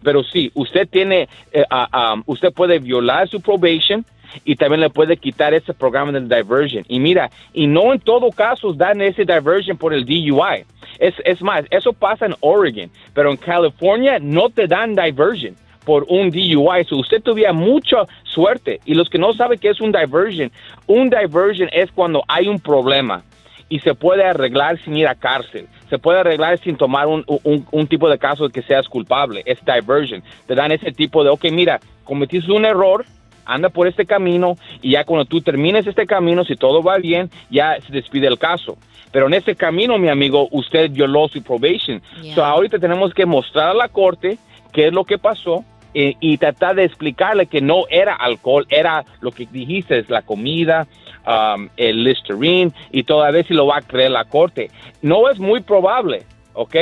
Pero 0.03 0.23
sí, 0.23 0.51
usted 0.53 0.87
tiene, 0.87 1.27
eh, 1.51 1.65
ah, 1.71 1.89
ah, 1.91 2.17
usted 2.27 2.53
puede 2.53 2.79
violar 2.79 3.27
su 3.27 3.41
probation 3.41 4.05
y 4.45 4.57
también 4.57 4.81
le 4.81 4.91
puede 4.91 5.17
quitar 5.17 5.55
ese 5.55 5.75
programa 5.75 6.13
del 6.13 6.29
diversion. 6.29 6.85
Y 6.89 6.99
mira, 7.01 7.31
y 7.53 7.67
no 7.67 7.93
en 7.93 8.01
todo 8.01 8.31
caso 8.31 8.73
dan 8.73 9.01
ese 9.01 9.25
diversion 9.25 9.77
por 9.77 9.93
el 9.95 10.05
DUI. 10.05 10.65
Es, 10.99 11.15
es 11.25 11.43
más, 11.43 11.65
eso 11.71 11.93
pasa 11.93 12.27
en 12.27 12.35
Oregon, 12.41 12.91
pero 13.15 13.31
en 13.31 13.37
California 13.37 14.19
no 14.21 14.49
te 14.51 14.67
dan 14.67 14.95
diversion 14.95 15.55
por 15.85 16.05
un 16.09 16.31
DUI. 16.31 16.85
So 16.89 16.97
usted 16.97 17.23
tuviera 17.23 17.53
mucha 17.53 17.99
suerte. 18.25 18.81
Y 18.85 18.95
los 18.95 19.09
que 19.09 19.19
no 19.19 19.33
saben 19.35 19.59
qué 19.59 19.69
es 19.71 19.81
un 19.81 19.93
diversion, 19.93 20.51
un 20.87 21.11
diversion 21.11 21.69
es 21.73 21.91
cuando 21.93 22.23
hay 22.29 22.49
un 22.49 22.59
problema 22.61 23.23
y 23.69 23.81
se 23.81 23.95
puede 23.95 24.25
arreglar 24.25 24.79
sin 24.83 24.97
ir 24.97 25.09
a 25.09 25.15
cárcel. 25.17 25.67
Se 25.91 25.99
puede 25.99 26.21
arreglar 26.21 26.59
sin 26.59 26.77
tomar 26.77 27.07
un, 27.09 27.25
un- 27.27 27.67
un 27.71 27.87
tipo 27.89 28.09
de 28.09 28.17
caso 28.19 28.49
que 28.49 28.63
seas 28.63 28.89
culpable. 28.89 29.43
Es 29.45 29.59
diversion. 29.65 30.23
Te 30.47 30.55
dan 30.55 30.71
ese 30.73 30.93
tipo 30.93 31.23
de, 31.25 31.31
ok, 31.31 31.47
mira, 31.53 31.81
cometiste 32.05 32.53
un 32.53 32.65
error, 32.65 33.05
anda 33.47 33.69
por 33.69 33.87
este 33.87 34.07
camino 34.07 34.57
y 34.83 34.93
ya 34.93 35.05
cuando 35.05 35.25
tú 35.25 35.41
termines 35.41 35.87
este 35.87 36.07
camino, 36.07 36.45
si 36.45 36.57
todo 36.57 36.83
va 36.83 36.99
bien, 36.99 37.31
ya 37.51 37.81
se 37.81 37.93
despide 37.93 38.27
el 38.27 38.39
caso. 38.39 38.77
Pero 39.13 39.29
en 39.29 39.35
este 39.35 39.55
camino, 39.55 39.97
mi 39.99 40.09
amigo, 40.09 40.49
usted 40.51 40.91
violó 40.91 41.29
su 41.29 41.43
probation. 41.43 42.03
Yeah. 42.23 42.35
So 42.35 42.45
ahorita 42.45 42.79
tenemos 42.79 43.15
que 43.15 43.25
mostrar 43.25 43.71
a 43.71 43.75
la 43.75 43.89
corte 43.89 44.39
qué 44.73 44.89
es 44.89 44.93
lo 44.93 45.05
que 45.05 45.17
pasó 45.17 45.65
eh, 45.95 46.15
y 46.21 46.37
tratar 46.37 46.75
de 46.75 46.85
explicarle 46.85 47.47
que 47.47 47.63
no 47.63 47.85
era 47.89 48.15
alcohol, 48.15 48.67
era 48.69 49.05
lo 49.21 49.31
que 49.31 49.47
dijiste, 49.51 49.99
es 49.99 50.11
la 50.11 50.21
comida, 50.21 50.87
um, 51.27 51.71
el 51.79 52.05
Listerine 52.05 52.73
y 52.93 53.05
todavía 53.05 53.43
si 53.45 53.55
lo 53.55 53.67
va 53.67 53.79
a 53.79 53.83
creer 53.83 54.11
la 54.11 54.27
corte. 54.27 54.71
No 55.01 55.31
es 55.31 55.39
muy 55.39 55.61
probable, 55.61 56.25
¿ok? 56.53 56.77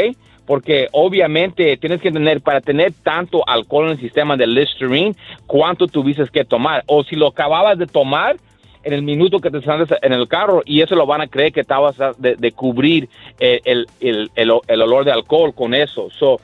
Porque 0.47 0.89
obviamente 0.93 1.77
tienes 1.79 2.01
que 2.01 2.13
tener, 2.13 2.41
para 2.41 2.61
tener 2.61 2.93
tanto 3.03 3.47
alcohol 3.49 3.87
en 3.87 3.93
el 3.93 4.01
sistema 4.01 4.37
del 4.37 4.55
Listerine, 4.55 5.15
¿cuánto 5.47 5.87
tuviste 5.87 6.25
que 6.33 6.45
tomar? 6.45 6.83
O 6.87 7.03
si 7.03 7.17
lo 7.17 7.29
acababas 7.29 7.79
de 7.79 7.87
tomar, 7.87 8.37
en 8.85 8.93
el 8.93 9.03
minuto 9.03 9.41
que 9.41 9.51
te 9.51 9.63
sales 9.63 9.89
en 10.03 10.13
el 10.13 10.29
carro 10.29 10.63
y 10.65 10.83
eso 10.83 10.95
lo 10.95 11.07
van 11.07 11.23
a 11.23 11.27
creer 11.27 11.53
que 11.53 11.61
estabas 11.61 11.97
de, 12.19 12.37
de 12.37 12.53
cubrir 12.53 13.09
eh, 13.41 13.61
el, 13.65 13.87
el, 14.01 14.31
el, 14.37 14.53
el 14.67 14.83
olor 14.83 15.05
de 15.05 15.13
alcohol 15.13 15.55
con 15.55 15.75
eso. 15.75 16.11
So, 16.11 16.39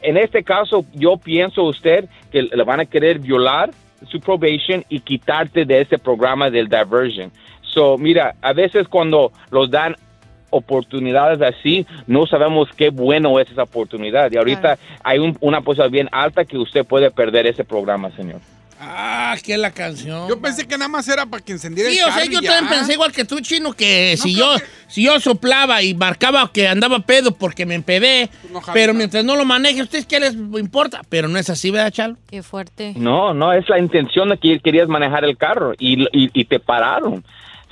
en 0.00 0.16
este 0.16 0.42
caso, 0.42 0.84
yo 0.94 1.16
pienso 1.16 1.64
usted 1.64 2.08
que 2.32 2.42
le 2.42 2.64
van 2.64 2.80
a 2.80 2.86
querer 2.86 3.18
violar 3.18 3.70
su 4.06 4.20
probation 4.20 4.84
y 4.88 5.00
quitarte 5.00 5.64
de 5.64 5.80
ese 5.80 5.98
programa 5.98 6.50
del 6.50 6.68
diversion. 6.68 7.32
So, 7.62 7.98
mira, 7.98 8.34
a 8.40 8.52
veces 8.52 8.88
cuando 8.88 9.32
los 9.50 9.70
dan 9.70 9.96
oportunidades 10.50 11.40
así, 11.42 11.86
no 12.06 12.26
sabemos 12.26 12.68
qué 12.76 12.90
bueno 12.90 13.38
es 13.40 13.50
esa 13.50 13.62
oportunidad. 13.64 14.30
Y 14.32 14.36
ahorita 14.36 14.78
hay 15.02 15.18
un- 15.18 15.36
una 15.40 15.60
posibilidad 15.60 15.90
bien 15.92 16.08
alta 16.12 16.44
que 16.44 16.56
usted 16.58 16.84
puede 16.84 17.10
perder 17.10 17.46
ese 17.46 17.64
programa, 17.64 18.10
señor. 18.16 18.40
Ah, 18.80 19.34
que 19.44 19.54
es 19.54 19.58
la 19.58 19.72
canción. 19.72 20.28
Yo 20.28 20.40
pensé 20.40 20.64
que 20.68 20.78
nada 20.78 20.86
más 20.88 21.08
era 21.08 21.26
para 21.26 21.44
que 21.44 21.50
encendiera 21.50 21.90
Sí, 21.90 21.98
el 21.98 22.04
o 22.04 22.06
carro 22.08 22.20
sea, 22.20 22.30
yo 22.32 22.40
ya. 22.40 22.50
también 22.52 22.78
pensé 22.78 22.92
igual 22.92 23.10
que 23.10 23.24
tú, 23.24 23.40
chino, 23.40 23.72
que 23.72 24.14
No 24.16 24.22
si 24.22 24.34
yo, 24.36 24.54
que- 24.56 24.62
si 24.86 25.02
yo 25.02 25.18
soplaba 25.18 25.82
y 25.82 25.94
marcaba 25.94 26.48
que 26.52 26.68
andaba 26.68 27.00
pedo 27.00 27.32
porque 27.34 27.66
me 27.66 27.74
empedé, 27.74 28.30
no 28.52 28.60
jala 28.60 28.72
pero 28.74 28.94
mientras 28.94 29.24
no 29.24 29.34
lo 29.34 29.44
maneje, 29.44 29.82
¿ustedes 29.82 30.06
qué 30.06 30.20
les 30.20 30.34
importa? 30.34 31.00
Pero 31.08 31.26
no 31.26 31.40
es 31.40 31.50
así, 31.50 31.72
¿verdad, 31.72 31.90
Chalo? 31.90 32.16
Qué 32.30 32.40
fuerte. 32.44 32.92
No, 32.96 33.34
no, 33.34 33.52
es 33.52 33.68
la 33.68 33.80
intención 33.80 34.28
de 34.28 34.38
que 34.38 34.60
querías 34.60 34.86
manejar 34.86 35.24
el 35.24 35.36
carro 35.36 35.72
y, 35.76 36.02
y, 36.16 36.30
y 36.32 36.44
te 36.44 36.60
pararon. 36.60 37.24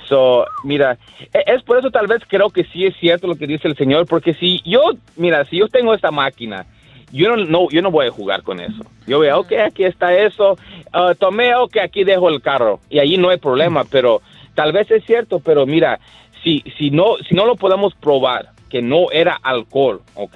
So, 0.07 0.45
mira, 0.63 0.97
e- 1.33 1.43
es 1.47 1.63
por 1.63 1.77
eso 1.77 1.91
tal 1.91 2.07
vez 2.07 2.21
creo 2.27 2.49
que 2.49 2.63
sí 2.65 2.85
es 2.85 2.95
cierto 2.97 3.27
lo 3.27 3.35
que 3.35 3.47
dice 3.47 3.67
el 3.67 3.75
señor, 3.75 4.05
porque 4.07 4.33
si 4.33 4.61
yo, 4.65 4.81
mira, 5.15 5.45
si 5.45 5.57
yo 5.57 5.67
tengo 5.67 5.93
esta 5.93 6.11
máquina, 6.11 6.65
yo 7.11 7.35
no, 7.35 7.45
no, 7.45 7.69
yo 7.69 7.81
no 7.81 7.91
voy 7.91 8.07
a 8.07 8.11
jugar 8.11 8.43
con 8.43 8.59
eso. 8.59 8.83
Yo 9.05 9.19
veo, 9.19 9.39
ok, 9.39 9.53
aquí 9.65 9.83
está 9.83 10.13
eso, 10.13 10.57
ah, 10.93 11.13
tomé, 11.17 11.55
ok, 11.55 11.77
aquí 11.77 12.03
dejo 12.03 12.29
el 12.29 12.41
carro 12.41 12.79
y 12.89 12.99
ahí 12.99 13.17
no 13.17 13.29
hay 13.29 13.37
problema, 13.37 13.83
pero 13.85 14.21
tal 14.55 14.71
vez 14.71 14.89
es 14.91 15.05
cierto, 15.05 15.39
pero 15.39 15.65
mira, 15.65 15.99
si, 16.43 16.63
si, 16.77 16.89
no, 16.89 17.15
si 17.27 17.35
no 17.35 17.45
lo 17.45 17.55
podemos 17.55 17.93
probar 17.95 18.51
que 18.69 18.81
no 18.81 19.11
era 19.11 19.37
alcohol, 19.41 20.01
ok, 20.15 20.35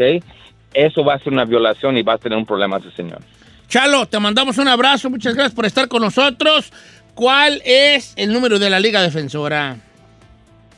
eso 0.73 1.03
va 1.03 1.15
a 1.15 1.19
ser 1.19 1.33
una 1.33 1.45
violación 1.45 1.97
y 1.97 2.01
va 2.01 2.13
a 2.13 2.17
tener 2.17 2.37
un 2.37 2.45
problema 2.45 2.77
ese 2.77 2.91
señor. 2.91 3.19
Chalo, 3.67 4.05
te 4.05 4.19
mandamos 4.19 4.57
un 4.57 4.67
abrazo, 4.67 5.09
muchas 5.09 5.33
gracias 5.33 5.55
por 5.55 5.65
estar 5.65 5.87
con 5.87 6.01
nosotros. 6.01 6.73
¿Cuál 7.21 7.61
es 7.65 8.15
el 8.17 8.33
número 8.33 8.57
de 8.57 8.67
la 8.71 8.79
Liga 8.79 8.99
Defensora? 8.99 9.75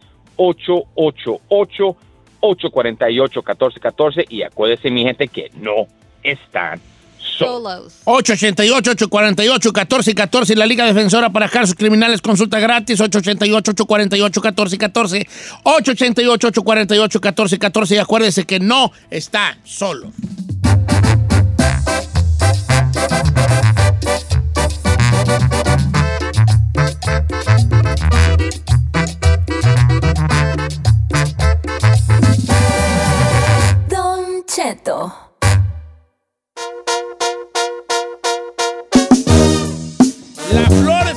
888-848-1414 2.41 4.27
y 4.29 4.43
acuérdense, 4.43 4.91
mi 4.91 5.05
gente, 5.05 5.29
que 5.29 5.51
no 5.55 5.87
están 6.23 6.81
solos. 7.19 7.95
Solos. 8.05 8.05
888-848-1414, 8.05 10.57
la 10.57 10.67
Liga 10.67 10.85
Defensora 10.87 11.31
para 11.31 11.49
casos 11.49 11.75
criminales, 11.75 12.23
consulta 12.23 12.61
gratis, 12.61 13.01
888-848-1414, 13.01 15.27
888-848-1414 15.65 17.95
y 17.95 17.99
acuérdese 17.99 18.45
que 18.45 18.61
no 18.61 18.93
está 19.11 19.59
solo. 19.65 20.13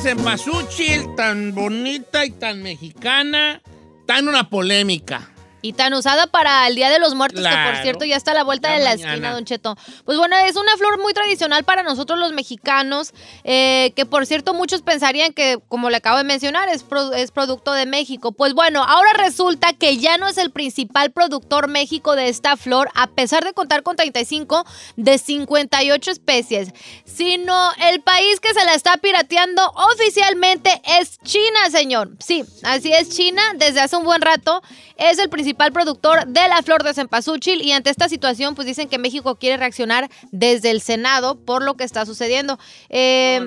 Cempasúchil, 0.10 1.14
tan 1.16 1.54
bonita 1.54 2.26
y 2.26 2.32
tan 2.32 2.64
mexicana, 2.64 3.62
en 4.08 4.28
una 4.28 4.50
polémica. 4.50 5.30
Y 5.62 5.74
tan 5.74 5.94
usada 5.94 6.28
para 6.28 6.68
el 6.68 6.76
Día 6.76 6.90
de 6.90 7.00
los 7.00 7.16
Muertos, 7.16 7.42
que 7.42 7.50
por 7.74 7.82
cierto 7.84 8.06
ya 8.06 8.16
está 8.16 8.32
a 8.32 8.34
la 8.34 8.44
vuelta 8.44 8.70
de 8.72 8.80
la 8.80 8.92
mañana. 8.92 9.12
esquina, 9.12 9.34
Don 9.34 9.46
Cheto. 9.46 9.78
Pues 10.06 10.18
bueno, 10.18 10.38
es 10.46 10.56
una 10.56 10.76
flor 10.78 11.00
muy 11.02 11.14
tradicional 11.14 11.64
para 11.66 11.84
nosotros 11.84 12.18
los 12.18 12.32
mexicanos, 12.32 13.12
eh, 13.44 13.92
que 13.96 14.06
por 14.06 14.26
cierto 14.26 14.54
muchos 14.54 14.82
pensarían 14.82 15.34
que, 15.34 15.60
como 15.68 15.90
le 15.90 15.98
acabo 15.98 16.18
de 16.18 16.24
mencionar, 16.24 16.70
es, 16.70 16.84
pro- 16.84 17.14
es 17.14 17.32
producto 17.32 17.74
de 17.74 17.86
México. 17.86 18.32
Pues 18.32 18.54
bueno, 18.54 18.84
ahora 18.84 19.12
resulta 19.18 19.74
que 19.74 19.98
ya 19.98 20.18
no 20.18 20.28
es 20.28 20.38
el 20.38 20.52
principal 20.52 21.12
productor 21.12 21.68
México 21.68 22.16
de 22.16 22.30
esta 22.30 22.56
flor, 22.56 22.90
a 22.96 23.08
pesar 23.08 23.44
de 23.44 23.54
contar 23.54 23.84
con 23.84 23.96
35 23.98 24.66
de 24.96 25.18
58 25.18 26.12
especies, 26.12 26.70
sino 27.06 27.72
el 27.90 28.02
país 28.02 28.40
que 28.40 28.54
se 28.54 28.64
la 28.66 28.74
está 28.76 28.96
pirateando 28.98 29.62
oficialmente 29.92 30.82
es 31.00 31.20
China, 31.24 31.70
señor. 31.72 32.12
Sí, 32.20 32.44
así 32.64 32.94
es 32.94 33.10
China, 33.10 33.42
desde 33.58 33.82
hace 33.82 33.96
un 33.98 34.04
buen 34.06 34.22
rato 34.22 34.62
es 34.98 35.18
el 35.20 35.30
principal 35.30 35.49
productor 35.54 36.26
de 36.28 36.48
la 36.48 36.62
flor 36.62 36.84
de 36.84 36.94
cempasúchil 36.94 37.62
y 37.62 37.72
ante 37.72 37.90
esta 37.90 38.10
situación 38.10 38.56
pues 38.56 38.68
dicen 38.68 38.90
que 38.90 38.98
México 38.98 39.36
quiere 39.36 39.58
reaccionar 39.58 40.10
desde 40.32 40.72
el 40.72 40.82
Senado 40.82 41.40
por 41.40 41.64
lo 41.64 41.76
que 41.76 41.84
está 41.84 42.06
sucediendo. 42.06 42.60
Eh, 42.90 43.46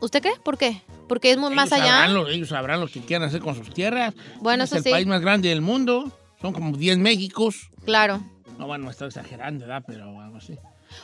¿Usted 0.00 0.22
cree? 0.22 0.34
¿Por 0.42 0.58
qué? 0.58 0.82
Porque 1.08 1.30
es 1.30 1.38
muy 1.38 1.54
más 1.54 1.72
allá. 1.72 1.86
Sabrán 1.86 2.14
lo, 2.14 2.28
ellos 2.28 2.48
sabrán 2.48 2.80
lo 2.80 2.88
que 2.88 3.00
quieran 3.00 3.28
hacer 3.28 3.40
con 3.40 3.54
sus 3.54 3.72
tierras. 3.72 4.14
Bueno, 4.40 4.64
es 4.64 4.70
eso 4.70 4.78
el 4.78 4.84
sí. 4.84 4.90
país 4.90 5.06
más 5.06 5.20
grande 5.20 5.48
del 5.48 5.60
mundo. 5.60 6.12
Son 6.40 6.52
como 6.52 6.76
10 6.76 6.98
Méxicos. 6.98 7.70
Claro. 7.84 8.20
No, 8.58 8.66
bueno, 8.66 8.90
estoy 8.90 9.08
exagerando, 9.08 9.66
¿verdad? 9.66 9.84
Pero 9.86 10.20
algo 10.20 10.36
así. 10.36 10.56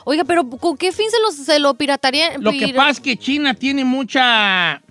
Oiga, 0.05 0.23
pero 0.23 0.49
¿con 0.49 0.77
qué 0.77 0.91
fin 0.91 1.09
se 1.09 1.19
lo, 1.19 1.31
se 1.31 1.59
lo 1.59 1.73
pirataría? 1.75 2.37
Lo 2.37 2.51
que 2.51 2.73
pasa 2.73 2.91
es 2.91 2.99
que 2.99 3.17
China 3.17 3.53
tiene 3.53 3.83
mucha... 3.83 4.81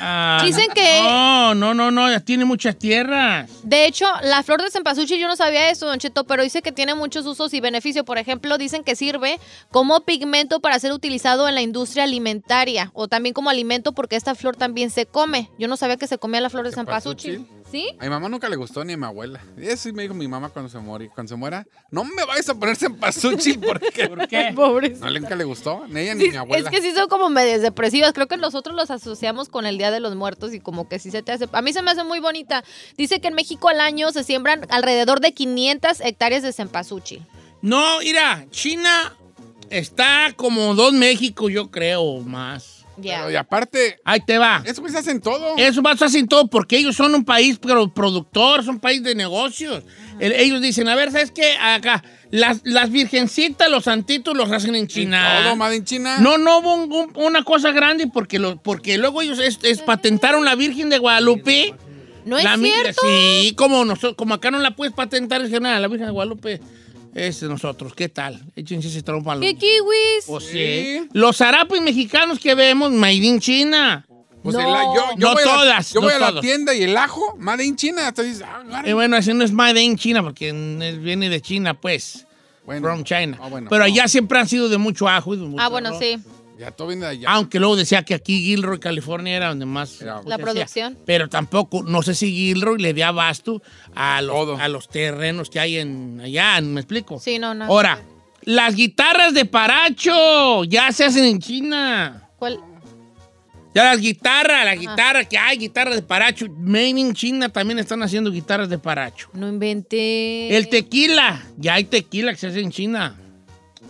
Ah, 0.00 0.40
Dicen 0.44 0.68
que- 0.74 1.02
No, 1.02 1.54
no, 1.54 1.74
no, 1.74 1.90
no, 1.90 2.20
tiene 2.22 2.44
muchas 2.44 2.76
tierras. 2.78 3.50
De 3.62 3.86
hecho, 3.86 4.06
la 4.22 4.42
flor 4.42 4.62
de 4.62 4.70
cempasúchil, 4.70 5.18
yo 5.20 5.28
no 5.28 5.36
sabía 5.36 5.70
esto, 5.70 5.86
Don 5.86 5.98
Cheto, 5.98 6.24
pero 6.24 6.42
dice 6.42 6.62
que 6.62 6.72
tiene 6.72 6.94
muchos 6.94 7.26
usos 7.26 7.52
y 7.54 7.60
beneficios. 7.60 8.04
Por 8.04 8.18
ejemplo, 8.18 8.56
dicen 8.58 8.82
que 8.82 8.96
sirve 8.96 9.38
como 9.70 10.00
pigmento 10.00 10.60
para 10.60 10.78
ser 10.78 10.92
utilizado 10.92 11.48
en 11.48 11.54
la 11.54 11.60
industria 11.62 12.04
alimentaria 12.04 12.90
o 12.94 13.08
también 13.08 13.34
como 13.34 13.50
alimento 13.50 13.92
porque 13.92 14.16
esta 14.16 14.34
flor 14.34 14.56
también 14.56 14.90
se 14.90 15.06
come. 15.06 15.50
Yo 15.58 15.68
no 15.68 15.76
sabía 15.76 15.96
que 15.96 16.06
se 16.06 16.18
comía 16.18 16.40
la 16.40 16.50
flor 16.50 16.64
de 16.66 16.72
cempasúchil. 16.72 17.46
¿Sí? 17.70 17.88
A 17.98 18.04
mi 18.04 18.10
mamá 18.10 18.28
nunca 18.28 18.48
le 18.48 18.56
gustó 18.56 18.84
ni 18.84 18.94
a 18.94 18.96
mi 18.96 19.04
abuela. 19.04 19.40
Eso 19.56 19.84
sí 19.84 19.92
me 19.92 20.02
dijo 20.02 20.14
mi 20.14 20.26
mamá 20.26 20.48
cuando 20.48 20.68
se 20.68 20.78
muere, 20.78 21.08
cuando 21.08 21.28
se 21.28 21.36
muera. 21.36 21.66
No 21.90 22.04
me 22.04 22.24
vayas 22.24 22.48
a 22.48 22.54
ponerse 22.54 22.86
en 22.86 22.96
porque 22.96 24.08
¿Por 24.08 24.28
qué? 24.28 24.52
Pobres. 24.56 24.98
no 25.00 25.08
le 25.08 25.20
nunca 25.20 25.36
le 25.36 25.44
gustó, 25.44 25.86
ni 25.88 26.00
ella 26.00 26.14
ni 26.14 26.28
mi 26.28 26.36
abuela. 26.36 26.68
es 26.68 26.74
que 26.74 26.82
sí 26.82 26.92
son 26.92 27.08
como 27.08 27.28
medias 27.28 27.62
depresivas. 27.62 28.12
Creo 28.12 28.26
que 28.26 28.36
nosotros 28.36 28.74
los 28.74 28.90
asociamos 28.90 29.48
con 29.48 29.66
el 29.66 29.78
Día 29.78 29.90
de 29.90 30.00
los 30.00 30.16
Muertos 30.16 30.52
y 30.52 30.60
como 30.60 30.88
que 30.88 30.98
sí 30.98 31.10
se 31.10 31.22
te 31.22 31.32
hace... 31.32 31.48
A 31.52 31.62
mí 31.62 31.72
se 31.72 31.82
me 31.82 31.90
hace 31.90 32.02
muy 32.04 32.18
bonita. 32.18 32.64
Dice 32.96 33.20
que 33.20 33.28
en 33.28 33.34
México 33.34 33.68
al 33.68 33.80
año 33.80 34.10
se 34.10 34.24
siembran 34.24 34.66
alrededor 34.70 35.20
de 35.20 35.32
500 35.32 36.00
hectáreas 36.00 36.42
de 36.42 36.52
cempasúchil. 36.52 37.24
No, 37.62 37.98
mira, 38.00 38.46
China 38.50 39.16
está 39.68 40.32
como 40.34 40.74
dos 40.74 40.92
México, 40.92 41.48
yo 41.48 41.70
creo, 41.70 42.02
o 42.02 42.20
más. 42.20 42.79
Pero, 43.02 43.30
y 43.30 43.36
aparte, 43.36 43.98
Ahí 44.04 44.20
te 44.20 44.36
va. 44.38 44.62
eso 44.66 44.82
pues 44.82 44.94
hacen 44.94 45.20
todo. 45.20 45.56
Eso 45.56 45.80
más 45.82 46.00
hacen 46.02 46.26
todo 46.28 46.48
porque 46.48 46.76
ellos 46.78 46.96
son 46.96 47.14
un 47.14 47.24
país 47.24 47.58
pero 47.60 47.92
productor, 47.92 48.62
son 48.64 48.74
un 48.76 48.80
país 48.80 49.02
de 49.02 49.14
negocios. 49.14 49.82
El- 50.18 50.32
ellos 50.32 50.60
dicen, 50.60 50.88
a 50.88 50.94
ver, 50.94 51.10
¿sabes 51.10 51.30
qué? 51.30 51.56
Acá, 51.60 52.04
las, 52.30 52.60
las 52.64 52.90
virgencitas, 52.90 53.70
los 53.70 53.84
santitos 53.84 54.36
los 54.36 54.50
hacen 54.52 54.74
en 54.74 54.86
China. 54.86 55.40
Todo 55.44 55.56
made 55.56 55.76
in 55.76 55.84
China. 55.84 56.18
No, 56.18 56.36
no 56.36 56.58
hubo 56.58 56.74
un- 56.74 56.92
un- 56.92 57.12
una 57.16 57.42
cosa 57.42 57.70
grande 57.72 58.06
porque, 58.06 58.38
lo, 58.38 58.56
porque 58.60 58.98
luego 58.98 59.22
ellos 59.22 59.38
es, 59.38 59.58
es 59.62 59.80
patentaron 59.80 60.44
la 60.44 60.54
Virgen 60.54 60.90
de 60.90 60.98
Guadalupe. 60.98 61.74
¿No 62.26 62.36
es 62.36 62.44
La 62.44 62.58
cierto? 62.58 63.00
Sí, 63.02 63.54
como, 63.56 63.82
nosotros, 63.86 64.14
como 64.14 64.34
acá 64.34 64.50
no 64.50 64.58
la 64.58 64.76
puedes 64.76 64.92
patentar, 64.94 65.40
es 65.40 65.50
que 65.50 65.58
nada, 65.58 65.80
la 65.80 65.88
Virgen 65.88 66.04
de 66.06 66.12
Guadalupe 66.12 66.60
es 67.14 67.40
de 67.40 67.48
nosotros. 67.48 67.94
¿Qué 67.94 68.08
tal? 68.08 68.40
Échense 68.56 68.88
ese 68.88 69.02
trompo 69.02 69.30
a 69.30 69.36
los- 69.36 69.44
¿Qué 69.44 69.54
kiwis? 69.56 70.24
Pues 70.26 70.44
sí. 70.44 70.52
Sí. 70.52 71.08
Los 71.12 71.36
zarapes 71.38 71.80
mexicanos 71.80 72.38
que 72.38 72.54
vemos, 72.54 72.90
made 72.92 73.14
in 73.14 73.40
China. 73.40 74.06
Pues 74.42 74.56
No. 74.56 74.60
el- 74.60 74.66
yo, 74.68 74.94
yo 74.94 75.16
No 75.18 75.32
voy 75.34 75.42
a 75.42 75.46
la- 75.46 75.52
todas, 75.54 75.92
yo 75.92 76.00
no 76.00 76.06
voy 76.06 76.14
a 76.14 76.18
la 76.32 76.40
tienda 76.40 76.74
y 76.74 76.82
el 76.84 76.96
ajo, 76.96 77.36
made 77.38 77.64
in 77.64 77.76
China. 77.76 78.10
Dices, 78.12 78.42
ah. 78.42 78.82
Eh, 78.86 78.94
bueno, 78.94 79.16
ese 79.18 79.34
no 79.34 79.44
es 79.44 79.52
made 79.52 79.82
in 79.82 79.96
China 79.96 80.22
porque 80.22 80.52
viene 80.98 81.28
de 81.28 81.40
China, 81.42 81.74
pues. 81.74 82.26
Bueno. 82.64 82.86
From 82.88 83.04
China. 83.04 83.38
Ah, 83.42 83.48
bueno. 83.48 83.68
Pero 83.68 83.80
No. 83.80 83.84
allá 83.86 84.06
siempre 84.08 84.38
han 84.38 84.48
sido 84.48 84.68
de 84.68 84.78
mucho 84.78 85.08
ajo 85.08 85.34
y 85.34 85.38
de 85.38 85.44
mucho 85.44 85.62
Ah, 85.62 85.68
bueno, 85.68 85.88
arroz. 85.88 86.00
sí. 86.00 86.18
Ya 86.60 86.70
todo 86.72 86.88
viene 86.88 87.06
de 87.06 87.12
allá. 87.12 87.30
Aunque 87.30 87.58
luego 87.58 87.74
decía 87.74 88.02
que 88.02 88.12
aquí 88.12 88.42
Gilroy, 88.42 88.78
California, 88.78 89.34
era 89.34 89.48
donde 89.48 89.64
más 89.64 90.02
Era- 90.02 90.16
pues, 90.16 90.26
La 90.28 90.36
producción. 90.36 90.98
Pero 91.06 91.26
tampoco, 91.30 91.82
no 91.82 92.02
sé 92.02 92.14
si 92.14 92.30
Gilroy 92.30 92.78
le 92.78 92.92
dé 92.92 93.02
abasto 93.02 93.62
a 93.94 94.20
Todo. 94.20 94.52
los, 94.52 94.60
a 94.60 94.68
los 94.68 94.86
terrenos 94.90 95.48
que 95.48 95.58
hay 95.58 95.78
en 95.78 96.20
allá, 96.22 96.60
¿me 96.60 96.80
explico? 96.82 97.18
Sí, 97.18 97.38
no, 97.38 97.54
no. 97.54 97.64
Ahora, 97.64 98.02
las 98.42 98.74
guitarras 98.74 99.32
de 99.32 99.46
Paracho 99.46 100.64
ya 100.64 100.92
se 100.92 101.06
hacen 101.06 101.24
en 101.24 101.38
China. 101.38 102.28
¿Cuál? 102.38 102.60
Ya 103.74 103.84
las 103.84 104.00
guitarras, 104.00 104.64
la 104.64 104.74
guitarra, 104.74 105.24
que 105.24 105.38
hay 105.38 105.56
guitarras 105.56 105.94
de 105.94 106.02
Paracho. 106.02 106.46
Made 106.58 106.88
in 106.88 107.14
China 107.14 107.48
también 107.48 107.78
están 107.78 108.02
haciendo 108.02 108.30
guitarras 108.30 108.68
de 108.68 108.78
Paracho. 108.78 109.30
No 109.32 109.48
inventé. 109.48 110.54
El 110.56 110.68
tequila, 110.68 111.42
ya 111.56 111.74
hay 111.74 111.84
tequila 111.84 112.32
que 112.32 112.38
se 112.38 112.48
hace 112.48 112.60
en 112.60 112.70
China. 112.70 113.16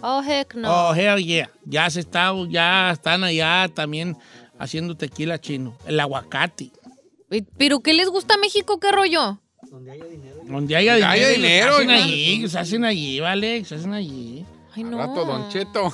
Oh, 0.02 0.22
heck 0.22 0.54
no. 0.54 0.68
Oh, 0.90 0.94
hell 0.94 1.18
yeah. 1.18 1.50
Ya 1.64 1.88
se 1.90 2.00
está, 2.00 2.32
ya 2.48 2.90
están 2.92 3.24
allá 3.24 3.68
también 3.74 4.16
haciendo 4.58 4.96
tequila 4.96 5.38
chino. 5.40 5.76
El 5.86 6.00
aguacate. 6.00 6.70
¿Pero 7.56 7.80
qué 7.80 7.94
les 7.94 8.08
gusta 8.08 8.34
a 8.34 8.38
México? 8.38 8.80
¿Qué 8.80 8.90
rollo? 8.90 9.40
Donde 9.70 9.92
haya 9.92 10.04
Donde 10.04 10.16
dinero. 10.16 11.06
haya 11.06 11.14
ellos 11.14 11.36
dinero, 11.36 11.76
Se 11.76 11.76
hacen 11.76 11.90
allí, 11.90 12.48
se 12.48 12.58
hacen 12.58 12.84
allí, 12.84 13.20
¿vale? 13.20 13.64
Se 13.64 13.74
hacen 13.76 13.92
allí. 13.92 14.44
Ay, 14.74 14.84
no. 14.84 14.98
rato, 14.98 15.24
Don 15.24 15.48
Cheto. 15.48 15.92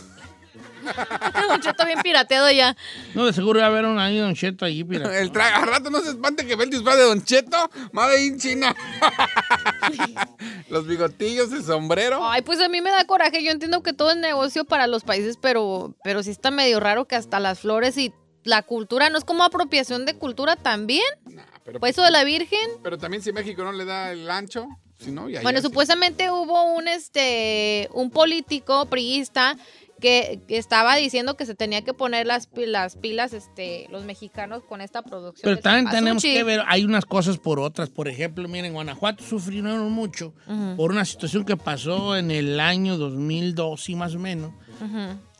Don 1.48 1.60
Cheto 1.60 1.84
bien 1.86 2.00
pirateado 2.02 2.50
ya. 2.50 2.76
No, 3.14 3.26
de 3.26 3.32
seguro 3.32 3.60
va 3.60 3.66
a 3.66 3.68
haber 3.68 3.84
un 3.84 3.98
ahí 3.98 4.18
Don 4.18 4.34
Cheto 4.34 4.64
allí, 4.64 4.84
mira. 4.84 5.18
El 5.18 5.32
tra- 5.32 5.52
al 5.54 5.66
rato 5.66 5.90
no 5.90 6.00
se 6.00 6.10
espante 6.10 6.46
que 6.46 6.56
ve 6.56 6.64
el 6.64 6.70
disfraz 6.70 6.96
de 6.96 7.02
Don 7.04 7.24
Cheto, 7.24 7.70
made 7.92 8.24
in 8.24 8.38
China. 8.38 8.74
Los 10.68 10.86
bigotillos, 10.86 11.52
el 11.52 11.62
sombrero. 11.64 12.18
Ay, 12.28 12.42
pues 12.42 12.60
a 12.60 12.68
mí 12.68 12.80
me 12.80 12.90
da 12.90 13.04
coraje. 13.04 13.42
Yo 13.44 13.50
entiendo 13.50 13.82
que 13.82 13.92
todo 13.92 14.10
es 14.10 14.16
negocio 14.16 14.64
para 14.64 14.86
los 14.86 15.04
países, 15.04 15.36
pero, 15.40 15.94
pero 16.02 16.22
sí 16.22 16.30
está 16.30 16.50
medio 16.50 16.80
raro 16.80 17.06
que 17.06 17.16
hasta 17.16 17.40
las 17.40 17.60
flores 17.60 17.96
y 17.98 18.12
la 18.44 18.62
cultura 18.62 19.10
no 19.10 19.18
es 19.18 19.24
como 19.24 19.44
apropiación 19.44 20.06
de 20.06 20.14
cultura 20.16 20.56
también. 20.56 21.04
Nah, 21.24 21.42
pero, 21.64 21.80
Pues 21.80 21.92
eso 21.96 22.02
de 22.02 22.10
la 22.10 22.24
Virgen. 22.24 22.58
pero 22.82 22.98
también 22.98 23.22
si 23.22 23.32
México 23.32 23.64
no 23.64 23.72
le 23.72 23.84
da 23.84 24.12
el 24.12 24.28
ancho, 24.30 24.66
si 24.98 25.10
no, 25.10 25.28
ya 25.28 25.42
Bueno, 25.42 25.58
ya 25.58 25.62
sí. 25.62 25.68
supuestamente 25.68 26.30
hubo 26.30 26.74
un 26.74 26.88
este 26.88 27.88
un 27.92 28.10
político 28.10 28.86
priista 28.86 29.56
que, 30.00 30.40
que 30.46 30.58
estaba 30.58 30.96
diciendo 30.96 31.36
que 31.36 31.46
se 31.46 31.54
tenía 31.54 31.82
que 31.82 31.94
poner 31.94 32.26
las, 32.26 32.48
las 32.54 32.96
pilas 32.96 33.32
este 33.32 33.86
los 33.90 34.04
mexicanos 34.04 34.62
con 34.64 34.80
esta 34.80 35.02
producción. 35.02 35.42
Pero 35.42 35.58
también 35.58 35.88
tenemos 35.90 36.22
que 36.22 36.42
ver, 36.44 36.62
hay 36.66 36.84
unas 36.84 37.04
cosas 37.04 37.38
por 37.38 37.58
otras. 37.58 37.88
Por 37.90 38.08
ejemplo, 38.08 38.48
miren, 38.48 38.72
Guanajuato 38.72 39.24
sufrieron 39.24 39.90
mucho 39.90 40.34
por 40.76 40.90
una 40.90 41.04
situación 41.04 41.44
que 41.44 41.56
pasó 41.56 42.16
en 42.16 42.30
el 42.30 42.60
año 42.60 42.96
2002 42.98 43.88
y 43.88 43.94
más 43.94 44.14
o 44.14 44.18
menos. 44.18 44.52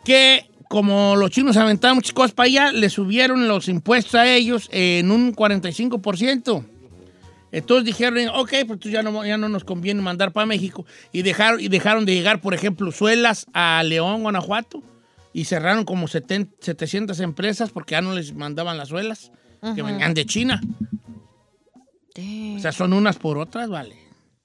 que 0.04 0.50
como 0.68 1.14
los 1.16 1.30
chinos 1.30 1.56
aventaban 1.56 1.96
muchas 1.96 2.12
cosas 2.12 2.32
para 2.32 2.46
allá, 2.46 2.72
le 2.72 2.90
subieron 2.90 3.46
los 3.46 3.68
impuestos 3.68 4.16
a 4.16 4.28
ellos 4.28 4.68
en 4.72 5.10
un 5.10 5.34
45%. 5.34 6.75
Entonces 7.56 7.86
dijeron, 7.86 8.28
ok, 8.34 8.52
pues 8.66 8.80
ya 8.80 9.02
no, 9.02 9.24
ya 9.24 9.38
no 9.38 9.48
nos 9.48 9.64
conviene 9.64 10.02
mandar 10.02 10.30
para 10.30 10.44
México. 10.44 10.84
Y 11.10 11.22
dejaron, 11.22 11.58
y 11.58 11.68
dejaron 11.68 12.04
de 12.04 12.12
llegar, 12.12 12.42
por 12.42 12.52
ejemplo, 12.52 12.92
suelas 12.92 13.46
a 13.54 13.82
León, 13.82 14.20
Guanajuato. 14.20 14.82
Y 15.32 15.46
cerraron 15.46 15.86
como 15.86 16.06
70 16.06 16.54
700 16.60 17.18
empresas 17.20 17.70
porque 17.70 17.92
ya 17.92 18.02
no 18.02 18.12
les 18.12 18.34
mandaban 18.34 18.76
las 18.76 18.88
suelas 18.88 19.32
que 19.74 19.82
venían 19.82 20.12
de 20.12 20.26
China. 20.26 20.60
Damn, 22.14 22.56
O 22.56 22.60
sea, 22.60 22.72
son 22.72 22.92
unas 22.92 23.16
por 23.16 23.38
otras, 23.38 23.70
vale. 23.70 23.96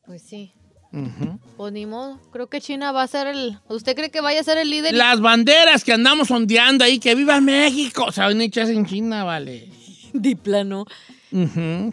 pues 0.06 0.22
sí. 0.22 0.54
Ujú. 0.94 1.38
Pues 1.58 1.74
ni 1.74 1.86
modo. 1.86 2.18
Creo 2.32 2.48
que 2.48 2.62
China 2.62 2.94
va 2.94 3.04
a 3.04 3.08
ser 3.08 3.28
el. 3.28 3.60
¿Usted 3.68 3.94
cree 3.94 4.10
que 4.10 4.22
vaya 4.22 4.40
a 4.40 4.44
ser 4.44 4.58
el 4.58 4.70
líder? 4.70 4.94
Las 4.94 5.20
banderas 5.20 5.84
que 5.84 5.92
andamos 5.92 6.32
ondeando 6.32 6.86
ahí, 6.86 6.98
que 6.98 7.14
viva 7.14 7.42
México, 7.42 8.10
saben 8.14 8.40
hechas 8.40 8.70
en 8.70 8.86
China, 8.86 9.26
vale. 9.26 9.70
de 10.14 10.36
plano. 10.38 10.86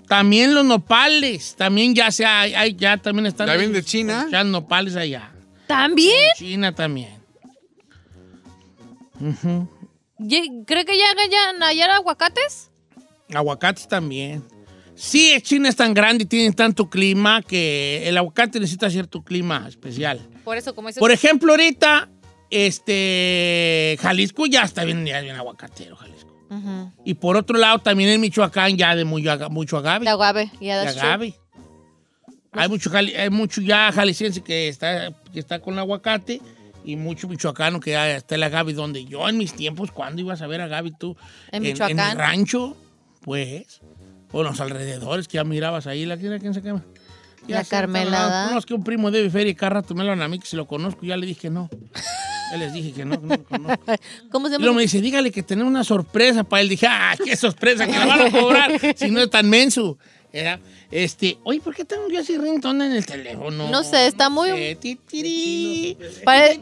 También 0.08 0.54
los 0.54 0.64
nopales, 0.64 1.54
también 1.56 1.94
ya 1.94 2.10
se 2.10 2.26
hay, 2.26 2.54
hay- 2.54 2.74
ya 2.74 2.96
también 2.96 3.26
están. 3.26 3.46
¿Ya 3.46 3.54
vienen 3.54 3.72
de 3.72 3.84
China? 3.84 4.26
Ya 4.30 4.42
nopales 4.44 4.96
allá. 4.96 5.30
¿También? 5.68 6.14
China 6.36 6.74
también. 6.74 7.18
Ujú. 9.20 9.68
Ye- 10.18 10.64
¿Cree 10.66 10.84
que 10.84 10.96
ya 10.98 11.04
hayan 11.10 11.62
allá 11.62 11.94
aguacates? 11.96 12.70
Aguacates 13.32 13.86
también. 13.86 14.42
Sí, 14.96 15.36
China 15.42 15.68
es 15.68 15.76
tan 15.76 15.94
grande 15.94 16.24
y 16.24 16.26
tiene 16.26 16.52
tanto 16.52 16.90
clima 16.90 17.40
que 17.42 18.08
el 18.08 18.16
aguacate 18.16 18.58
necesita 18.58 18.90
cierto 18.90 19.22
clima 19.22 19.64
especial. 19.68 20.20
Por 20.44 20.56
eso, 20.56 20.74
como 20.74 20.88
dice. 20.88 20.98
Por 20.98 21.12
ejemplo, 21.12 21.52
ahorita 21.52 22.08
este, 22.50 23.96
Jalisco 24.00 24.46
ya 24.46 24.62
está 24.62 24.82
bien, 24.84 25.06
ya 25.06 25.18
es 25.18 25.24
bien 25.24 25.36
aguacatero, 25.36 25.94
Jalisco. 25.94 26.27
Ujú. 26.50 26.92
Y 27.04 27.14
por 27.14 27.36
otro 27.36 27.58
lado, 27.58 27.78
también 27.78 28.10
en 28.10 28.20
Michoacán 28.20 28.76
ya 28.76 28.96
de 28.96 29.04
muy, 29.04 29.24
mucho 29.50 29.76
agave. 29.76 30.04
De 30.04 30.10
agave. 30.10 30.50
Yeah, 30.60 30.78
de 30.78 30.84
that's 30.86 30.98
true. 30.98 31.08
agave. 31.08 31.34
Hay 32.52 32.68
mucho, 32.68 32.90
hay 32.94 33.30
mucho 33.30 33.60
ya 33.60 33.92
jalisciense 33.92 34.42
que 34.42 34.68
está, 34.68 35.12
que 35.32 35.38
está 35.38 35.60
con 35.60 35.74
el 35.74 35.80
aguacate 35.80 36.40
y 36.84 36.96
mucho 36.96 37.28
michoacano 37.28 37.78
que 37.80 37.90
ya 37.90 38.16
está 38.16 38.36
el 38.36 38.42
agave. 38.42 38.72
Donde 38.72 39.04
yo 39.04 39.28
en 39.28 39.36
mis 39.36 39.52
tiempos, 39.54 39.92
¿cuándo 39.92 40.22
ibas 40.22 40.40
a 40.42 40.46
ver 40.46 40.60
agave 40.60 40.92
tú? 40.98 41.16
En 41.52 41.64
En, 41.64 41.72
Michoacán. 41.72 42.12
el 42.12 42.16
rancho, 42.18 42.76
pues, 43.20 43.80
o 44.32 44.42
los 44.42 44.60
alrededores 44.60 45.28
que 45.28 45.34
ya 45.34 45.44
mirabas 45.44 45.86
ahí. 45.86 46.06
¿La 46.06 46.16
quién, 46.16 46.54
se 46.54 46.62
quema? 46.62 46.82
La 47.46 47.64
Carmelada. 47.64 48.50
No, 48.50 48.58
es 48.58 48.66
que 48.66 48.74
un 48.74 48.84
primo 48.84 49.10
de 49.10 49.28
feria 49.30 49.52
y 49.52 49.54
cada 49.54 49.70
rato 49.70 49.94
me 49.94 50.04
lo 50.04 50.12
a 50.12 50.28
mí 50.28 50.38
que 50.38 50.46
si 50.46 50.56
lo 50.56 50.66
conozco, 50.66 51.04
ya 51.04 51.16
le 51.16 51.26
dije 51.26 51.50
no. 51.50 51.68
Ya 52.50 52.56
les 52.56 52.72
dije 52.72 52.92
que 52.92 53.04
no, 53.04 53.16
no 53.16 53.36
lo 53.36 53.44
conozco. 53.44 53.84
¿Cómo 54.32 54.46
se 54.48 54.52
Y 54.52 54.54
llama? 54.54 54.64
luego 54.64 54.74
me 54.76 54.82
dice, 54.82 55.00
dígale 55.00 55.30
que 55.30 55.42
tenemos 55.42 55.70
una 55.70 55.84
sorpresa 55.84 56.44
para 56.44 56.60
él. 56.62 56.68
Dije, 56.68 56.86
ah, 56.88 57.14
qué 57.22 57.36
sorpresa, 57.36 57.86
que 57.86 57.92
la 57.92 58.06
van 58.06 58.20
a 58.22 58.30
cobrar 58.30 58.72
si 58.96 59.10
no 59.10 59.20
es 59.20 59.30
tan 59.30 59.48
menso. 59.48 59.98
Era, 60.30 60.60
Este, 60.90 61.38
oye, 61.44 61.58
¿por 61.60 61.74
qué 61.74 61.84
tengo 61.86 62.06
yo 62.10 62.20
así 62.20 62.36
ringtone 62.36 62.84
en 62.86 62.92
el 62.92 63.04
teléfono? 63.06 63.68
No 63.70 63.82
sé, 63.82 64.06
está 64.06 64.28
muy- 64.28 64.50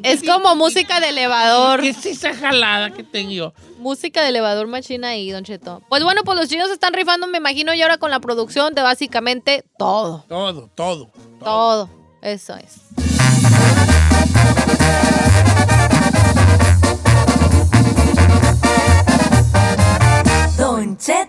es 0.02 0.22
como 0.24 0.54
música 0.56 1.00
de 1.00 1.08
elevador. 1.08 1.80
¿Qué 1.80 1.88
es 1.90 2.06
esa 2.06 2.32
jalada 2.34 2.90
que 2.90 3.02
tengo? 3.02 3.52
Música 3.78 4.22
de 4.22 4.28
elevador 4.28 4.66
machina 4.68 5.08
ahí, 5.10 5.30
Don 5.32 5.42
Cheto. 5.44 5.82
Pues 5.88 6.02
bueno, 6.04 6.22
pues 6.24 6.38
los 6.38 6.48
chinos 6.48 6.70
están 6.70 6.92
rifando, 6.94 7.26
me 7.26 7.38
imagino, 7.38 7.74
y 7.74 7.82
ahora 7.82 7.98
con 7.98 8.10
la 8.10 8.20
producción 8.20 8.72
de 8.74 8.82
básicamente 8.82 9.64
todo. 9.78 10.24
Todo, 10.28 10.70
todo. 10.74 11.10
Todo. 11.40 11.90
Eso 12.22 12.56
es. 12.56 12.82
Ponchete. 20.76 21.25